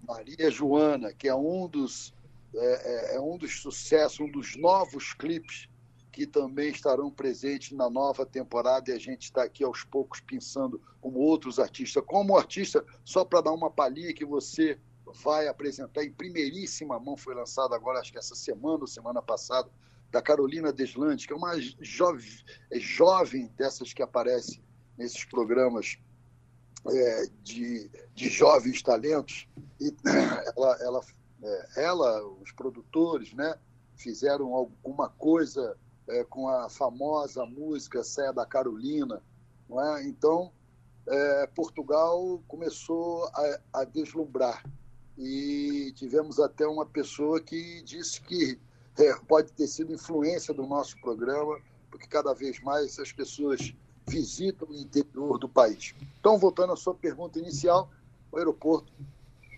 Maria 0.08 0.50
Joana, 0.50 1.12
que 1.14 1.28
é 1.28 1.36
um 1.36 1.68
dos, 1.68 2.14
é, 2.56 3.14
é, 3.14 3.16
é 3.16 3.22
um 3.22 3.38
dos 3.38 3.62
sucessos, 3.62 4.22
um 4.22 4.32
dos 4.32 4.56
novos 4.56 5.14
clipes 5.14 5.68
que 6.12 6.26
também 6.26 6.70
estarão 6.70 7.12
presentes 7.12 7.74
na 7.74 7.90
nova 7.90 8.26
temporada 8.26 8.90
e 8.90 8.94
a 8.94 9.00
gente 9.00 9.24
está 9.24 9.44
aqui 9.44 9.64
aos 9.64 9.84
poucos 9.84 10.20
pensando 10.20 10.82
como 11.00 11.20
outros 11.20 11.60
artistas. 11.60 12.04
Como 12.08 12.36
artista, 12.36 12.84
só 13.06 13.24
para 13.24 13.42
dar 13.42 13.52
uma 13.52 13.70
palhinha 13.70 14.14
que 14.14 14.26
você 14.26 14.80
vai 15.24 15.48
apresentar 15.48 16.04
em 16.04 16.12
primeiríssima 16.12 17.00
mão, 17.00 17.16
foi 17.16 17.36
lançado 17.36 17.76
agora, 17.76 18.00
acho 18.00 18.12
que 18.12 18.18
essa 18.18 18.34
semana 18.34 18.80
ou 18.82 18.88
semana 18.88 19.22
passada, 19.22 19.70
da 20.10 20.22
Carolina 20.22 20.72
Deslandes, 20.72 21.26
que 21.26 21.34
é 21.34 21.36
uma 21.36 21.60
jovem, 21.82 22.26
é 22.72 22.80
jovem 22.80 23.48
dessas 23.58 23.94
que 23.94 24.02
aparece 24.02 24.62
nesses 24.98 25.24
programas 25.26 26.00
é, 26.86 27.26
de, 27.44 27.90
de 28.14 28.30
jovens 28.30 28.82
talentos, 28.82 29.48
e 29.80 29.94
ela, 30.56 30.78
ela, 30.82 31.02
é, 31.44 31.84
ela, 31.84 32.28
os 32.42 32.52
produtores, 32.52 33.34
né, 33.34 33.56
fizeram 33.96 34.54
alguma 34.54 35.10
coisa 35.10 35.78
é, 36.08 36.24
com 36.24 36.48
a 36.48 36.70
famosa 36.70 37.46
música 37.46 38.04
Saia 38.04 38.32
da 38.32 38.46
Carolina, 38.46 39.22
não 39.70 39.84
é? 39.84 40.08
Então, 40.08 40.52
é, 41.08 41.48
Portugal 41.48 42.42
começou 42.48 43.26
a, 43.28 43.60
a, 43.82 43.84
deslumbrar 43.84 44.64
e 45.18 45.92
tivemos 45.96 46.40
até 46.40 46.66
uma 46.68 46.86
pessoa 46.86 47.42
que 47.42 47.82
disse 47.84 48.22
que 48.22 48.60
é, 48.98 49.14
pode 49.28 49.52
ter 49.54 49.68
sido 49.68 49.94
influência 49.94 50.54
do 50.54 50.66
nosso 50.66 51.00
programa, 51.02 51.60
porque 51.90 52.08
cada 52.08 52.34
vez 52.34 52.60
mais 52.62 53.00
as 53.00 53.12
pessoas 53.12 53.74
visitam 54.08 54.68
o 54.70 54.76
interior 54.76 55.38
do 55.38 55.50
país. 55.50 55.94
Então, 56.20 56.38
voltando 56.38 56.74
à 56.74 56.76
sua 56.76 56.96
pergunta 56.96 57.40
inicial, 57.40 57.90
o 58.32 58.38
aeroporto 58.38 58.92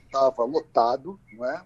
estava 0.06 0.44
lotado, 0.44 1.20
não 1.34 1.46
é? 1.46 1.64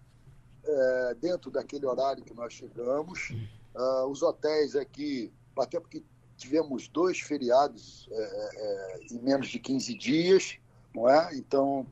é? 0.66 1.16
dentro 1.22 1.50
daquele 1.50 1.86
horário 1.86 2.24
que 2.24 2.34
nós 2.34 2.54
chegamos, 2.54 3.34
Uh, 3.76 4.06
os 4.08 4.22
hotéis 4.22 4.76
aqui, 4.76 5.34
até 5.58 5.80
porque 5.80 6.04
tivemos 6.38 6.88
dois 6.88 7.20
feriados 7.20 8.08
é, 8.12 8.22
é, 8.22 9.00
em 9.12 9.20
menos 9.20 9.48
de 9.48 9.58
15 9.58 9.96
dias, 9.96 10.58
não 10.94 11.10
é? 11.10 11.36
Então, 11.36 11.86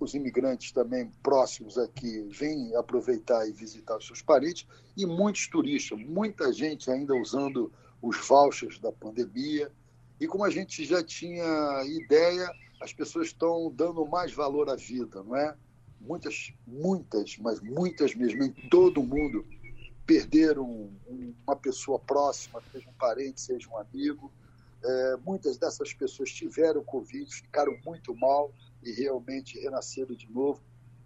os 0.00 0.14
imigrantes 0.14 0.72
também 0.72 1.10
próximos 1.22 1.76
aqui 1.76 2.22
vêm 2.30 2.74
aproveitar 2.74 3.46
e 3.46 3.52
visitar 3.52 3.98
os 3.98 4.06
seus 4.06 4.22
parentes, 4.22 4.66
e 4.96 5.04
muitos 5.04 5.46
turistas, 5.46 5.98
muita 6.00 6.50
gente 6.52 6.90
ainda 6.90 7.14
usando 7.14 7.70
os 8.00 8.16
vouchers 8.26 8.78
da 8.78 8.90
pandemia. 8.90 9.70
E 10.24 10.26
como 10.26 10.42
a 10.42 10.48
gente 10.48 10.82
já 10.86 11.02
tinha 11.02 11.84
ideia, 11.84 12.50
as 12.80 12.94
pessoas 12.94 13.26
estão 13.26 13.70
dando 13.70 14.06
mais 14.06 14.32
valor 14.32 14.70
à 14.70 14.74
vida, 14.74 15.22
não 15.22 15.36
é? 15.36 15.54
Muitas, 16.00 16.50
muitas, 16.66 17.36
mas 17.36 17.60
muitas 17.60 18.14
mesmo, 18.14 18.42
em 18.42 18.50
todo 18.70 19.02
o 19.02 19.06
mundo, 19.06 19.44
perderam 20.06 20.90
uma 21.46 21.54
pessoa 21.54 21.98
próxima, 21.98 22.62
seja 22.72 22.88
um 22.88 22.94
parente, 22.94 23.38
seja 23.38 23.68
um 23.68 23.76
amigo. 23.76 24.32
É, 24.82 25.16
muitas 25.18 25.58
dessas 25.58 25.92
pessoas 25.92 26.32
tiveram 26.32 26.82
Covid, 26.82 27.30
ficaram 27.30 27.76
muito 27.84 28.14
mal 28.16 28.50
e 28.82 28.92
realmente 28.92 29.60
renasceram 29.60 30.14
de 30.14 30.30
novo. 30.32 30.62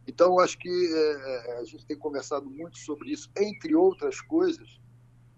Então, 0.06 0.38
acho 0.38 0.56
que 0.58 0.68
é, 0.68 1.56
é, 1.56 1.58
a 1.58 1.64
gente 1.64 1.84
tem 1.84 1.98
conversado 1.98 2.48
muito 2.48 2.78
sobre 2.78 3.10
isso. 3.10 3.28
Entre 3.36 3.74
outras 3.74 4.20
coisas, 4.20 4.80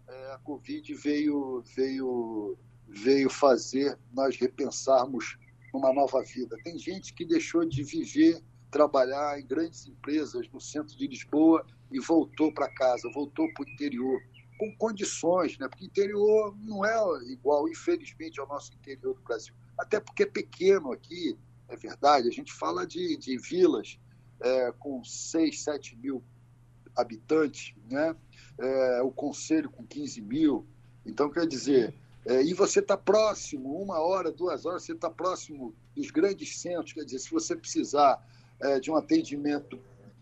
é, 0.06 0.32
a 0.32 0.38
Covid 0.38 0.94
veio, 0.96 1.64
veio, 1.74 2.58
veio 2.90 3.30
fazer 3.30 3.98
nós 4.12 4.36
repensarmos 4.36 5.38
uma 5.72 5.92
nova 5.92 6.22
vida. 6.22 6.56
Tem 6.64 6.78
gente 6.78 7.14
que 7.14 7.24
deixou 7.24 7.64
de 7.64 7.82
viver, 7.82 8.42
trabalhar 8.70 9.38
em 9.38 9.46
grandes 9.46 9.86
empresas 9.86 10.48
no 10.52 10.60
centro 10.60 10.96
de 10.96 11.06
Lisboa 11.06 11.64
e 11.90 12.00
voltou 12.00 12.52
para 12.52 12.72
casa, 12.74 13.10
voltou 13.12 13.52
para 13.54 13.64
o 13.64 13.68
interior, 13.70 14.20
com 14.58 14.76
condições, 14.76 15.56
né? 15.58 15.68
porque 15.68 15.86
interior 15.86 16.56
não 16.60 16.84
é 16.84 16.96
igual, 17.30 17.68
infelizmente, 17.68 18.38
ao 18.38 18.46
nosso 18.46 18.72
interior 18.74 19.14
do 19.14 19.22
Brasil. 19.22 19.54
Até 19.78 19.98
porque 19.98 20.24
é 20.24 20.26
pequeno 20.26 20.92
aqui, 20.92 21.38
é 21.68 21.76
verdade, 21.76 22.28
a 22.28 22.32
gente 22.32 22.52
fala 22.52 22.86
de, 22.86 23.16
de 23.16 23.38
vilas 23.38 23.98
é, 24.40 24.72
com 24.78 25.02
6, 25.02 25.62
7 25.62 25.96
mil 25.96 26.22
habitantes, 26.96 27.74
né? 27.88 28.14
É, 28.58 29.02
o 29.02 29.10
conselho 29.10 29.70
com 29.70 29.86
15 29.86 30.20
mil. 30.20 30.66
Então, 31.06 31.30
quer 31.30 31.46
dizer, 31.46 31.94
é, 32.30 32.44
e 32.44 32.54
você 32.54 32.78
está 32.78 32.96
próximo, 32.96 33.82
uma 33.82 33.98
hora, 33.98 34.30
duas 34.30 34.64
horas, 34.64 34.84
você 34.84 34.92
está 34.92 35.10
próximo 35.10 35.74
dos 35.96 36.12
grandes 36.12 36.60
centros. 36.60 36.92
Quer 36.92 37.04
dizer, 37.04 37.18
se 37.18 37.28
você 37.28 37.56
precisar 37.56 38.24
é, 38.60 38.78
de 38.78 38.88
um 38.88 38.94
atendimento 38.94 39.76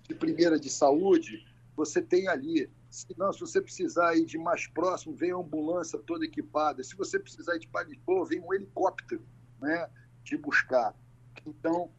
de 0.09 0.14
primeira 0.14 0.59
de 0.59 0.70
saúde, 0.70 1.46
você 1.76 2.00
tem 2.00 2.26
ali. 2.26 2.70
Se 2.88 3.06
não, 3.18 3.30
se 3.30 3.40
você 3.40 3.61
precisar 3.61 4.16
ir 4.16 4.24
de 4.24 4.38
mais 4.38 4.66
próximo, 4.66 5.14
vem 5.14 5.32
a 5.32 5.36
ambulância 5.36 5.98
toda 5.98 6.24
equipada. 6.24 6.82
Se 6.82 6.96
você 6.96 7.18
precisar 7.18 7.56
ir 7.56 7.59
de 7.59 7.68
Lisboa, 7.86 8.24
vem 8.24 8.40
um 8.40 8.54
helicóptero 8.54 9.22
né, 9.61 9.86
te 10.24 10.34
buscar. 10.34 10.94
Então, 11.46 11.90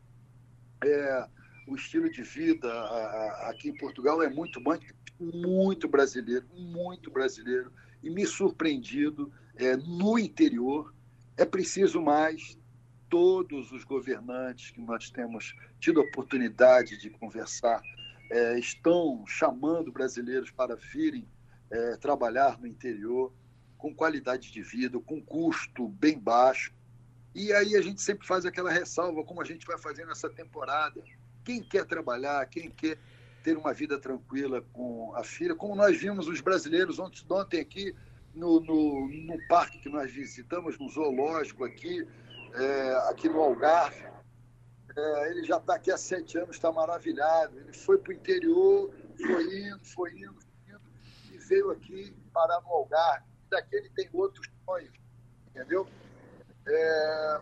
é, 0.83 1.27
o 1.67 1.75
estilo 1.75 2.09
de 2.09 2.23
vida 2.23 2.67
aqui 3.47 3.69
em 3.69 3.77
Portugal 3.77 4.23
é 4.23 4.29
muito 4.29 4.59
bom, 4.59 4.75
muito 5.19 5.87
brasileiro, 5.87 6.47
muito 6.51 7.11
brasileiro, 7.11 7.71
e 8.01 8.09
me 8.09 8.25
surpreendido 8.25 9.31
é, 9.59 9.75
no 9.75 10.17
interior. 10.17 10.93
É 11.37 11.45
preciso 11.45 12.01
mais. 12.01 12.57
Todos 13.09 13.71
os 13.71 13.83
governantes 13.83 14.69
que 14.71 14.79
nós 14.79 15.09
temos 15.09 15.55
tido 15.79 15.99
a 15.99 16.03
oportunidade 16.03 16.97
de 16.99 17.09
conversar 17.09 17.81
é, 18.31 18.59
estão 18.59 19.25
chamando 19.25 19.91
brasileiros 19.91 20.51
para 20.51 20.75
virem 20.75 21.27
é, 21.71 21.97
trabalhar 21.97 22.59
no 22.59 22.67
interior 22.67 23.33
com 23.77 23.95
qualidade 23.95 24.51
de 24.51 24.61
vida, 24.61 24.99
com 24.99 25.21
custo 25.21 25.87
bem 25.87 26.19
baixo. 26.19 26.71
E 27.33 27.51
aí 27.51 27.75
a 27.75 27.81
gente 27.81 28.01
sempre 28.01 28.27
faz 28.27 28.45
aquela 28.45 28.71
ressalva, 28.71 29.23
como 29.23 29.41
a 29.41 29.45
gente 29.45 29.65
vai 29.65 29.77
fazer 29.79 30.05
nessa 30.05 30.29
temporada. 30.29 31.01
Quem 31.43 31.63
quer 31.63 31.85
trabalhar, 31.85 32.45
quem 32.47 32.69
quer 32.69 32.99
ter 33.43 33.57
uma 33.57 33.73
vida 33.73 33.97
tranquila 33.97 34.61
com 34.73 35.15
a 35.15 35.23
filha, 35.23 35.55
como 35.55 35.75
nós 35.75 35.97
vimos 35.97 36.27
os 36.27 36.41
brasileiros 36.41 36.99
ontem, 36.99 37.23
ontem 37.29 37.59
aqui 37.59 37.95
no, 38.39 38.61
no, 38.61 39.07
no 39.07 39.47
parque 39.47 39.79
que 39.79 39.89
nós 39.89 40.09
visitamos, 40.11 40.79
no 40.79 40.89
zoológico 40.89 41.65
aqui, 41.65 42.07
é, 42.53 43.09
aqui 43.09 43.27
no 43.27 43.41
Algarve, 43.41 44.07
é, 44.97 45.31
ele 45.31 45.43
já 45.43 45.57
está 45.57 45.75
aqui 45.75 45.91
há 45.91 45.97
sete 45.97 46.37
anos, 46.37 46.55
está 46.55 46.71
maravilhado. 46.71 47.59
Ele 47.59 47.73
foi 47.73 47.97
para 47.97 48.11
o 48.11 48.13
interior, 48.13 48.93
foi 49.17 49.43
indo, 49.43 49.85
foi 49.85 50.11
indo, 50.13 50.39
foi 50.41 50.73
indo, 50.73 50.81
e 51.33 51.37
veio 51.37 51.69
aqui 51.71 52.15
parar 52.33 52.61
no 52.61 52.69
Algarve. 52.69 53.25
Daqui 53.49 53.75
ele 53.75 53.89
tem 53.89 54.09
outros 54.13 54.47
sonhos, 54.65 54.93
entendeu? 55.49 55.87
É, 56.65 57.41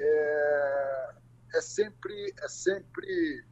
é, 0.00 1.14
é, 1.54 1.60
sempre, 1.60 2.34
é 2.40 2.48
sempre 2.48 3.44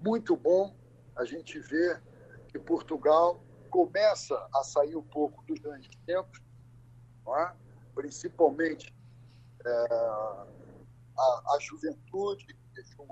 muito 0.00 0.36
bom 0.36 0.76
a 1.16 1.24
gente 1.24 1.58
ver 1.58 2.00
que 2.48 2.58
Portugal 2.58 3.42
começa 3.68 4.34
a 4.54 4.64
sair 4.64 4.96
um 4.96 5.02
pouco 5.02 5.44
dos 5.46 5.58
grandes 5.60 5.90
tempos, 6.06 6.40
é? 7.28 7.52
principalmente 7.94 8.94
é, 9.64 9.70
a, 11.18 11.42
a, 11.54 11.58
juventude 11.60 12.46
deixou 12.74 13.06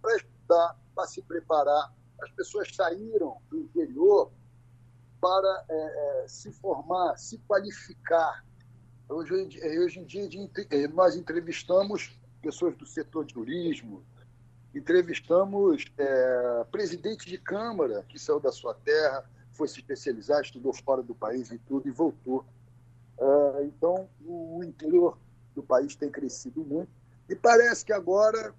para 0.00 0.16
estudar, 0.16 0.78
para 0.94 1.06
se 1.06 1.22
preparar. 1.22 1.92
As 2.20 2.30
pessoas 2.32 2.74
saíram 2.74 3.40
do 3.50 3.58
interior 3.58 4.30
para 5.20 5.64
é, 5.68 6.22
é 6.24 6.28
se 6.28 6.52
formar, 6.52 7.16
se 7.16 7.38
qualificar. 7.38 8.44
Hoje, 9.08 9.34
hoje 9.34 10.00
em 10.00 10.04
dia 10.04 10.28
é, 10.70 10.88
nós 10.88 11.16
entrevistamos 11.16 12.18
pessoas 12.40 12.76
do 12.76 12.86
setor 12.86 13.24
de 13.24 13.34
turismo, 13.34 14.04
entrevistamos 14.74 15.84
é, 15.98 16.64
presidente 16.70 17.28
de 17.28 17.38
Câmara 17.38 18.04
que 18.08 18.18
saiu 18.18 18.40
da 18.40 18.50
sua 18.50 18.74
terra, 18.74 19.24
foi 19.52 19.68
se 19.68 19.78
especializar, 19.78 20.40
estudou 20.42 20.72
fora 20.72 21.02
do 21.02 21.14
país 21.14 21.50
e 21.50 21.58
tudo, 21.58 21.88
e 21.88 21.90
voltou. 21.90 22.44
É, 23.18 23.64
então, 23.64 24.08
o 24.24 24.62
interior 24.64 25.18
do 25.54 25.62
país 25.62 25.94
tem 25.94 26.10
crescido 26.10 26.64
muito. 26.64 26.90
E 27.28 27.36
parece 27.36 27.84
que 27.84 27.92
agora 27.92 28.54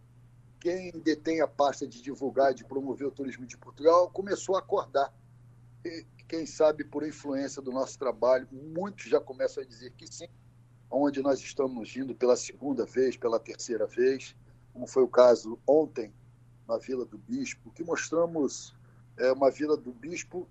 quem 0.60 0.92
detém 0.92 1.42
a 1.42 1.48
pasta 1.48 1.86
de 1.86 2.02
divulgar 2.02 2.54
de 2.54 2.64
promover 2.64 3.08
o 3.08 3.12
turismo 3.12 3.46
de 3.46 3.58
Portugal 3.58 4.10
começou 4.10 4.56
a 4.56 4.60
acordar. 4.60 5.14
E, 5.84 6.06
quem 6.28 6.46
sabe 6.46 6.84
por 6.84 7.06
influência 7.06 7.62
do 7.62 7.72
nosso 7.72 8.00
trabalho, 8.00 8.48
muitos 8.52 9.06
já 9.06 9.20
começam 9.20 9.62
a 9.62 9.66
dizer 9.66 9.92
que 9.92 10.08
sim, 10.08 10.28
onde 10.90 11.22
nós 11.22 11.40
estamos 11.40 11.96
indo 11.96 12.16
pela 12.16 12.36
segunda 12.36 12.86
vez, 12.86 13.18
pela 13.18 13.40
terceira 13.40 13.86
vez, 13.86 14.36
como 14.72 14.88
foi 14.88 15.04
o 15.04 15.08
caso 15.08 15.60
ontem 15.68 16.14
na 16.68 16.78
Vila 16.78 17.06
do 17.06 17.18
Bispo, 17.18 17.72
que 17.72 17.84
mostramos 17.84 18.74
é, 19.18 19.32
uma 19.32 19.52
Vila 19.52 19.76
do 19.76 19.92
Bispo 19.92 20.48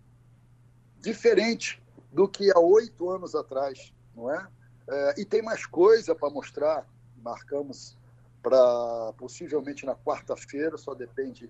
diferente 1.02 1.82
do 2.12 2.28
que 2.28 2.50
há 2.50 2.58
oito 2.58 3.10
anos 3.10 3.34
atrás, 3.34 3.92
não 4.14 4.32
é? 4.32 4.48
é 4.88 5.20
e 5.20 5.24
tem 5.24 5.42
mais 5.42 5.66
coisa 5.66 6.14
para 6.14 6.30
mostrar. 6.30 6.86
Marcamos 7.22 7.96
para 8.42 9.12
possivelmente 9.16 9.86
na 9.86 9.94
quarta-feira, 9.94 10.76
só 10.76 10.94
depende 10.94 11.48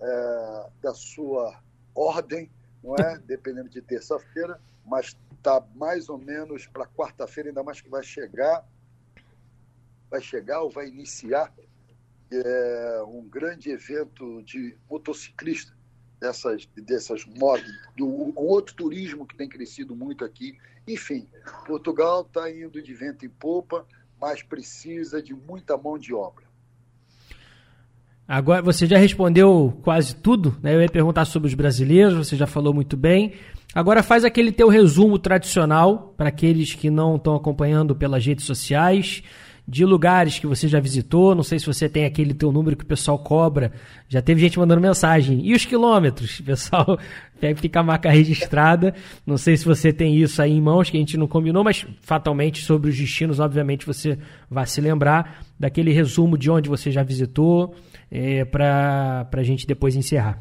é, 0.00 0.66
da 0.80 0.94
sua 0.94 1.60
ordem, 1.94 2.50
não 2.82 2.94
é? 2.96 3.18
Dependendo 3.26 3.68
de 3.68 3.82
terça-feira, 3.82 4.60
mas 4.84 5.16
está 5.36 5.62
mais 5.74 6.08
ou 6.08 6.18
menos 6.18 6.66
para 6.66 6.86
quarta-feira, 6.86 7.50
ainda 7.50 7.62
mais 7.62 7.80
que 7.80 7.90
vai 7.90 8.02
chegar, 8.02 8.66
vai 10.10 10.20
chegar 10.20 10.62
ou 10.62 10.70
vai 10.70 10.88
iniciar 10.88 11.52
é, 12.30 13.02
um 13.06 13.28
grande 13.28 13.70
evento 13.70 14.42
de 14.42 14.76
motociclista 14.88 15.74
dessas, 16.22 16.68
dessas 16.76 17.26
modas, 17.26 17.66
do 17.96 18.06
um 18.06 18.32
outro 18.36 18.76
turismo 18.76 19.26
que 19.26 19.36
tem 19.36 19.48
crescido 19.48 19.96
muito 19.96 20.24
aqui. 20.24 20.56
Enfim, 20.86 21.26
Portugal 21.66 22.22
está 22.22 22.48
indo 22.48 22.80
de 22.80 22.94
vento 22.94 23.26
em 23.26 23.28
popa, 23.28 23.84
mas 24.20 24.40
precisa 24.40 25.20
de 25.20 25.34
muita 25.34 25.76
mão 25.76 25.98
de 25.98 26.14
obra. 26.14 26.44
Agora, 28.26 28.62
você 28.62 28.86
já 28.86 28.96
respondeu 28.96 29.76
quase 29.82 30.14
tudo, 30.14 30.56
né? 30.62 30.74
Eu 30.74 30.80
ia 30.80 30.88
perguntar 30.88 31.24
sobre 31.24 31.48
os 31.48 31.54
brasileiros, 31.54 32.14
você 32.14 32.36
já 32.36 32.46
falou 32.46 32.72
muito 32.72 32.96
bem. 32.96 33.34
Agora 33.74 34.00
faz 34.00 34.24
aquele 34.24 34.52
teu 34.52 34.68
resumo 34.68 35.18
tradicional 35.18 36.14
para 36.16 36.28
aqueles 36.28 36.72
que 36.72 36.88
não 36.88 37.16
estão 37.16 37.34
acompanhando 37.34 37.96
pelas 37.96 38.24
redes 38.24 38.44
sociais 38.44 39.24
de 39.66 39.84
lugares 39.84 40.38
que 40.38 40.46
você 40.46 40.66
já 40.66 40.80
visitou. 40.80 41.34
Não 41.34 41.42
sei 41.42 41.58
se 41.58 41.66
você 41.66 41.88
tem 41.88 42.04
aquele 42.04 42.34
teu 42.34 42.50
número 42.50 42.76
que 42.76 42.84
o 42.84 42.86
pessoal 42.86 43.18
cobra. 43.18 43.72
Já 44.08 44.20
teve 44.20 44.40
gente 44.40 44.58
mandando 44.58 44.80
mensagem. 44.80 45.40
E 45.44 45.54
os 45.54 45.64
quilômetros? 45.64 46.40
O 46.42 46.44
pessoal 46.44 46.98
fica 47.56 47.80
a 47.80 47.82
marca 47.82 48.10
registrada. 48.10 48.94
Não 49.26 49.36
sei 49.36 49.56
se 49.56 49.64
você 49.64 49.92
tem 49.92 50.16
isso 50.16 50.40
aí 50.40 50.52
em 50.52 50.60
mãos, 50.60 50.90
que 50.90 50.96
a 50.96 51.00
gente 51.00 51.16
não 51.16 51.26
combinou, 51.26 51.64
mas 51.64 51.86
fatalmente 52.00 52.62
sobre 52.62 52.90
os 52.90 52.96
destinos, 52.96 53.40
obviamente 53.40 53.86
você 53.86 54.18
vai 54.50 54.66
se 54.66 54.80
lembrar 54.80 55.44
daquele 55.58 55.92
resumo 55.92 56.36
de 56.36 56.50
onde 56.50 56.68
você 56.68 56.90
já 56.90 57.02
visitou, 57.02 57.74
é, 58.10 58.44
para 58.44 59.28
a 59.32 59.42
gente 59.42 59.66
depois 59.66 59.96
encerrar. 59.96 60.38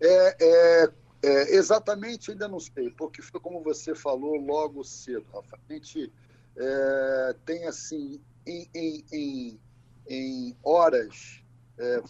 É, 0.00 0.36
é, 0.40 0.90
É, 1.22 1.54
exatamente, 1.54 2.30
ainda 2.30 2.48
não 2.48 2.58
sei, 2.58 2.90
porque 2.96 3.20
foi 3.20 3.38
como 3.40 3.62
você 3.62 3.94
falou 3.94 4.36
logo 4.36 4.82
cedo, 4.82 5.26
Rafa. 5.34 5.58
A 5.68 5.72
gente 5.72 6.10
é, 6.56 7.34
tem, 7.44 7.66
assim, 7.66 8.20
em, 8.46 8.68
em, 8.74 9.04
em, 9.12 9.60
em 10.08 10.56
horas, 10.62 11.42
é, 11.78 12.02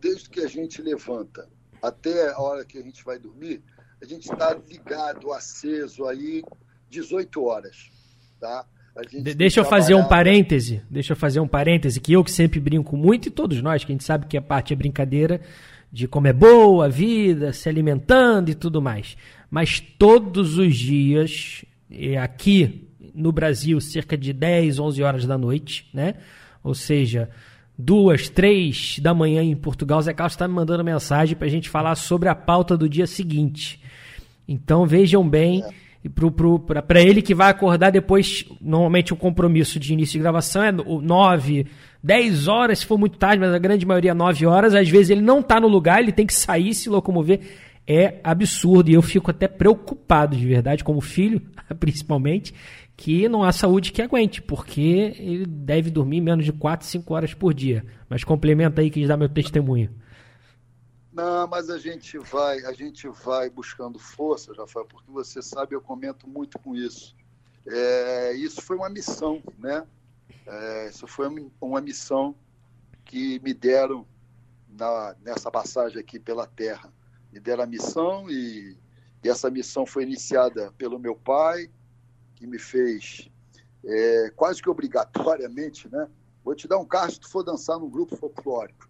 desde 0.00 0.28
que 0.30 0.40
a 0.40 0.48
gente 0.48 0.80
levanta 0.82 1.48
até 1.82 2.30
a 2.30 2.40
hora 2.40 2.64
que 2.64 2.78
a 2.78 2.82
gente 2.82 3.04
vai 3.04 3.18
dormir, 3.18 3.62
a 4.00 4.04
gente 4.04 4.30
está 4.30 4.54
ligado, 4.54 5.32
aceso 5.32 6.06
aí, 6.06 6.42
18 6.90 7.42
horas, 7.42 7.90
tá? 8.40 8.66
De 9.10 9.34
deixa 9.34 9.58
eu 9.58 9.64
fazer 9.64 9.94
um 9.94 10.06
parêntese, 10.06 10.80
deixa 10.88 11.12
eu 11.12 11.16
fazer 11.16 11.40
um 11.40 11.48
parêntese, 11.48 12.00
que 12.00 12.12
eu 12.12 12.22
que 12.22 12.30
sempre 12.30 12.60
brinco 12.60 12.96
muito, 12.96 13.26
e 13.26 13.30
todos 13.30 13.60
nós, 13.60 13.84
que 13.84 13.90
a 13.90 13.94
gente 13.94 14.04
sabe 14.04 14.26
que 14.26 14.36
a 14.36 14.42
parte 14.42 14.72
é 14.72 14.76
brincadeira, 14.76 15.40
de 15.90 16.06
como 16.06 16.28
é 16.28 16.32
boa 16.32 16.86
a 16.86 16.88
vida, 16.88 17.52
se 17.52 17.68
alimentando 17.68 18.50
e 18.50 18.54
tudo 18.54 18.80
mais. 18.80 19.16
Mas 19.50 19.80
todos 19.80 20.58
os 20.58 20.76
dias, 20.76 21.64
aqui 22.22 22.88
no 23.14 23.30
Brasil, 23.32 23.80
cerca 23.80 24.16
de 24.16 24.32
10, 24.32 24.78
11 24.78 25.02
horas 25.02 25.26
da 25.26 25.38
noite, 25.38 25.88
né? 25.92 26.14
Ou 26.62 26.74
seja, 26.74 27.30
duas, 27.78 28.28
três 28.28 28.98
da 29.00 29.12
manhã 29.12 29.42
em 29.42 29.54
Portugal, 29.54 30.00
Zé 30.00 30.12
Carlos 30.12 30.34
está 30.34 30.48
me 30.48 30.54
mandando 30.54 30.84
mensagem 30.84 31.36
para 31.36 31.46
a 31.46 31.50
gente 31.50 31.68
falar 31.68 31.94
sobre 31.94 32.28
a 32.28 32.34
pauta 32.34 32.76
do 32.76 32.88
dia 32.88 33.06
seguinte. 33.06 33.80
Então 34.46 34.86
vejam 34.86 35.28
bem, 35.28 35.62
é. 35.62 36.80
para 36.82 37.02
ele 37.02 37.22
que 37.22 37.34
vai 37.34 37.50
acordar 37.50 37.90
depois, 37.90 38.44
normalmente 38.60 39.12
o 39.12 39.16
compromisso 39.16 39.78
de 39.78 39.92
início 39.92 40.14
de 40.14 40.20
gravação 40.20 40.62
é 40.62 40.72
9, 40.72 41.66
10 42.02 42.48
horas, 42.48 42.80
se 42.80 42.86
for 42.86 42.98
muito 42.98 43.16
tarde, 43.18 43.40
mas 43.40 43.54
a 43.54 43.58
grande 43.58 43.86
maioria 43.86 44.14
9 44.14 44.46
horas. 44.46 44.74
Às 44.74 44.88
vezes 44.88 45.10
ele 45.10 45.22
não 45.22 45.40
está 45.40 45.58
no 45.58 45.68
lugar, 45.68 46.00
ele 46.00 46.12
tem 46.12 46.26
que 46.26 46.34
sair, 46.34 46.74
se 46.74 46.88
locomover. 46.88 47.40
É 47.86 48.18
absurdo 48.24 48.90
e 48.90 48.94
eu 48.94 49.02
fico 49.02 49.30
até 49.30 49.46
preocupado 49.46 50.36
de 50.36 50.46
verdade, 50.46 50.84
como 50.84 51.00
filho, 51.00 51.40
principalmente, 51.80 52.54
que 52.96 53.28
não 53.28 53.42
há 53.42 53.52
saúde 53.52 53.92
que 53.92 54.00
aguente, 54.00 54.40
porque 54.40 55.14
ele 55.18 55.46
deve 55.46 55.90
dormir 55.90 56.20
menos 56.20 56.44
de 56.44 56.52
4, 56.52 56.86
5 56.86 57.14
horas 57.14 57.34
por 57.34 57.52
dia. 57.52 57.84
Mas 58.08 58.22
complementa 58.22 58.80
aí 58.80 58.90
que 58.90 59.06
dá 59.06 59.16
meu 59.16 59.28
testemunho. 59.28 59.90
Não, 61.12 61.46
mas 61.46 61.70
a 61.70 61.78
gente 61.78 62.18
vai, 62.18 62.64
a 62.64 62.72
gente 62.72 63.08
vai 63.08 63.48
buscando 63.48 63.98
força, 63.98 64.52
Rafael, 64.52 64.86
porque 64.86 65.10
você 65.10 65.40
sabe, 65.40 65.74
eu 65.74 65.80
comento 65.80 66.28
muito 66.28 66.58
com 66.58 66.74
isso. 66.74 67.14
É, 67.66 68.32
isso 68.34 68.60
foi 68.60 68.76
uma 68.76 68.90
missão, 68.90 69.42
né? 69.58 69.86
É, 70.46 70.88
isso 70.88 71.06
foi 71.06 71.28
uma 71.60 71.80
missão 71.80 72.34
que 73.04 73.40
me 73.40 73.54
deram 73.54 74.06
na, 74.68 75.14
nessa 75.22 75.50
passagem 75.50 75.98
aqui 75.98 76.18
pela 76.18 76.46
Terra. 76.46 76.92
Me 77.32 77.38
deram 77.38 77.64
a 77.64 77.66
missão 77.66 78.28
e, 78.28 78.76
e 79.22 79.28
essa 79.28 79.50
missão 79.50 79.86
foi 79.86 80.02
iniciada 80.02 80.72
pelo 80.76 80.98
meu 80.98 81.14
pai, 81.14 81.70
que 82.44 82.46
me 82.46 82.58
fez 82.58 83.30
é, 83.84 84.30
quase 84.36 84.62
que 84.62 84.68
obrigatoriamente, 84.68 85.88
né? 85.90 86.08
Vou 86.44 86.54
te 86.54 86.68
dar 86.68 86.78
um 86.78 86.84
carro 86.84 87.10
se 87.10 87.20
tu 87.20 87.28
for 87.28 87.42
dançar 87.42 87.78
no 87.78 87.88
grupo 87.88 88.16
folclórico. 88.16 88.86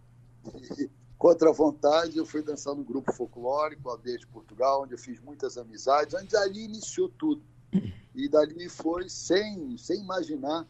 E, 0.79 0.91
contra 1.17 1.49
a 1.49 1.53
vontade, 1.53 2.19
eu 2.19 2.27
fui 2.27 2.43
dançar 2.43 2.75
no 2.75 2.83
grupo 2.83 3.13
folclórico, 3.13 3.89
Aldeia 3.89 4.19
de 4.19 4.27
Portugal, 4.27 4.83
onde 4.83 4.95
eu 4.95 4.99
fiz 4.99 5.21
muitas 5.21 5.57
amizades, 5.57 6.15
onde 6.15 6.37
ali 6.37 6.65
iniciou 6.65 7.09
tudo. 7.09 7.43
E 8.15 8.29
dali 8.29 8.69
foi 8.69 9.09
sem, 9.09 9.77
sem 9.79 10.01
imaginar 10.01 10.67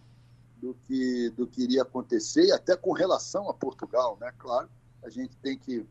do 0.58 0.74
que, 0.84 1.30
do 1.30 1.46
que 1.46 1.62
iria 1.62 1.82
acontecer, 1.82 2.46
e 2.46 2.52
até 2.52 2.76
com 2.76 2.92
relação 2.92 3.48
a 3.48 3.54
Portugal, 3.54 4.18
né? 4.20 4.32
Claro, 4.38 4.68
a 5.02 5.08
gente 5.08 5.36
tem 5.38 5.58
que 5.58 5.86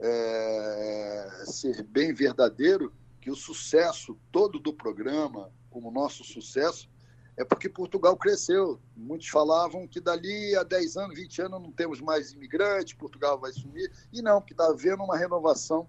é, 0.00 1.44
ser 1.46 1.82
bem 1.82 2.12
verdadeiro 2.12 2.92
que 3.20 3.30
o 3.30 3.36
sucesso 3.36 4.18
todo 4.30 4.58
do 4.58 4.72
programa, 4.74 5.50
como 5.74 5.90
nosso 5.90 6.22
sucesso, 6.22 6.88
é 7.36 7.44
porque 7.44 7.68
Portugal 7.68 8.16
cresceu. 8.16 8.78
Muitos 8.96 9.26
falavam 9.26 9.88
que 9.88 10.00
dali 10.00 10.54
a 10.54 10.62
10 10.62 10.96
anos, 10.96 11.18
20 11.18 11.42
anos 11.42 11.60
não 11.60 11.72
temos 11.72 12.00
mais 12.00 12.30
imigrantes, 12.30 12.94
Portugal 12.94 13.40
vai 13.40 13.52
sumir. 13.52 13.90
E 14.12 14.22
não, 14.22 14.40
que 14.40 14.52
está 14.52 14.66
havendo 14.66 15.02
uma 15.02 15.16
renovação, 15.16 15.88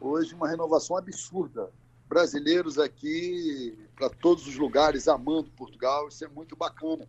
hoje 0.00 0.34
uma 0.34 0.48
renovação 0.48 0.96
absurda. 0.96 1.70
Brasileiros 2.08 2.78
aqui 2.78 3.76
para 3.94 4.08
todos 4.08 4.46
os 4.46 4.56
lugares 4.56 5.06
amando 5.06 5.50
Portugal, 5.50 6.08
isso 6.08 6.24
é 6.24 6.28
muito 6.28 6.56
bacana. 6.56 7.06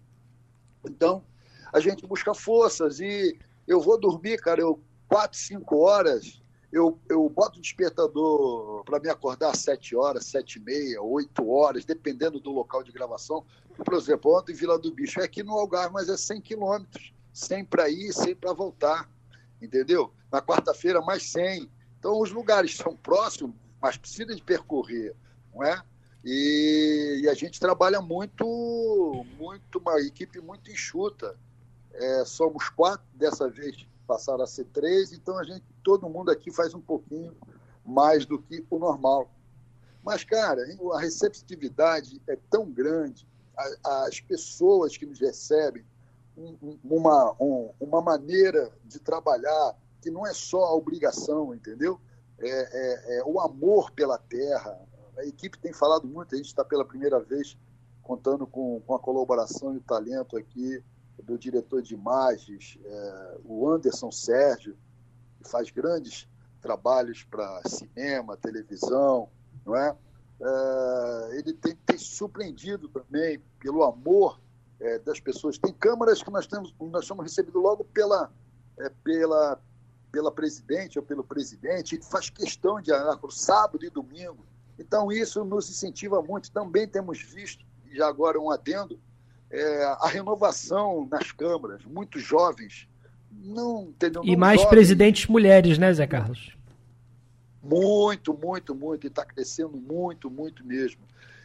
Então, 0.84 1.24
a 1.72 1.80
gente 1.80 2.06
busca 2.06 2.34
forças 2.34 3.00
e 3.00 3.40
eu 3.66 3.80
vou 3.80 3.98
dormir, 3.98 4.38
cara, 4.42 4.60
eu 4.60 4.82
quatro, 5.08 5.38
cinco 5.38 5.78
horas, 5.78 6.42
eu, 6.72 7.00
eu 7.08 7.30
boto 7.30 7.60
o 7.60 7.62
despertador 7.62 8.84
para 8.84 9.00
me 9.00 9.10
acordar 9.10 9.52
às 9.52 9.60
sete 9.60 9.96
horas, 9.96 10.26
sete 10.26 10.58
e 10.58 10.62
meia, 10.62 11.02
oito 11.02 11.50
horas, 11.50 11.86
dependendo 11.86 12.40
do 12.40 12.52
local 12.52 12.84
de 12.84 12.92
gravação. 12.92 13.46
Por 13.76 13.94
exemplo, 13.94 14.38
ontem 14.38 14.52
em 14.52 14.56
Vila 14.56 14.78
do 14.78 14.92
Bicho 14.92 15.22
é 15.22 15.24
aqui 15.24 15.44
no 15.44 15.54
Algarve, 15.54 15.94
mas 15.94 16.10
é 16.10 16.18
100 16.18 16.42
quilômetros, 16.42 17.14
100 17.32 17.66
para 17.66 17.90
ir, 17.90 18.12
100 18.12 18.36
para 18.36 18.52
voltar, 18.52 19.10
entendeu? 19.62 20.12
Na 20.32 20.42
quarta-feira, 20.42 21.02
mais 21.02 21.24
100. 21.32 21.70
Então, 22.00 22.20
os 22.20 22.32
lugares 22.32 22.76
são 22.76 22.96
próximos, 22.96 23.56
mas 23.82 23.96
precisa 23.96 24.36
de 24.36 24.42
percorrer, 24.42 25.16
não 25.54 25.64
é? 25.64 25.82
E, 26.26 27.22
e, 27.24 27.30
a 27.30 27.34
gente 27.34 27.60
trabalha 27.60 28.02
muito, 28.02 29.26
muito, 29.38 29.80
uma 29.80 30.02
equipe 30.02 30.42
muito 30.42 30.70
enxuta. 30.70 31.38
É, 31.94 32.26
somos 32.26 32.68
quatro, 32.70 33.06
dessa 33.14 33.50
vez 33.50 33.88
passaram 34.08 34.44
a 34.44 34.48
ser 34.48 34.66
três, 34.66 35.12
então 35.12 35.38
a 35.38 35.44
gente, 35.44 35.64
todo 35.84 36.10
mundo 36.10 36.32
aqui 36.32 36.52
faz 36.52 36.74
um 36.74 36.82
pouquinho 36.82 37.36
mais 37.86 38.26
do 38.26 38.42
que 38.42 38.66
o 38.70 38.80
normal. 38.80 39.30
Mas, 40.04 40.24
cara, 40.24 40.62
a 40.94 41.00
receptividade 41.00 42.22
é 42.28 42.38
tão 42.50 42.72
grande, 42.72 43.28
as 43.84 44.20
pessoas 44.22 44.96
que 44.96 45.06
nos 45.06 45.20
recebem, 45.20 45.86
uma, 46.84 47.36
uma 47.80 48.02
maneira 48.02 48.72
de 48.86 49.00
trabalhar 49.00 49.76
que 50.02 50.12
não 50.12 50.26
é 50.26 50.34
só 50.34 50.66
a 50.66 50.76
obrigação, 50.76 51.54
entendeu? 51.54 52.00
É, 52.40 52.50
é, 52.50 53.18
é 53.18 53.24
o 53.26 53.40
amor 53.40 53.92
pela 53.92 54.18
terra, 54.18 54.80
a 55.18 55.26
equipe 55.26 55.58
tem 55.58 55.74
falado 55.74 56.08
muito, 56.08 56.36
a 56.36 56.38
gente 56.38 56.48
está 56.48 56.64
pela 56.64 56.86
primeira 56.86 57.20
vez 57.20 57.58
contando 58.04 58.46
com, 58.46 58.80
com 58.86 58.94
a 58.94 59.00
colaboração 59.00 59.74
e 59.74 59.78
o 59.78 59.82
talento 59.82 60.38
aqui 60.38 60.82
do 61.22 61.38
diretor 61.38 61.82
de 61.82 61.94
imagens, 61.94 62.78
é, 62.84 63.38
o 63.44 63.70
Anderson 63.70 64.12
Sérgio, 64.12 64.78
que 65.42 65.50
faz 65.50 65.70
grandes 65.70 66.28
trabalhos 66.62 67.24
para 67.24 67.62
cinema, 67.68 68.38
televisão, 68.38 69.30
não 69.66 69.76
é? 69.76 69.96
é 70.42 71.38
ele 71.38 71.54
tem, 71.54 71.76
tem, 71.86 71.98
surpreendido 71.98 72.88
também 72.90 73.42
pelo 73.60 73.84
amor 73.84 74.40
é, 74.80 75.00
das 75.00 75.20
pessoas. 75.20 75.58
Tem 75.58 75.74
câmaras 75.74 76.22
que 76.22 76.32
nós 76.32 76.48
temos, 76.48 76.74
nós 76.80 77.06
somos 77.06 77.24
recebidos 77.24 77.62
logo 77.62 77.84
pela, 77.84 78.32
é, 78.80 78.90
pela, 79.04 79.60
pela 80.12 80.32
presidente 80.32 81.00
ou 81.00 81.06
pelo 81.06 81.24
presidente, 81.24 82.00
faz 82.02 82.30
questão 82.30 82.80
de 82.80 82.92
ir 82.92 83.32
sábado 83.32 83.84
e 83.84 83.90
domingo 83.90 84.46
então, 84.80 85.12
isso 85.12 85.44
nos 85.44 85.70
incentiva 85.70 86.22
muito. 86.22 86.52
Também 86.52 86.88
temos 86.88 87.22
visto, 87.22 87.66
já 87.92 88.08
agora 88.08 88.40
um 88.40 88.52
adendo, 88.52 89.00
é, 89.50 89.84
a 90.00 90.08
renovação 90.08 91.08
nas 91.10 91.32
câmaras, 91.32 91.84
muitos 91.86 92.22
jovens. 92.24 92.88
Não, 93.32 93.84
entendeu? 93.84 94.24
E 94.24 94.36
mais 94.36 94.60
jovens, 94.62 94.70
presidentes 94.70 95.28
mulheres, 95.28 95.78
né, 95.78 95.94
Zé 95.94 96.08
Carlos? 96.08 96.56
Muito, 97.62 98.34
muito, 98.34 98.74
muito. 98.74 99.06
E 99.06 99.08
está 99.08 99.26
crescendo 99.26 99.78
muito, 99.78 100.30
muito 100.30 100.66
mesmo. 100.66 101.02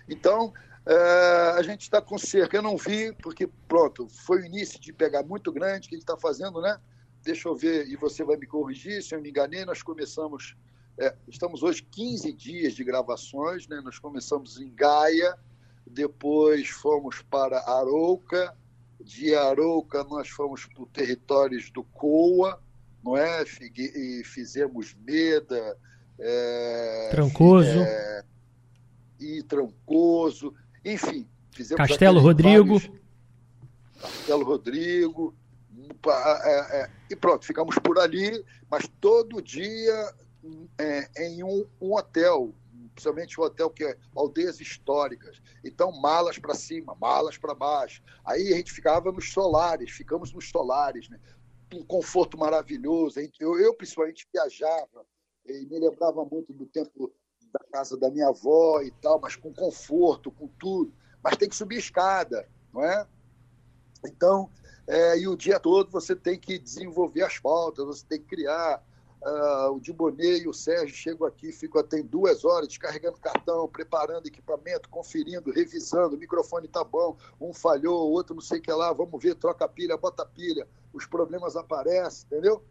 Então, 0.09 0.53
é, 0.87 1.55
a 1.57 1.63
gente 1.63 1.83
está 1.83 2.01
com 2.01 2.19
cerca. 2.19 2.57
Eu 2.57 2.63
não 2.63 2.77
vi, 2.77 3.13
porque, 3.23 3.49
pronto, 3.69 4.09
foi 4.09 4.43
o 4.43 4.45
início 4.45 4.81
de 4.81 4.93
pegar 4.93 5.23
muito 5.23 5.53
grande 5.53 5.89
que 5.89 5.95
a 5.95 5.99
gente 5.99 6.09
está 6.09 6.17
fazendo, 6.17 6.61
né? 6.61 6.79
Deixa 7.23 7.49
eu 7.49 7.55
ver, 7.55 7.87
e 7.87 7.95
você 7.95 8.25
vai 8.25 8.37
me 8.37 8.47
corrigir 8.47 9.03
se 9.03 9.15
eu 9.15 9.21
me 9.21 9.29
enganei. 9.29 9.65
Nós 9.65 9.83
começamos 9.83 10.57
é, 10.99 11.15
estamos 11.27 11.63
hoje 11.63 11.83
15 11.83 12.33
dias 12.33 12.75
de 12.75 12.85
gravações, 12.85 13.67
né? 13.67 13.81
nós 13.83 13.99
começamos 13.99 14.61
em 14.61 14.71
Gaia, 14.75 15.37
depois 15.87 16.69
fomos 16.69 17.23
para 17.23 17.59
Arouca, 17.61 18.55
de 19.01 19.35
Arouca 19.35 20.05
nós 20.05 20.29
fomos 20.29 20.67
para 20.67 20.83
os 20.83 20.89
territórios 20.91 21.71
do 21.71 21.83
Coa, 21.83 22.61
não 23.05 23.17
é? 23.17 23.45
E 23.77 24.23
fizemos 24.25 24.95
Meda, 25.05 25.77
é, 26.19 27.09
Trancoso. 27.11 27.81
É, 27.81 28.25
e 29.21 29.43
Trancoso, 29.43 30.55
enfim. 30.85 31.27
Fizemos 31.51 31.87
Castelo 31.87 32.21
Rodrigo. 32.21 32.79
Vários, 32.79 33.03
Castelo 34.01 34.45
Rodrigo. 34.45 35.35
É, 36.45 36.83
é, 36.83 36.91
e 37.11 37.17
pronto, 37.17 37.45
ficamos 37.45 37.77
por 37.79 37.99
ali, 37.99 38.45
mas 38.71 38.89
todo 39.01 39.41
dia 39.41 40.13
é, 40.79 41.27
em 41.27 41.45
um, 41.45 41.65
um, 41.81 41.95
hotel, 41.95 42.53
principalmente 42.95 43.41
um 43.41 43.45
hotel 43.45 43.71
que 43.71 43.85
é 43.85 43.97
aldeias 44.15 44.61
históricas. 44.61 45.41
Então, 45.65 45.93
malas 45.93 46.39
para 46.39 46.55
cima, 46.55 46.97
malas 47.01 47.37
para 47.37 47.55
baixo. 47.55 48.03
Aí 48.25 48.53
a 48.53 48.57
gente 48.57 48.73
ficava 48.73 49.11
nos 49.11 49.33
solares, 49.33 49.91
ficamos 49.91 50.33
nos 50.33 50.49
solares, 50.49 51.09
né? 51.09 51.19
Um 51.75 51.85
conforto 51.85 52.37
maravilhoso. 52.37 53.19
Eu, 53.41 53.59
eu 53.59 53.75
principalmente 53.75 54.29
viajava 54.33 55.07
E 55.47 55.67
me 55.67 55.79
lembrava 55.79 56.25
muito 56.25 56.53
do 56.53 56.67
tempo 56.67 57.13
da 57.53 57.61
casa 57.73 57.97
da 57.97 58.11
minha 58.11 58.29
avó 58.29 58.81
e 58.81 58.91
tal, 58.91 59.21
mas 59.21 59.37
com 59.37 59.53
conforto, 59.53 60.31
com 60.31 60.49
tudo. 60.49 60.93
Mas 61.23 61.37
tem 61.37 61.49
que 61.49 61.57
subir 61.57 61.79
escada, 61.79 62.49
não 62.73 62.85
é? 62.85 63.07
Então, 64.05 64.51
é, 64.87 65.19
e 65.19 65.29
o 65.29 65.37
dia 65.37 65.61
todo 65.61 65.91
você 65.91 66.15
tem 66.17 66.39
que 66.39 66.59
desenvolver 66.59 67.23
as 67.23 67.39
pautas, 67.39 67.87
você 67.87 68.05
tem 68.07 68.21
que 68.21 68.27
criar. 68.27 68.83
Uh, 69.25 69.71
o 69.71 69.81
Dibonê 69.81 70.39
e 70.39 70.49
o 70.49 70.53
Sérgio 70.53 70.97
chegam 70.97 71.25
aqui, 71.25 71.53
ficam 71.53 71.81
até 71.81 72.03
duas 72.03 72.45
horas 72.45 72.67
descarregando 72.67 73.21
cartão, 73.21 73.69
preparando 73.69 74.27
equipamento, 74.27 74.89
conferindo, 74.89 75.53
revisando, 75.53 76.17
o 76.17 76.19
microfone 76.19 76.67
tá 76.67 76.83
bom, 76.83 77.17
um 77.41 77.55
falhou, 77.55 78.09
o 78.09 78.13
outro 78.13 78.35
não 78.35 78.43
sei 78.43 78.59
o 78.59 78.63
que 78.63 78.73
lá, 78.73 78.93
vamos 78.93 79.23
ver, 79.23 79.37
troca 79.37 79.69
pilha, 79.69 79.97
bota 79.97 80.27
pilha, 80.27 80.67
os 80.93 81.07
problemas 81.07 81.55
aparecem, 81.55 82.27
entendeu? 82.27 82.65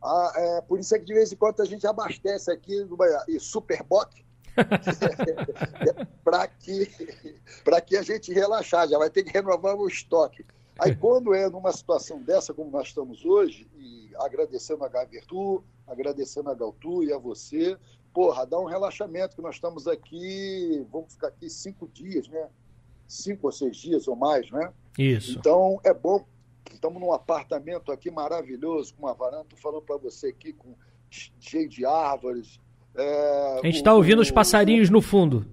Ah, 0.00 0.32
é, 0.36 0.60
por 0.60 0.78
isso 0.78 0.94
é 0.94 1.00
que 1.00 1.04
de 1.04 1.14
vez 1.14 1.32
em 1.32 1.36
quando 1.36 1.60
a 1.60 1.64
gente 1.64 1.84
abastece 1.84 2.48
aqui 2.52 2.84
no 2.84 2.96
e 3.26 3.40
Superboc 3.40 4.24
para 6.22 6.46
que, 6.46 6.86
que 7.86 7.96
a 7.96 8.02
gente 8.02 8.32
relaxar, 8.32 8.88
já 8.88 8.98
vai 8.98 9.10
ter 9.10 9.24
que 9.24 9.32
renovar 9.32 9.74
o 9.74 9.88
estoque. 9.88 10.46
Aí 10.78 10.94
quando 10.94 11.34
é 11.34 11.48
numa 11.50 11.72
situação 11.72 12.22
dessa, 12.22 12.54
como 12.54 12.70
nós 12.70 12.86
estamos 12.88 13.24
hoje, 13.24 13.68
e 13.76 14.12
agradecendo 14.16 14.84
a 14.84 14.88
Gavertu, 14.88 15.64
agradecendo 15.88 16.50
a 16.50 16.54
Galtu 16.54 17.02
e 17.02 17.12
a 17.12 17.18
você, 17.18 17.76
porra, 18.12 18.46
dá 18.46 18.58
um 18.58 18.66
relaxamento, 18.66 19.36
que 19.36 19.42
nós 19.42 19.54
estamos 19.54 19.86
aqui, 19.86 20.86
vamos 20.90 21.12
ficar 21.12 21.28
aqui 21.28 21.48
cinco 21.48 21.88
dias, 21.88 22.28
né? 22.28 22.48
Cinco 23.06 23.46
ou 23.46 23.52
seis 23.52 23.76
dias 23.76 24.06
ou 24.06 24.16
mais, 24.16 24.50
né? 24.50 24.72
Isso. 24.98 25.38
Então 25.38 25.80
é 25.84 25.94
bom 25.94 26.24
Estamos 26.72 27.00
num 27.00 27.12
apartamento 27.12 27.90
aqui 27.90 28.10
maravilhoso, 28.10 28.94
com 28.94 29.06
uma 29.06 29.14
varanda, 29.14 29.42
estou 29.42 29.58
falando 29.58 29.82
para 29.82 29.96
você 29.96 30.28
aqui, 30.28 30.52
com, 30.52 30.74
cheio 31.10 31.68
de 31.68 31.84
árvores. 31.84 32.60
É, 32.94 33.60
a 33.62 33.66
gente 33.66 33.76
está 33.76 33.94
ouvindo 33.94 34.18
o, 34.18 34.22
os 34.22 34.30
passarinhos 34.30 34.88
o, 34.88 34.92
no 34.92 35.00
fundo. 35.00 35.46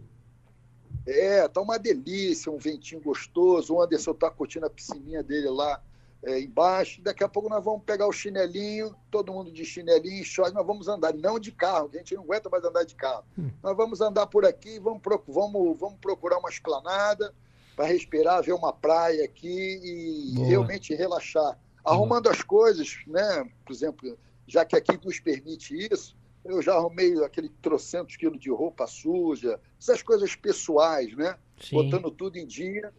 É, 1.06 1.48
tá 1.48 1.62
uma 1.62 1.78
delícia, 1.78 2.52
um 2.52 2.57
ventinho 2.57 3.02
gostoso. 3.02 3.74
O 3.74 3.82
Anderson 3.82 4.12
está 4.12 4.30
curtindo 4.30 4.66
a 4.66 4.70
piscininha 4.70 5.24
dele 5.24 5.49
lá 5.49 5.82
é, 6.26 6.39
embaixo. 6.41 7.02
Daqui 7.02 7.23
a 7.23 7.30
pouco 7.30 7.47
nós 7.47 7.64
vamos 7.64 7.84
pegar 7.84 8.07
o 8.07 8.11
chinelinho, 8.11 8.95
todo 9.11 9.31
mundo 9.31 9.52
de 9.52 9.64
chinelinho, 9.64 10.26
short, 10.26 10.53
nós 10.53 10.65
vamos 10.65 10.88
andar, 10.88 11.14
não 11.14 11.39
de 11.39 11.52
carro, 11.52 11.89
a 11.93 11.97
gente 11.97 12.15
não 12.15 12.23
aguenta 12.23 12.49
mais 12.49 12.64
andar 12.64 12.84
de 12.84 12.95
carro. 12.95 13.23
Hum. 13.38 13.49
Nós 13.61 13.77
vamos 13.77 14.02
andar 14.02 14.26
por 14.27 14.45
aqui, 14.45 14.80
vamos, 14.80 15.02
vamos, 15.27 15.80
vamos 15.80 15.99
procurar 16.02 16.39
uma 16.39 16.49
esplanada 16.49 17.34
para 17.76 17.85
respirar, 17.85 18.41
ver 18.41 18.53
uma 18.53 18.73
praia 18.73 19.23
aqui 19.23 19.80
e 19.84 20.34
Boa. 20.35 20.47
realmente 20.47 20.95
relaxar. 20.95 21.60
Arrumando 21.84 22.30
as 22.30 22.41
coisas, 22.41 22.97
né? 23.06 23.47
Por 23.64 23.72
exemplo, 23.72 24.18
já 24.47 24.65
que 24.65 24.76
aqui 24.76 24.99
nos 25.06 25.19
permite 25.19 25.76
isso, 25.91 26.18
eu 26.43 26.61
já 26.61 26.73
arrumei 26.73 27.23
aquele 27.23 27.49
trocentos 27.61 28.15
quilos 28.15 28.39
de 28.39 28.49
roupa 28.49 28.88
suja, 28.88 29.60
essas 29.80 30.02
coisas 30.02 30.35
pessoais, 30.35 31.15
né? 31.15 31.38
Sim. 31.61 31.76
Botando 31.76 32.10
tudo 32.10 32.38
em 32.38 32.47
dia, 32.47 32.91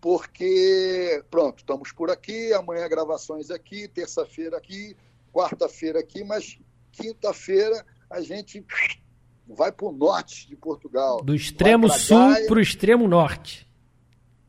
porque, 0.00 1.22
pronto, 1.30 1.58
estamos 1.58 1.92
por 1.92 2.10
aqui, 2.10 2.52
amanhã 2.52 2.88
gravações 2.88 3.50
aqui, 3.50 3.88
terça-feira 3.88 4.56
aqui, 4.56 4.96
quarta-feira 5.32 6.00
aqui, 6.00 6.22
mas 6.22 6.58
quinta-feira 6.92 7.84
a 8.08 8.20
gente 8.20 8.64
vai 9.46 9.70
para 9.70 9.86
o 9.86 9.92
norte 9.92 10.48
de 10.48 10.56
Portugal. 10.56 11.22
Do 11.22 11.34
extremo 11.34 11.88
sul 11.88 12.34
para 12.46 12.58
o 12.58 12.60
extremo 12.60 13.06
norte. 13.06 13.66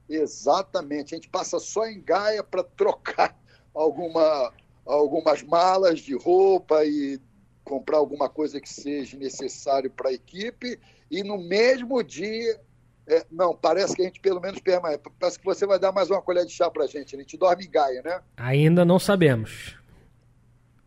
Exatamente. 0.10 1.14
A 1.14 1.18
gente 1.18 1.30
passa 1.30 1.60
só 1.60 1.86
em 1.86 2.02
Gaia 2.02 2.44
para 2.44 2.64
trocar 2.64 3.38
alguma, 3.74 4.53
algumas 4.86 5.44
malas 5.44 5.99
de 5.99 6.15
roupa 6.15 6.86
e 6.86 7.19
comprar 7.64 7.98
alguma 7.98 8.30
coisa 8.30 8.61
que 8.61 8.69
seja 8.69 9.18
necessário 9.18 9.91
para 9.91 10.10
a 10.10 10.14
equipe. 10.14 10.80
E 11.11 11.24
no 11.24 11.38
mesmo 11.38 12.02
dia. 12.03 12.60
É, 13.07 13.25
não, 13.31 13.55
parece 13.55 13.95
que 13.95 14.01
a 14.01 14.05
gente 14.05 14.19
pelo 14.19 14.41
menos 14.41 14.59
permanece. 14.59 15.01
Parece 15.17 15.39
que 15.39 15.45
você 15.45 15.65
vai 15.65 15.79
dar 15.79 15.93
mais 15.93 16.09
uma 16.09 16.21
colher 16.21 16.45
de 16.45 16.51
chá 16.51 16.69
para 16.69 16.84
a 16.84 16.88
gente. 16.88 17.15
A 17.15 17.19
gente 17.19 17.38
dorme 17.38 17.65
em 17.65 17.71
Gaia, 17.71 18.01
né? 18.01 18.21
Ainda 18.35 18.84
não 18.84 18.99
sabemos. 18.99 19.77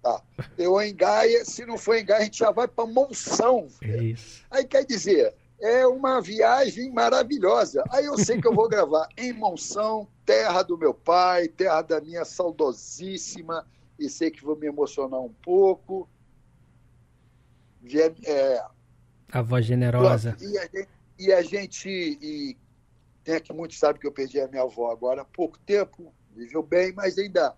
Tá. 0.03 0.23
Eu 0.57 0.81
em 0.81 0.95
Gaia, 0.95 1.45
se 1.45 1.65
não 1.65 1.79
for 1.79 1.97
em 1.97 2.05
Gaia, 2.05 2.21
a 2.21 2.25
gente 2.25 2.39
já 2.39 2.51
vai 2.51 2.69
para 2.69 2.87
Monção. 2.87 3.69
É 3.83 4.03
isso. 4.03 4.45
Aí 4.51 4.67
quer 4.67 4.85
dizer, 4.85 5.35
é 5.59 5.87
uma 5.87 6.21
viagem 6.21 6.93
maravilhosa. 6.93 7.83
Aí 7.91 8.05
eu 8.05 8.19
sei 8.19 8.39
que 8.39 8.47
eu 8.47 8.55
vou 8.55 8.69
gravar 8.71 9.09
em 9.17 9.33
Monção, 9.33 10.07
terra 10.27 10.63
do 10.63 10.77
meu 10.77 10.93
pai, 10.93 11.49
terra 11.49 11.81
da 11.81 12.01
minha 12.03 12.25
saudosíssima, 12.27 13.67
e 13.99 14.11
sei 14.11 14.31
que 14.31 14.45
vou 14.45 14.57
me 14.57 14.67
emocionar 14.67 15.21
um 15.21 15.33
pouco. 15.43 16.07
É, 18.27 18.63
a 19.33 19.43
voz 19.43 19.65
generosa. 19.65 20.37
E 20.41 20.59
a 20.59 20.63
gente, 20.63 20.89
e, 21.27 21.33
a 21.33 21.43
gente, 21.43 21.89
e 21.89 22.57
tem 23.23 23.35
aqui 23.35 23.53
muitos 23.53 23.79
sabem 23.79 24.01
que 24.01 24.07
eu 24.07 24.13
perdi 24.13 24.41
a 24.41 24.49
minha 24.49 24.63
avó 24.63 24.91
agora 24.91 25.23
há 25.23 25.25
pouco 25.25 25.59
tempo, 25.61 26.15
viveu 26.33 26.63
bem, 26.63 26.93
mas 26.93 27.19
ainda 27.19 27.57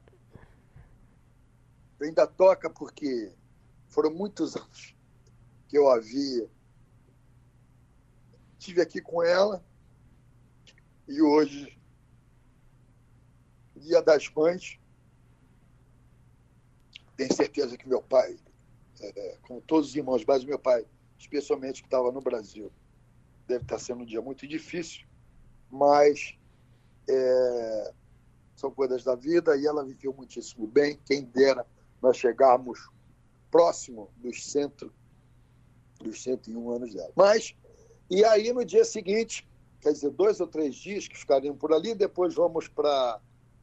ainda 2.01 2.27
toca 2.27 2.69
porque 2.69 3.33
foram 3.87 4.13
muitos 4.13 4.57
anos 4.57 4.97
que 5.69 5.79
eu 5.79 5.89
havia 5.89 6.51
Estive 8.63 8.81
aqui 8.81 9.01
com 9.01 9.21
ela 9.25 9.61
e 11.09 11.21
hoje, 11.21 11.77
dia 13.75 14.01
das 14.01 14.31
mães, 14.31 14.79
tenho 17.17 17.35
certeza 17.35 17.77
que 17.77 17.89
meu 17.89 18.01
pai, 18.01 18.39
é, 19.01 19.39
como 19.43 19.61
todos 19.63 19.89
os 19.89 19.97
irmãos, 19.97 20.25
mas 20.25 20.45
meu 20.45 20.61
pai, 20.61 20.87
especialmente 21.19 21.83
que 21.83 21.89
estava 21.89 22.13
no 22.13 22.21
Brasil, 22.21 22.71
deve 23.47 23.63
estar 23.63 23.79
sendo 23.79 24.03
um 24.03 24.07
dia 24.07 24.21
muito 24.21 24.47
difícil, 24.47 25.07
mas 25.71 26.37
é, 27.09 27.93
são 28.57 28.71
coisas 28.71 29.05
da 29.05 29.15
vida 29.15 29.57
e 29.57 29.67
ela 29.67 29.85
viveu 29.85 30.13
muitíssimo 30.13 30.67
bem. 30.67 30.99
Quem 31.05 31.25
dera 31.25 31.67
nós 32.01 32.17
chegarmos 32.17 32.91
próximo 33.51 34.11
dos, 34.17 34.51
centro, 34.51 34.93
dos 36.01 36.23
101 36.23 36.71
anos 36.71 36.95
dela. 36.95 37.13
Mas 37.15 37.55
e 38.15 38.23
aí, 38.27 38.53
no 38.53 38.63
dia 38.63 38.85
seguinte, 38.85 39.49
quer 39.81 39.93
dizer, 39.93 40.11
dois 40.11 40.39
ou 40.39 40.47
três 40.47 40.75
dias 40.75 41.09
que 41.09 41.19
ficariam 41.19 41.57
por 41.57 41.73
ali, 41.73 41.95
depois 41.95 42.35
vamos 42.35 42.69
para. 42.69 43.19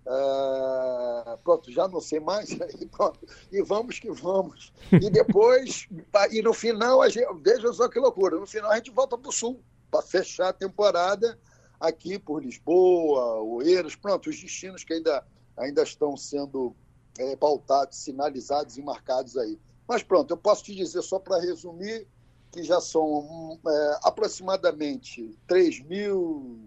Uh, 0.10 1.38
pronto, 1.44 1.72
já 1.72 1.88
não 1.88 2.02
sei 2.02 2.20
mais, 2.20 2.50
e, 2.82 2.86
pronto, 2.88 3.20
e 3.52 3.62
vamos 3.62 4.00
que 4.00 4.10
vamos. 4.12 4.74
E 4.92 5.08
depois, 5.08 5.88
e 6.32 6.42
no 6.42 6.52
final, 6.52 7.04
a 7.04 7.10
gente, 7.10 7.28
veja 7.44 7.72
só 7.72 7.88
que 7.88 8.00
loucura, 8.00 8.40
no 8.40 8.48
final 8.48 8.72
a 8.72 8.78
gente 8.78 8.90
volta 8.90 9.16
para 9.16 9.30
o 9.30 9.32
sul, 9.32 9.62
para 9.92 10.02
fechar 10.02 10.50
a 10.50 10.54
temporada 10.54 11.38
aqui 11.80 12.18
por 12.18 12.44
Lisboa, 12.44 13.40
Oeiras, 13.42 13.96
pronto, 13.96 14.32
os 14.32 14.42
destinos 14.42 14.84
que 14.84 14.94
ainda, 14.94 15.24
ainda 15.56 15.84
estão 15.84 16.18
sendo 16.18 16.76
é, 17.20 17.36
pautados, 17.36 18.00
sinalizados 18.00 18.78
e 18.78 18.82
marcados 18.82 19.38
aí. 19.38 19.60
Mas 19.88 20.02
pronto, 20.02 20.32
eu 20.32 20.38
posso 20.38 20.64
te 20.64 20.74
dizer, 20.74 21.04
só 21.04 21.20
para 21.20 21.40
resumir, 21.40 22.08
que 22.52 22.64
já 22.64 22.82
são 22.82 23.60
é, 23.68 24.00
aproximadamente 24.04 25.38
3 25.48 25.82
mil, 25.84 26.60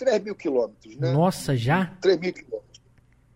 3 0.00 0.24
mil 0.24 0.34
quilômetros. 0.34 0.96
Né? 0.96 1.12
Nossa, 1.12 1.54
já? 1.54 1.94
3 2.00 2.18
mil 2.18 2.32
quilômetros. 2.32 2.80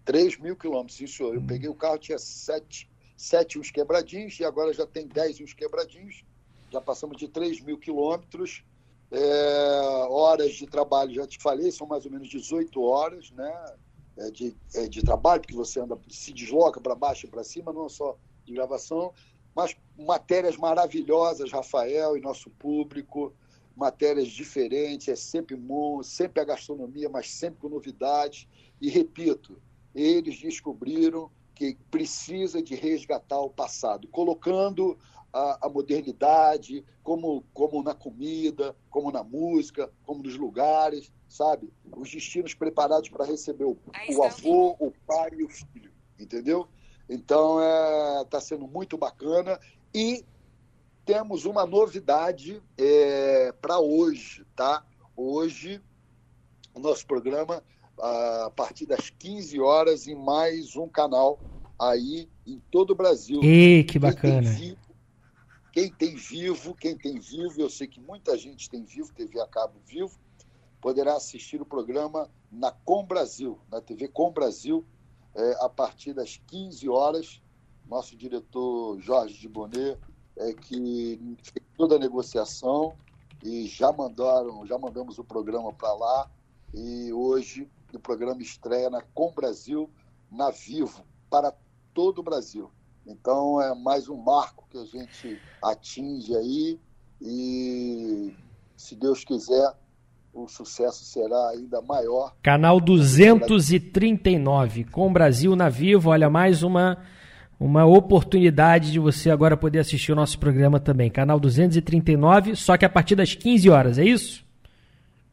3 0.06 0.38
mil 0.38 0.56
quilômetros, 0.56 1.00
isso. 1.00 1.22
Eu 1.22 1.40
hum. 1.40 1.46
peguei 1.46 1.68
o 1.68 1.74
carro, 1.74 1.98
tinha 1.98 2.18
7, 2.18 2.90
7 3.16 3.58
uns 3.58 3.70
quebradinhos, 3.70 4.40
e 4.40 4.44
agora 4.44 4.72
já 4.72 4.86
tem 4.86 5.06
10 5.06 5.42
uns 5.42 5.52
quebradinhos. 5.52 6.24
Já 6.70 6.80
passamos 6.80 7.18
de 7.18 7.28
3 7.28 7.60
mil 7.60 7.76
quilômetros. 7.78 8.64
É, 9.10 10.06
horas 10.08 10.54
de 10.54 10.66
trabalho, 10.66 11.14
já 11.14 11.26
te 11.26 11.38
falei, 11.38 11.70
são 11.70 11.86
mais 11.86 12.06
ou 12.06 12.10
menos 12.10 12.28
18 12.28 12.82
horas 12.82 13.30
né, 13.32 13.76
é, 14.16 14.30
de, 14.30 14.56
é, 14.74 14.88
de 14.88 15.02
trabalho, 15.02 15.42
porque 15.42 15.54
você 15.54 15.78
anda, 15.78 15.96
se 16.08 16.32
desloca 16.32 16.80
para 16.80 16.96
baixo 16.96 17.26
e 17.26 17.28
para 17.28 17.44
cima, 17.44 17.72
não 17.72 17.88
só 17.88 18.16
de 18.44 18.54
gravação 18.54 19.12
mas 19.54 19.76
matérias 19.96 20.56
maravilhosas, 20.56 21.52
Rafael 21.52 22.16
e 22.16 22.20
nosso 22.20 22.50
público, 22.50 23.32
matérias 23.76 24.28
diferentes, 24.28 25.08
é 25.08 25.16
sempre 25.16 25.56
bom, 25.56 26.02
sempre 26.02 26.40
a 26.40 26.44
gastronomia, 26.44 27.08
mas 27.08 27.30
sempre 27.30 27.60
com 27.60 27.68
novidades. 27.68 28.46
E 28.80 28.88
repito, 28.88 29.60
eles 29.94 30.40
descobriram 30.40 31.30
que 31.54 31.76
precisa 31.90 32.62
de 32.62 32.74
resgatar 32.74 33.40
o 33.40 33.50
passado, 33.50 34.08
colocando 34.08 34.98
a, 35.32 35.66
a, 35.66 35.68
modernidade, 35.68 36.84
como, 37.02 37.44
como 37.52 37.82
na 37.82 37.94
comida, 37.94 38.74
como 38.90 39.10
na 39.10 39.22
música, 39.22 39.90
como 40.04 40.22
nos 40.22 40.36
lugares, 40.36 41.12
sabe? 41.28 41.72
Os 41.96 42.10
destinos 42.10 42.54
preparados 42.54 43.08
para 43.08 43.24
receber 43.24 43.64
o, 43.64 43.76
o 44.16 44.22
avô, 44.22 44.76
o 44.78 44.92
pai 45.06 45.30
e 45.38 45.44
o 45.44 45.48
filho, 45.48 45.92
entendeu? 46.18 46.68
Então, 47.08 47.60
está 47.60 48.20
é, 48.20 48.24
tá 48.24 48.40
sendo 48.40 48.66
muito 48.66 48.96
bacana. 48.96 49.58
E 49.94 50.24
temos 51.04 51.44
uma 51.44 51.66
novidade 51.66 52.62
é, 52.78 53.52
para 53.60 53.78
hoje, 53.78 54.44
tá? 54.56 54.84
Hoje, 55.16 55.80
o 56.74 56.80
nosso 56.80 57.06
programa, 57.06 57.62
a 57.98 58.50
partir 58.54 58.86
das 58.86 59.10
15 59.10 59.60
horas, 59.60 60.08
em 60.08 60.14
mais 60.14 60.76
um 60.76 60.88
canal 60.88 61.38
aí 61.78 62.28
em 62.46 62.60
todo 62.70 62.92
o 62.92 62.94
Brasil. 62.94 63.40
E 63.42 63.84
que 63.84 63.98
bacana. 63.98 64.50
quem 65.72 65.90
tem 65.92 66.16
vivo, 66.16 66.74
quem 66.74 66.96
tem 66.96 67.18
vivo, 67.18 67.60
eu 67.60 67.68
sei 67.68 67.86
que 67.86 68.00
muita 68.00 68.36
gente 68.36 68.70
tem 68.70 68.84
vivo, 68.84 69.12
TV 69.12 69.40
a 69.40 69.46
cabo 69.46 69.74
vivo, 69.86 70.18
poderá 70.80 71.16
assistir 71.16 71.60
o 71.60 71.66
programa 71.66 72.30
na 72.50 72.70
Com 72.70 73.04
Brasil, 73.04 73.58
na 73.70 73.80
TV 73.80 74.08
Com 74.08 74.32
Brasil, 74.32 74.84
é, 75.34 75.64
a 75.64 75.68
partir 75.68 76.14
das 76.14 76.40
15 76.46 76.88
horas. 76.88 77.40
Nosso 77.86 78.16
diretor 78.16 78.98
Jorge 78.98 79.38
de 79.38 79.48
Bonet, 79.48 79.98
é, 80.36 80.52
que 80.52 81.36
fez 81.42 81.66
toda 81.76 81.96
a 81.96 81.98
negociação 81.98 82.94
e 83.42 83.66
já 83.66 83.92
mandaram, 83.92 84.66
já 84.66 84.78
mandamos 84.78 85.18
o 85.18 85.24
programa 85.24 85.72
para 85.72 85.92
lá. 85.92 86.30
E 86.72 87.12
hoje 87.12 87.68
o 87.92 87.98
programa 87.98 88.42
estreia 88.42 88.90
na 88.90 89.00
Com 89.00 89.32
Brasil, 89.32 89.88
na 90.30 90.50
Vivo, 90.50 91.04
para 91.30 91.54
todo 91.92 92.18
o 92.18 92.22
Brasil. 92.22 92.70
Então 93.06 93.60
é 93.60 93.74
mais 93.74 94.08
um 94.08 94.16
marco 94.16 94.66
que 94.70 94.78
a 94.78 94.84
gente 94.84 95.40
atinge 95.62 96.34
aí 96.34 96.80
e, 97.20 98.34
se 98.76 98.96
Deus 98.96 99.24
quiser, 99.24 99.72
o 100.32 100.48
sucesso 100.48 101.04
será 101.04 101.50
ainda 101.50 101.80
maior. 101.80 102.34
Canal 102.42 102.80
239, 102.80 104.84
com 104.84 105.12
Brasil 105.12 105.54
na 105.54 105.68
Vivo. 105.68 106.10
Olha, 106.10 106.28
mais 106.28 106.62
uma, 106.62 106.98
uma 107.58 107.84
oportunidade 107.84 108.90
de 108.90 108.98
você 108.98 109.30
agora 109.30 109.56
poder 109.56 109.78
assistir 109.78 110.12
o 110.12 110.16
nosso 110.16 110.38
programa 110.38 110.80
também. 110.80 111.10
Canal 111.10 111.38
239, 111.38 112.56
só 112.56 112.76
que 112.76 112.84
a 112.84 112.90
partir 112.90 113.14
das 113.14 113.34
15 113.34 113.70
horas, 113.70 113.98
é 113.98 114.04
isso? 114.04 114.44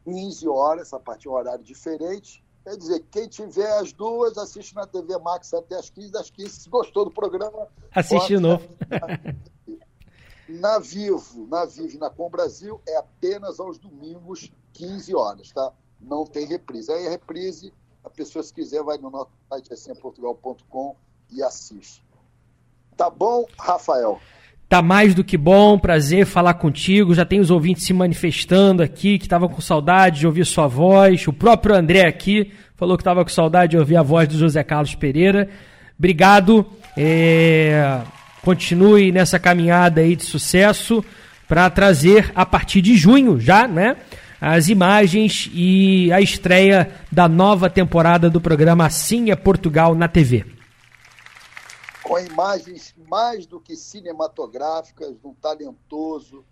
15 0.04 0.48
horas, 0.48 0.92
a 0.92 1.00
partir 1.00 1.22
de 1.22 1.28
um 1.28 1.32
horário 1.32 1.64
diferente. 1.64 2.42
Quer 2.64 2.76
dizer, 2.76 3.04
quem 3.10 3.28
tiver 3.28 3.70
as 3.78 3.92
duas, 3.92 4.38
assiste 4.38 4.74
na 4.74 4.86
TV 4.86 5.18
Max 5.18 5.52
até 5.52 5.76
as 5.76 5.90
15 5.90 6.12
das 6.12 6.30
15. 6.30 6.48
Se 6.48 6.70
gostou 6.70 7.04
do 7.04 7.10
programa, 7.10 7.66
assiste 7.92 8.28
de 8.28 8.38
novo. 8.38 8.68
Na 10.48 10.78
Vivo, 10.78 11.46
na 11.46 11.64
Vivo 11.64 11.98
na 11.98 12.10
Com 12.10 12.28
Brasil, 12.28 12.78
é 12.86 12.98
apenas 12.98 13.58
aos 13.58 13.78
domingos, 13.78 14.52
15 14.74 15.14
horas, 15.14 15.50
tá? 15.50 15.72
Não 15.98 16.26
tem 16.26 16.46
reprise. 16.46 16.92
Aí 16.92 17.06
a 17.06 17.10
reprise, 17.10 17.72
a 18.04 18.10
pessoa, 18.10 18.42
se 18.42 18.52
quiser, 18.52 18.82
vai 18.82 18.98
no 18.98 19.08
nosso 19.08 19.30
site 19.48 20.00
portugal.com 20.00 20.96
e 21.30 21.42
assiste. 21.42 22.04
Tá 23.02 23.10
bom, 23.10 23.44
Rafael? 23.58 24.20
Tá 24.68 24.80
mais 24.80 25.12
do 25.12 25.24
que 25.24 25.36
bom, 25.36 25.76
prazer 25.76 26.24
falar 26.24 26.54
contigo. 26.54 27.16
Já 27.16 27.24
tem 27.24 27.40
os 27.40 27.50
ouvintes 27.50 27.84
se 27.84 27.92
manifestando 27.92 28.80
aqui, 28.80 29.18
que 29.18 29.24
estavam 29.24 29.48
com 29.48 29.60
saudade 29.60 30.20
de 30.20 30.26
ouvir 30.28 30.46
sua 30.46 30.68
voz. 30.68 31.26
O 31.26 31.32
próprio 31.32 31.74
André 31.74 32.06
aqui 32.06 32.52
falou 32.76 32.96
que 32.96 33.00
estava 33.00 33.24
com 33.24 33.28
saudade 33.28 33.72
de 33.72 33.76
ouvir 33.76 33.96
a 33.96 34.04
voz 34.04 34.28
do 34.28 34.38
José 34.38 34.62
Carlos 34.62 34.94
Pereira. 34.94 35.48
Obrigado. 35.98 36.64
É... 36.96 38.02
Continue 38.40 39.10
nessa 39.10 39.36
caminhada 39.36 40.00
aí 40.00 40.14
de 40.14 40.22
sucesso 40.22 41.04
para 41.48 41.68
trazer 41.70 42.30
a 42.36 42.46
partir 42.46 42.80
de 42.82 42.96
junho 42.96 43.40
já, 43.40 43.66
né? 43.66 43.96
As 44.40 44.68
imagens 44.68 45.50
e 45.52 46.12
a 46.12 46.20
estreia 46.20 46.88
da 47.10 47.28
nova 47.28 47.68
temporada 47.68 48.30
do 48.30 48.40
programa 48.40 48.86
Assim 48.86 49.32
é 49.32 49.34
Portugal 49.34 49.92
na 49.92 50.06
TV 50.06 50.61
com 52.12 52.18
imagens 52.18 52.94
mais 53.08 53.46
do 53.46 53.58
que 53.58 53.74
cinematográficas 53.74 55.18
de 55.18 55.26
um 55.26 55.32
talentoso, 55.32 56.44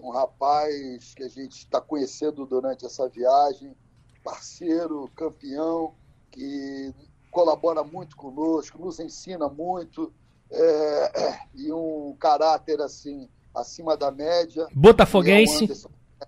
um 0.00 0.10
rapaz 0.10 1.12
que 1.12 1.24
a 1.24 1.28
gente 1.28 1.58
está 1.58 1.80
conhecendo 1.80 2.46
durante 2.46 2.86
essa 2.86 3.08
viagem, 3.08 3.74
parceiro, 4.22 5.10
campeão, 5.16 5.92
que 6.30 6.94
colabora 7.32 7.82
muito 7.82 8.16
conosco, 8.16 8.78
nos 8.78 9.00
ensina 9.00 9.48
muito, 9.48 10.12
é, 10.52 11.40
e 11.52 11.72
um 11.72 12.16
caráter 12.20 12.80
assim 12.80 13.28
acima 13.52 13.96
da 13.96 14.12
média. 14.12 14.68
Botafoguense. 14.72 15.88
É 16.20 16.26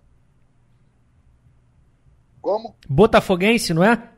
Como? 2.42 2.74
Botafoguense, 2.88 3.72
não 3.72 3.84
é? 3.84 4.12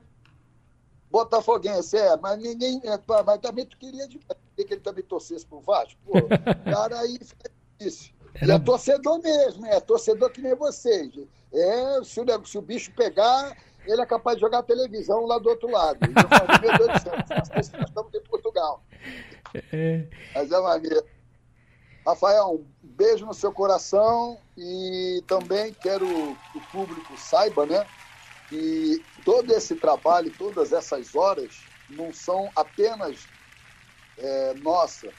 Botafoguense, 1.11 1.95
é, 1.95 2.17
mas 2.17 2.39
ninguém. 2.41 2.81
É, 2.85 2.99
mas 3.23 3.39
também 3.39 3.67
tu 3.67 3.77
queria 3.77 4.09
de, 4.09 4.19
que 4.57 4.75
ele 4.75 4.81
também 4.81 5.05
torcesse 5.05 5.47
pro 5.47 5.61
Vasco. 5.61 5.99
Pô, 6.05 6.13
cara 6.65 6.99
aí 7.01 7.19
fica 7.23 7.51
difícil. 7.79 8.13
E 8.41 8.51
é 8.51 8.59
torcedor 8.59 9.21
mesmo, 9.21 9.67
é 9.67 9.79
torcedor 9.81 10.31
que 10.31 10.41
nem 10.41 10.55
vocês. 10.55 11.13
É, 11.53 12.05
se 12.05 12.21
o, 12.21 12.47
se 12.47 12.59
o 12.59 12.63
bicho 12.63 12.93
pegar, 12.93 13.57
ele 13.87 14.01
é 14.01 14.07
capaz 14.07 14.37
de 14.37 14.41
jogar 14.41 14.59
a 14.59 14.63
televisão 14.63 15.27
lá 15.27 15.39
do 15.39 15.51
outro 15.51 15.71
lado. 15.71 15.99
E 16.03 16.09
eu 16.09 16.29
falo, 16.29 16.61
meu 16.61 16.79
Deus 16.79 16.93
do 16.93 17.03
céu, 17.03 17.13
nós 17.55 17.89
estamos 17.89 18.15
em 18.15 18.23
Portugal. 18.23 18.83
É. 19.73 20.07
Mas 20.35 20.51
é 20.51 20.61
maneiro. 20.61 21.05
Rafael, 22.07 22.55
um 22.55 22.65
beijo 22.83 23.27
no 23.27 23.35
seu 23.35 23.53
coração 23.53 24.39
e 24.57 25.23
também 25.27 25.73
quero 25.75 26.07
que 26.53 26.59
o 26.59 26.67
público 26.73 27.17
saiba, 27.17 27.67
né? 27.67 27.87
que 28.53 29.03
todo 29.25 29.51
esse 29.55 29.75
trabalho, 29.77 30.31
todas 30.37 30.75
essas 30.75 31.15
horas, 31.15 31.63
não 31.89 32.13
são 32.13 32.51
apenas 32.55 33.27
é, 34.19 34.55
nossa 34.55 35.13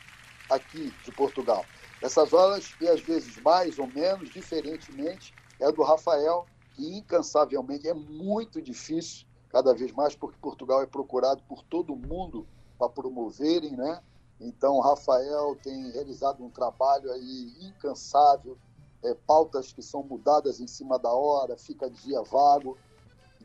aqui 0.49 0.94
de 1.03 1.11
Portugal. 1.11 1.65
Essas 2.02 2.34
horas, 2.34 2.76
e 2.80 2.88
às 2.88 3.02
vezes 3.02 3.38
mais 3.38 3.80
ou 3.80 3.88
menos, 3.88 4.30
diferentemente, 4.30 5.34
é 5.60 5.72
do 5.72 5.84
Rafael, 5.84 6.45
que 6.74 6.98
incansavelmente 6.98 7.88
é 7.88 7.94
muito 7.94 8.61
difícil, 8.61 9.26
cada 9.49 9.74
vez 9.74 9.91
mais, 9.91 10.15
porque 10.15 10.38
Portugal 10.41 10.82
é 10.82 10.86
procurado 10.86 11.41
por 11.48 11.64
todo 11.64 11.95
mundo 11.95 12.48
para 12.78 12.90
promoverem, 12.90 13.76
né? 13.76 14.02
Então, 14.40 14.76
o 14.76 14.82
Rafael 14.82 15.56
tem 15.61 15.91
realizado 15.91 16.44
um 16.44 16.49
trabalho 16.49 17.11
aí 17.11 17.53
incansável, 17.61 18.57
é, 19.03 19.14
pautas 19.14 19.72
que 19.72 19.82
são 19.82 20.03
mudadas 20.03 20.60
em 20.60 20.68
cima 20.68 20.98
da 20.98 21.11
hora, 21.11 21.56
fica 21.56 21.90
dia 21.90 22.22
vago. 22.24 22.78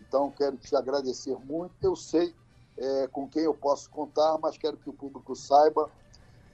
Então, 0.01 0.31
quero 0.31 0.57
te 0.57 0.75
agradecer 0.75 1.37
muito. 1.45 1.75
Eu 1.83 1.95
sei 1.95 2.35
é, 2.79 3.07
com 3.09 3.29
quem 3.29 3.43
eu 3.43 3.55
posso 3.55 3.91
contar, 3.91 4.39
mas 4.39 4.57
quero 4.57 4.77
que 4.77 4.89
o 4.89 4.93
público 4.93 5.35
saiba 5.35 5.91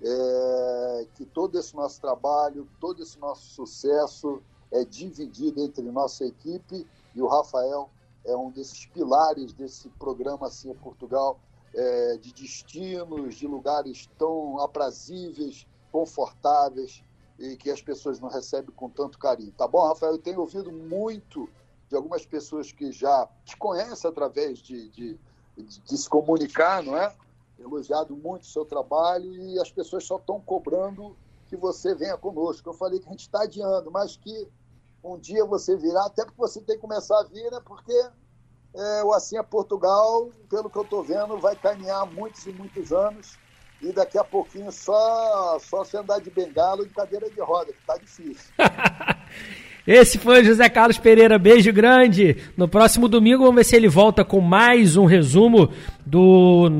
é, 0.02 1.06
que 1.14 1.24
todo 1.24 1.58
esse 1.58 1.74
nosso 1.74 2.00
trabalho, 2.00 2.68
todo 2.80 3.02
esse 3.02 3.18
nosso 3.18 3.46
sucesso 3.46 4.42
é 4.72 4.84
dividido 4.84 5.60
entre 5.60 5.82
nossa 5.84 6.24
equipe 6.24 6.86
e 7.14 7.22
o 7.22 7.26
Rafael 7.26 7.90
é 8.24 8.34
um 8.34 8.50
desses 8.50 8.86
pilares 8.86 9.52
desse 9.52 9.88
programa 9.90 10.46
assim 10.46 10.70
em 10.70 10.74
Portugal, 10.74 11.38
é, 11.74 12.16
de 12.16 12.32
destinos, 12.32 13.34
de 13.34 13.46
lugares 13.46 14.08
tão 14.18 14.58
aprazíveis, 14.60 15.66
confortáveis 15.92 17.02
e 17.38 17.56
que 17.56 17.70
as 17.70 17.82
pessoas 17.82 18.18
não 18.18 18.28
recebem 18.28 18.74
com 18.74 18.88
tanto 18.88 19.18
carinho. 19.18 19.52
Tá 19.52 19.68
bom, 19.68 19.86
Rafael? 19.86 20.12
Eu 20.12 20.18
tenho 20.18 20.40
ouvido 20.40 20.72
muito 20.72 21.48
de 21.88 21.96
algumas 21.96 22.24
pessoas 22.24 22.72
que 22.72 22.90
já 22.92 23.28
te 23.44 23.56
conhecem 23.56 24.10
através 24.10 24.58
de, 24.58 24.88
de, 24.90 25.18
de, 25.56 25.98
se 25.98 26.08
comunicar, 26.08 26.82
não 26.82 26.96
é? 26.96 27.14
Elogiado 27.58 28.16
muito 28.16 28.42
o 28.42 28.46
seu 28.46 28.64
trabalho 28.64 29.32
e 29.32 29.58
as 29.60 29.70
pessoas 29.70 30.04
só 30.04 30.16
estão 30.16 30.40
cobrando 30.40 31.16
que 31.48 31.56
você 31.56 31.94
venha 31.94 32.16
conosco. 32.16 32.68
Eu 32.68 32.74
falei 32.74 32.98
que 32.98 33.06
a 33.06 33.12
gente 33.12 33.20
está 33.20 33.42
adiando, 33.42 33.90
mas 33.90 34.16
que 34.16 34.48
um 35.02 35.18
dia 35.18 35.44
você 35.44 35.76
virá, 35.76 36.06
até 36.06 36.24
porque 36.24 36.40
você 36.40 36.60
tem 36.60 36.76
que 36.76 36.82
começar 36.82 37.18
a 37.20 37.24
vir, 37.24 37.50
né? 37.50 37.60
Porque 37.64 37.92
é, 38.74 39.04
o 39.04 39.12
Assim 39.12 39.36
é 39.36 39.42
Portugal, 39.42 40.30
pelo 40.48 40.68
que 40.68 40.76
eu 40.76 40.82
estou 40.82 41.02
vendo, 41.02 41.38
vai 41.38 41.54
caminhar 41.54 42.06
muitos 42.06 42.46
e 42.46 42.52
muitos 42.52 42.92
anos 42.92 43.38
e 43.80 43.92
daqui 43.92 44.16
a 44.16 44.24
pouquinho 44.24 44.72
só, 44.72 45.58
só 45.58 45.84
se 45.84 45.96
andar 45.96 46.20
de 46.20 46.30
bengala 46.30 46.80
ou 46.80 46.86
de 46.86 46.94
cadeira 46.94 47.28
de 47.28 47.40
roda, 47.40 47.72
que 47.72 47.78
está 47.78 47.96
difícil. 47.98 48.52
Esse 49.86 50.16
foi 50.16 50.40
o 50.40 50.44
José 50.44 50.66
Carlos 50.70 50.96
Pereira, 50.96 51.38
beijo 51.38 51.70
grande. 51.70 52.38
No 52.56 52.66
próximo 52.66 53.06
domingo 53.06 53.42
vamos 53.42 53.56
ver 53.56 53.64
se 53.64 53.76
ele 53.76 53.86
volta 53.86 54.24
com 54.24 54.40
mais 54.40 54.96
um 54.96 55.04
resumo 55.04 55.68
do 56.06 56.70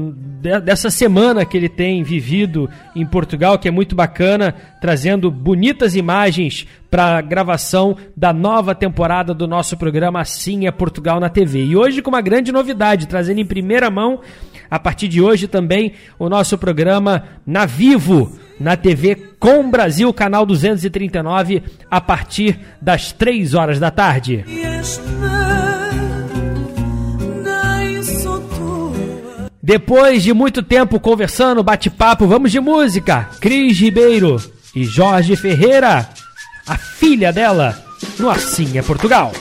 dessa 0.41 0.91
semana 0.91 1.45
que 1.45 1.55
ele 1.55 1.69
tem 1.69 2.03
vivido 2.03 2.69
em 2.97 3.05
Portugal, 3.05 3.59
que 3.59 3.69
é 3.69 3.71
muito 3.71 3.95
bacana, 3.95 4.55
trazendo 4.81 5.31
bonitas 5.31 5.95
imagens 5.95 6.67
para 6.91 7.19
a 7.19 7.21
gravação 7.21 7.95
da 8.17 8.33
nova 8.33 8.75
temporada 8.75 9.35
do 9.35 9.47
nosso 9.47 9.77
programa 9.77 10.23
Assim 10.23 10.67
é 10.67 10.71
Portugal 10.71 11.21
na 11.21 11.29
TV. 11.29 11.63
E 11.63 11.77
hoje 11.77 12.01
com 12.01 12.09
uma 12.09 12.23
grande 12.23 12.53
novidade, 12.53 13.07
trazendo 13.07 13.39
em 13.39 13.47
primeira 13.47 13.91
mão 13.91 14.21
a 14.71 14.79
partir 14.79 15.09
de 15.09 15.21
hoje 15.21 15.47
também 15.47 15.93
o 16.19 16.31
nosso 16.31 16.57
programa 16.57 17.25
na 17.47 17.67
Vivo 17.67 18.33
na 18.59 18.77
TV 18.77 19.17
Com 19.39 19.71
Brasil, 19.71 20.13
canal 20.13 20.47
239, 20.47 21.63
a 21.91 22.01
partir 22.01 22.59
das 22.81 23.13
3 23.13 23.55
horas 23.55 23.79
da 23.79 23.91
tarde. 23.91 24.45
Depois 29.63 30.23
de 30.23 30.35
muito 30.35 30.63
tempo 30.63 31.01
conversando, 31.01 31.63
bate-papo, 31.63 32.27
vamos 32.27 32.53
de 32.53 32.61
música. 32.61 33.31
Cris 33.41 33.79
Ribeiro 33.79 34.37
e 34.75 34.85
Jorge 34.85 35.37
Ferreira, 35.37 36.07
a 36.67 36.77
filha 36.77 37.33
dela, 37.33 37.75
no 38.19 38.29
Assim 38.29 38.77
é 38.77 38.83
Portugal. 38.83 39.33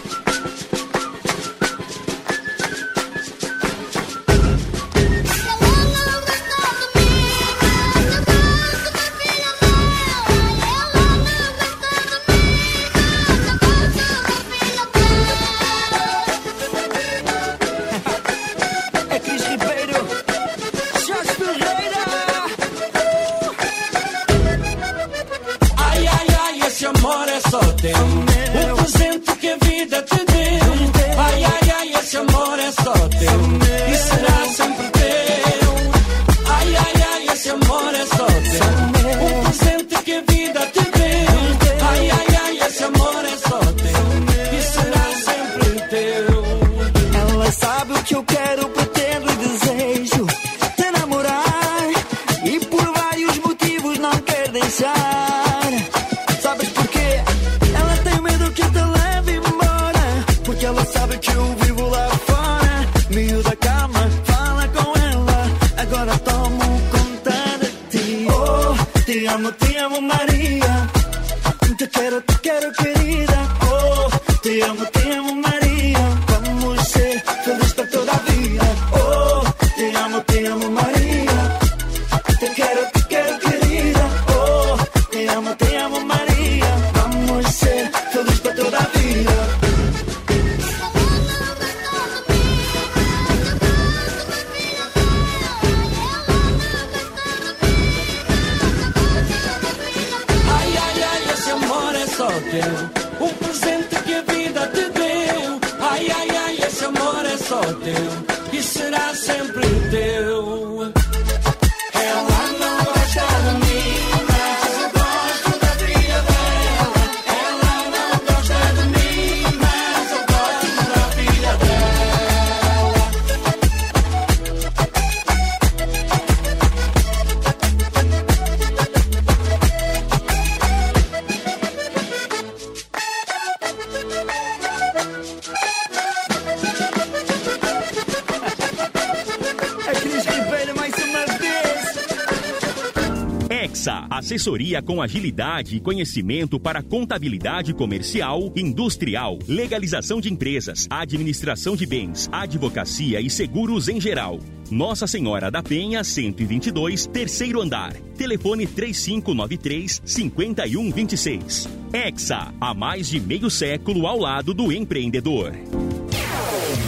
Com 144.82 145.02
agilidade 145.02 145.76
e 145.76 145.80
conhecimento 145.80 146.60
para 146.60 146.82
contabilidade 146.82 147.74
comercial, 147.74 148.52
industrial, 148.56 149.38
legalização 149.48 150.20
de 150.20 150.32
empresas, 150.32 150.88
administração 150.90 151.76
de 151.76 151.86
bens, 151.86 152.30
advocacia 152.32 153.22
e 153.22 153.30
seguros 153.30 153.88
em 153.88 154.00
geral. 154.00 154.40
Nossa 154.72 155.06
Senhora 155.06 155.52
da 155.52 155.62
Penha, 155.62 156.04
122, 156.04 157.06
terceiro 157.08 157.62
andar. 157.62 157.94
Telefone 158.18 158.66
3593 158.66 160.02
5126. 160.06 161.70
Exa, 161.94 162.54
há 162.60 162.74
mais 162.74 163.08
de 163.08 163.20
meio 163.20 163.50
século 163.50 164.08
ao 164.08 164.18
lado 164.18 164.54
do 164.54 164.72
empreendedor. 164.72 165.54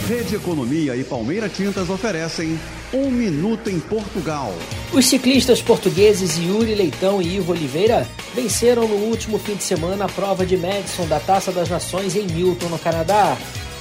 Rede 0.08 0.36
Economia 0.36 0.96
e 0.96 1.02
Palmeira 1.02 1.48
Tintas 1.48 1.90
oferecem 1.90 2.58
Um 2.96 3.10
Minuto 3.10 3.68
em 3.68 3.78
Portugal. 3.78 4.54
Os 4.90 5.04
ciclistas 5.04 5.60
portugueses 5.60 6.38
Yuri 6.38 6.74
Leitão 6.74 7.20
e 7.20 7.36
Ivo 7.36 7.52
Oliveira 7.52 8.08
venceram 8.34 8.88
no 8.88 8.94
último 8.94 9.38
fim 9.38 9.54
de 9.54 9.64
semana 9.64 10.06
a 10.06 10.08
prova 10.08 10.46
de 10.46 10.56
Madison 10.56 11.06
da 11.06 11.20
Taça 11.20 11.52
das 11.52 11.68
Nações 11.68 12.16
em 12.16 12.26
Milton, 12.26 12.70
no 12.70 12.78
Canadá. 12.78 13.36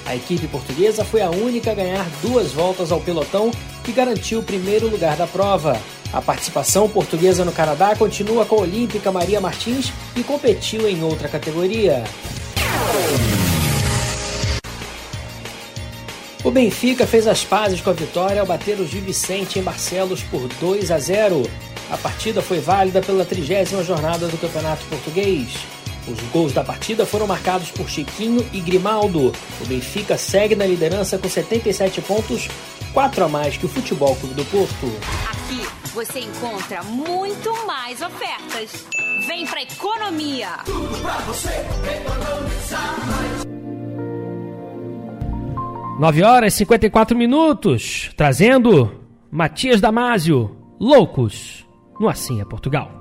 A 0.05 0.17
equipe 0.17 0.45
portuguesa 0.47 1.05
foi 1.05 1.21
a 1.21 1.29
única 1.29 1.71
a 1.71 1.75
ganhar 1.75 2.05
duas 2.21 2.51
voltas 2.51 2.91
ao 2.91 2.99
pelotão 2.99 3.51
e 3.87 3.91
garantiu 3.93 4.39
o 4.39 4.43
primeiro 4.43 4.89
lugar 4.89 5.15
da 5.15 5.25
prova. 5.25 5.79
A 6.11 6.21
participação 6.21 6.89
portuguesa 6.89 7.45
no 7.45 7.53
Canadá 7.53 7.95
continua 7.95 8.45
com 8.45 8.57
a 8.57 8.63
olímpica 8.63 9.13
Maria 9.13 9.39
Martins, 9.39 9.93
que 10.13 10.25
competiu 10.25 10.89
em 10.89 11.01
outra 11.01 11.29
categoria. 11.29 12.03
Benfica 16.55 17.05
fez 17.05 17.27
as 17.27 17.43
pazes 17.43 17.81
com 17.81 17.89
a 17.89 17.93
vitória 17.93 18.39
ao 18.39 18.47
bater 18.47 18.79
o 18.79 18.87
Gil 18.87 19.01
Vicente 19.01 19.59
em 19.59 19.61
Barcelos 19.61 20.23
por 20.23 20.47
2 20.47 20.89
a 20.89 20.97
0. 20.97 21.43
A 21.91 21.97
partida 21.97 22.41
foi 22.41 22.61
válida 22.61 23.01
pela 23.01 23.25
trigésima 23.25 23.83
jornada 23.83 24.29
do 24.29 24.37
Campeonato 24.37 24.85
Português. 24.85 25.49
Os 26.07 26.17
gols 26.31 26.53
da 26.53 26.63
partida 26.63 27.05
foram 27.05 27.27
marcados 27.27 27.71
por 27.71 27.89
Chiquinho 27.89 28.47
e 28.53 28.61
Grimaldo. 28.61 29.33
O 29.59 29.65
Benfica 29.65 30.17
segue 30.17 30.55
na 30.55 30.65
liderança 30.65 31.17
com 31.17 31.27
77 31.27 31.99
pontos, 32.03 32.47
4 32.93 33.25
a 33.25 33.27
mais 33.27 33.57
que 33.57 33.65
o 33.65 33.69
Futebol 33.69 34.15
Clube 34.15 34.35
do 34.35 34.45
Porto. 34.45 34.89
Aqui 35.29 35.67
você 35.93 36.21
encontra 36.21 36.81
muito 36.83 37.53
mais 37.67 38.01
ofertas. 38.01 38.71
Vem 39.27 39.45
pra 39.45 39.61
economia. 39.61 40.51
Tudo 40.63 41.01
pra 41.01 41.15
você 41.15 41.49
economizar 41.49 43.05
mais. 43.07 43.64
9 45.97 46.23
horas 46.23 46.53
e 46.53 46.57
54 46.57 47.17
minutos, 47.17 48.11
trazendo 48.17 48.91
Matias 49.31 49.79
Damasio, 49.79 50.53
Loucos, 50.77 51.65
no 51.97 52.09
Assim 52.09 52.41
é 52.41 52.45
Portugal. 52.45 52.91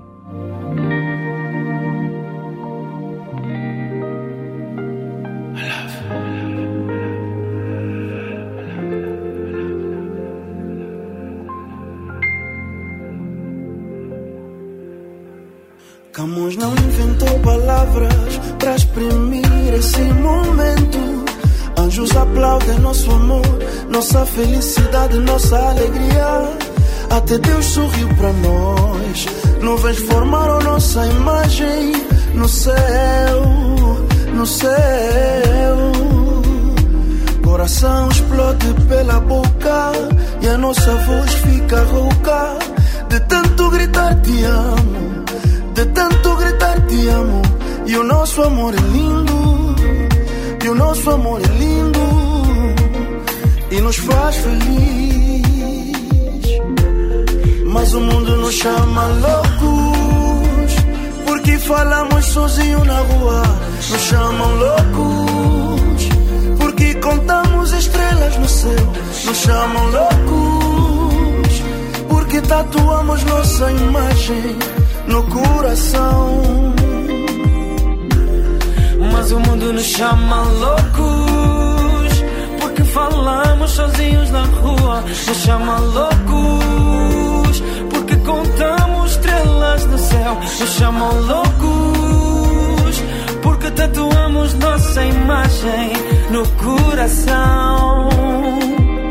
Camus 16.13 16.55
não 16.55 16.71
inventou 16.71 17.39
palavras 17.41 18.39
para 18.57 18.75
exprimir 18.77 19.73
esse 19.73 20.01
momento. 20.13 21.24
Anjos 21.85 22.15
aplaudem 22.15 22.79
nosso 22.79 23.11
amor, 23.11 23.59
nossa 23.89 24.25
felicidade, 24.25 25.19
nossa 25.19 25.55
alegria. 25.55 26.49
Até 27.11 27.37
Deus 27.37 27.63
sorriu 27.63 28.07
para 28.15 28.33
nós. 28.33 29.25
Nuvens 29.61 29.97
formaram 29.99 30.61
nossa 30.61 31.05
imagem 31.05 31.91
no 32.33 32.49
céu, 32.49 33.43
no 34.33 34.47
céu. 34.47 35.91
Coração 37.43 38.09
explode 38.09 38.73
pela 38.89 39.19
boca 39.19 39.91
e 40.41 40.47
a 40.47 40.57
nossa 40.57 40.91
voz 40.95 41.33
fica 41.35 41.83
rouca 41.83 42.57
de 43.09 43.19
tanto 43.27 43.69
gritar 43.69 44.19
te 44.21 44.43
amo, 44.43 45.23
de 45.75 45.85
tanto 45.85 46.35
gritar 46.35 46.81
te 46.87 47.07
amo. 47.09 47.41
E 47.85 47.95
o 47.95 48.03
nosso 48.03 48.41
amor 48.41 48.73
é 48.73 48.81
lindo, 48.91 49.75
e 50.65 50.69
o 50.69 50.73
nosso 50.73 51.11
amor 51.11 51.39
é 51.43 51.47
lindo 51.59 51.99
e 53.69 53.81
nos 53.81 53.97
faz 53.97 54.35
feliz. 54.37 55.43
Mas 57.67 57.93
o 57.93 58.01
mundo 58.01 58.35
nos 58.37 58.55
chama 58.55 59.05
loucos 59.25 60.73
porque 61.27 61.59
falamos 61.59 62.25
sozinho 62.25 62.83
na 62.83 62.97
rua. 62.97 63.43
Nos 63.91 64.01
chamam 64.01 64.55
loucos 64.55 66.09
porque 66.57 66.95
contamos 66.95 67.71
estrelas 67.71 68.35
no 68.37 68.49
céu. 68.49 68.93
Nos 69.25 69.37
chamam 69.37 69.85
loucos 69.91 71.63
porque 72.09 72.41
tatuamos 72.41 73.23
nossa 73.23 73.71
imagem 73.71 74.57
no 75.07 75.21
coração. 75.27 76.74
Mas 79.15 79.31
o 79.31 79.39
mundo 79.39 79.71
nos 79.71 79.85
chama 79.85 80.41
loucos 80.41 82.23
porque 82.59 82.83
falamos 82.83 83.71
sozinhos 83.71 84.29
na 84.29 84.43
rua. 84.43 85.01
Nos 85.27 85.37
chama 85.37 85.79
loucos 85.79 87.63
porque 87.89 88.17
contamos 88.17 89.11
estrelas 89.11 89.85
no 89.85 89.97
céu. 89.97 90.37
Nos 90.59 90.69
chamam 90.77 91.21
loucos 91.21 93.01
porque 93.41 93.71
tatuamos 93.71 94.53
nossa 94.55 95.05
imagem 95.05 95.93
no 96.29 96.45
coração. 96.61 98.09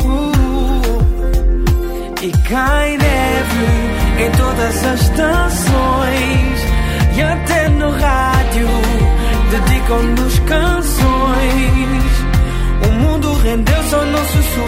Uh, 0.05 1.15
e 2.21 2.31
cai 2.47 2.99
neve 2.99 4.25
em 4.27 4.31
todas 4.33 4.85
as 4.85 5.01
estações 5.01 6.65
e 7.17 7.23
até 7.23 7.69
no 7.71 7.91
rádio 7.91 8.84
dedicam-nos 9.55 10.39
canções. 10.41 10.95
O 12.89 12.93
mundo 12.93 13.33
rendeu 13.35 13.83
só. 13.85 14.05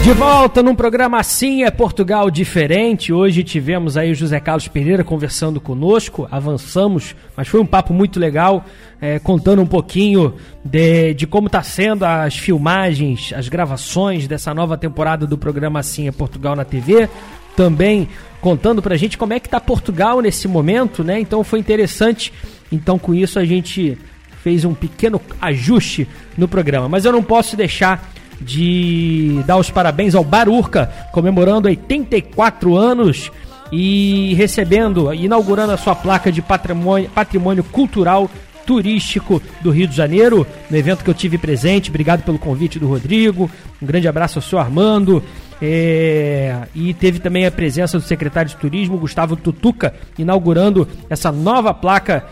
De 0.02 0.12
volta 0.12 0.62
num 0.62 0.74
programa 0.74 1.18
Assim 1.18 1.64
é 1.64 1.70
Portugal 1.70 2.30
Diferente. 2.30 3.12
Hoje 3.12 3.42
tivemos 3.42 3.96
aí 3.96 4.12
o 4.12 4.14
José 4.14 4.38
Carlos 4.38 4.68
Pereira 4.68 5.02
conversando 5.02 5.60
conosco, 5.60 6.28
avançamos, 6.30 7.16
mas 7.36 7.48
foi 7.48 7.60
um 7.60 7.66
papo 7.66 7.92
muito 7.92 8.20
legal, 8.20 8.64
é, 9.00 9.18
contando 9.18 9.60
um 9.60 9.66
pouquinho 9.66 10.34
de, 10.64 11.14
de 11.14 11.26
como 11.26 11.48
está 11.48 11.62
sendo 11.62 12.04
as 12.04 12.36
filmagens, 12.36 13.32
as 13.34 13.48
gravações 13.48 14.28
dessa 14.28 14.54
nova 14.54 14.78
temporada 14.78 15.26
do 15.26 15.36
programa 15.36 15.80
Assim 15.80 16.06
é 16.06 16.12
Portugal 16.12 16.54
na 16.54 16.64
TV. 16.64 17.08
Também 17.56 18.08
contando 18.40 18.80
pra 18.80 18.96
gente 18.96 19.18
como 19.18 19.32
é 19.32 19.40
que 19.40 19.48
tá 19.48 19.58
Portugal 19.58 20.20
nesse 20.20 20.46
momento, 20.46 21.02
né? 21.02 21.18
Então 21.18 21.42
foi 21.42 21.58
interessante. 21.58 22.32
Então 22.70 22.98
com 22.98 23.12
isso 23.12 23.38
a 23.40 23.44
gente 23.44 23.98
fez 24.46 24.64
um 24.64 24.74
pequeno 24.74 25.20
ajuste 25.42 26.06
no 26.38 26.46
programa. 26.46 26.88
Mas 26.88 27.04
eu 27.04 27.10
não 27.10 27.20
posso 27.20 27.56
deixar 27.56 28.12
de 28.40 29.42
dar 29.44 29.56
os 29.56 29.72
parabéns 29.72 30.14
ao 30.14 30.22
Barurca, 30.22 30.88
comemorando 31.10 31.66
84 31.66 32.76
anos 32.76 33.32
e 33.72 34.34
recebendo, 34.34 35.12
inaugurando 35.12 35.72
a 35.72 35.76
sua 35.76 35.96
placa 35.96 36.30
de 36.30 36.40
patrimônio, 36.40 37.10
patrimônio 37.10 37.64
cultural 37.64 38.30
turístico 38.64 39.42
do 39.60 39.72
Rio 39.72 39.88
de 39.88 39.96
Janeiro, 39.96 40.46
no 40.70 40.76
evento 40.76 41.02
que 41.02 41.10
eu 41.10 41.14
tive 41.14 41.38
presente. 41.38 41.90
Obrigado 41.90 42.22
pelo 42.22 42.38
convite 42.38 42.78
do 42.78 42.86
Rodrigo. 42.86 43.50
Um 43.82 43.86
grande 43.86 44.06
abraço 44.06 44.38
ao 44.38 44.42
seu 44.42 44.60
Armando. 44.60 45.24
É, 45.60 46.68
e 46.72 46.94
teve 46.94 47.18
também 47.18 47.46
a 47.46 47.50
presença 47.50 47.98
do 47.98 48.04
secretário 48.04 48.50
de 48.50 48.56
Turismo, 48.56 48.98
Gustavo 48.98 49.34
Tutuca, 49.34 49.94
inaugurando 50.16 50.86
essa 51.10 51.32
nova 51.32 51.74
placa 51.74 52.26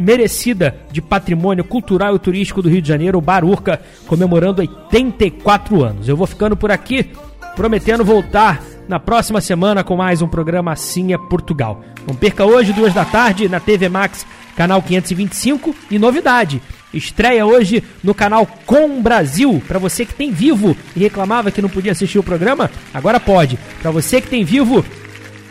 merecida 0.00 0.76
de 0.90 1.02
patrimônio 1.02 1.62
cultural 1.62 2.16
e 2.16 2.18
turístico 2.18 2.62
do 2.62 2.68
Rio 2.68 2.82
de 2.82 2.88
Janeiro, 2.88 3.18
o 3.18 3.22
Barurca, 3.22 3.80
comemorando 4.06 4.62
84 4.62 5.84
anos. 5.84 6.08
Eu 6.08 6.16
vou 6.16 6.26
ficando 6.26 6.56
por 6.56 6.70
aqui, 6.70 7.10
prometendo 7.54 8.04
voltar 8.04 8.62
na 8.88 8.98
próxima 8.98 9.40
semana 9.40 9.84
com 9.84 9.96
mais 9.96 10.22
um 10.22 10.26
programa 10.26 10.72
Assim 10.72 11.12
é 11.12 11.18
Portugal. 11.18 11.84
Não 12.06 12.14
perca 12.14 12.44
hoje, 12.44 12.72
duas 12.72 12.92
da 12.92 13.04
tarde, 13.04 13.48
na 13.48 13.60
TV 13.60 13.88
Max, 13.88 14.26
canal 14.56 14.82
525, 14.82 15.76
e 15.90 15.98
novidade. 15.98 16.60
Estreia 16.92 17.46
hoje 17.46 17.84
no 18.02 18.14
canal 18.14 18.46
Com 18.66 19.00
Brasil. 19.00 19.62
Para 19.68 19.78
você 19.78 20.04
que 20.04 20.14
tem 20.14 20.32
vivo 20.32 20.76
e 20.96 21.00
reclamava 21.00 21.50
que 21.52 21.62
não 21.62 21.68
podia 21.68 21.92
assistir 21.92 22.18
o 22.18 22.22
programa, 22.22 22.68
agora 22.92 23.20
pode. 23.20 23.58
Para 23.80 23.92
você 23.92 24.20
que 24.20 24.28
tem 24.28 24.42
vivo, 24.42 24.84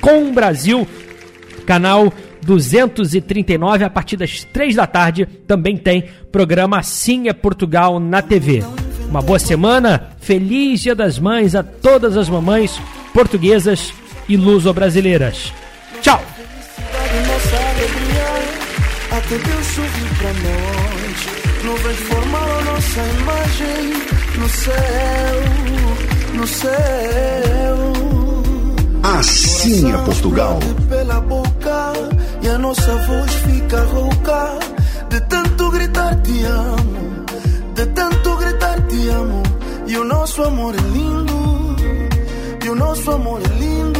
Com 0.01 0.33
Brasil, 0.33 0.85
canal 1.65 2.11
239, 2.41 3.83
a 3.83 3.89
partir 3.89 4.17
das 4.17 4.43
3 4.43 4.75
da 4.75 4.87
tarde, 4.87 5.25
também 5.47 5.77
tem 5.77 6.05
programa 6.31 6.79
Assim 6.79 7.27
é 7.27 7.33
Portugal 7.33 7.99
na 7.99 8.21
TV. 8.21 8.63
Uma 9.09 9.21
boa 9.21 9.39
semana, 9.39 10.11
feliz 10.19 10.81
Dia 10.81 10.93
das 10.93 11.17
Mães 11.17 11.55
a 11.55 11.63
todas 11.63 12.15
as 12.15 12.29
mamães 12.29 12.79
portuguesas 13.13 13.91
e 14.27 14.37
luso-brasileiras. 14.37 15.51
Tchau! 16.01 16.21
Assim 29.03 29.91
é 29.91 29.97
Portugal. 29.97 30.59
E 32.41 32.47
a 32.47 32.57
nossa 32.57 32.95
voz 33.07 33.33
fica 33.35 33.83
rouca 33.83 34.59
de 35.09 35.21
tanto 35.21 35.69
gritar 35.71 36.15
te 36.21 36.43
amo, 36.43 37.25
de 37.75 37.85
tanto 37.87 38.35
gritar 38.37 38.81
te 38.87 39.09
amo. 39.09 39.43
E 39.87 39.97
o 39.97 40.03
nosso 40.03 40.43
amor 40.43 40.75
é 40.75 40.81
lindo, 40.81 41.75
e 42.63 42.69
o 42.69 42.75
nosso 42.75 43.11
amor 43.11 43.41
é 43.43 43.59
lindo 43.59 43.99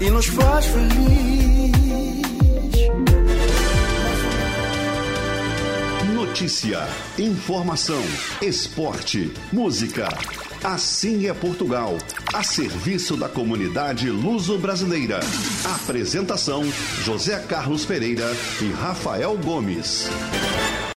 e 0.00 0.10
nos 0.10 0.26
faz 0.26 0.66
feliz. 0.66 1.68
Notícia, 6.14 6.86
informação, 7.18 8.02
esporte, 8.40 9.32
música. 9.52 10.08
Assim 10.62 11.28
é 11.28 11.32
Portugal, 11.32 11.96
a 12.34 12.42
serviço 12.42 13.16
da 13.16 13.28
comunidade 13.28 14.10
luso-brasileira. 14.10 15.20
Apresentação: 15.64 16.64
José 17.04 17.38
Carlos 17.48 17.84
Pereira 17.84 18.26
e 18.60 18.72
Rafael 18.72 19.38
Gomes. 19.38 20.08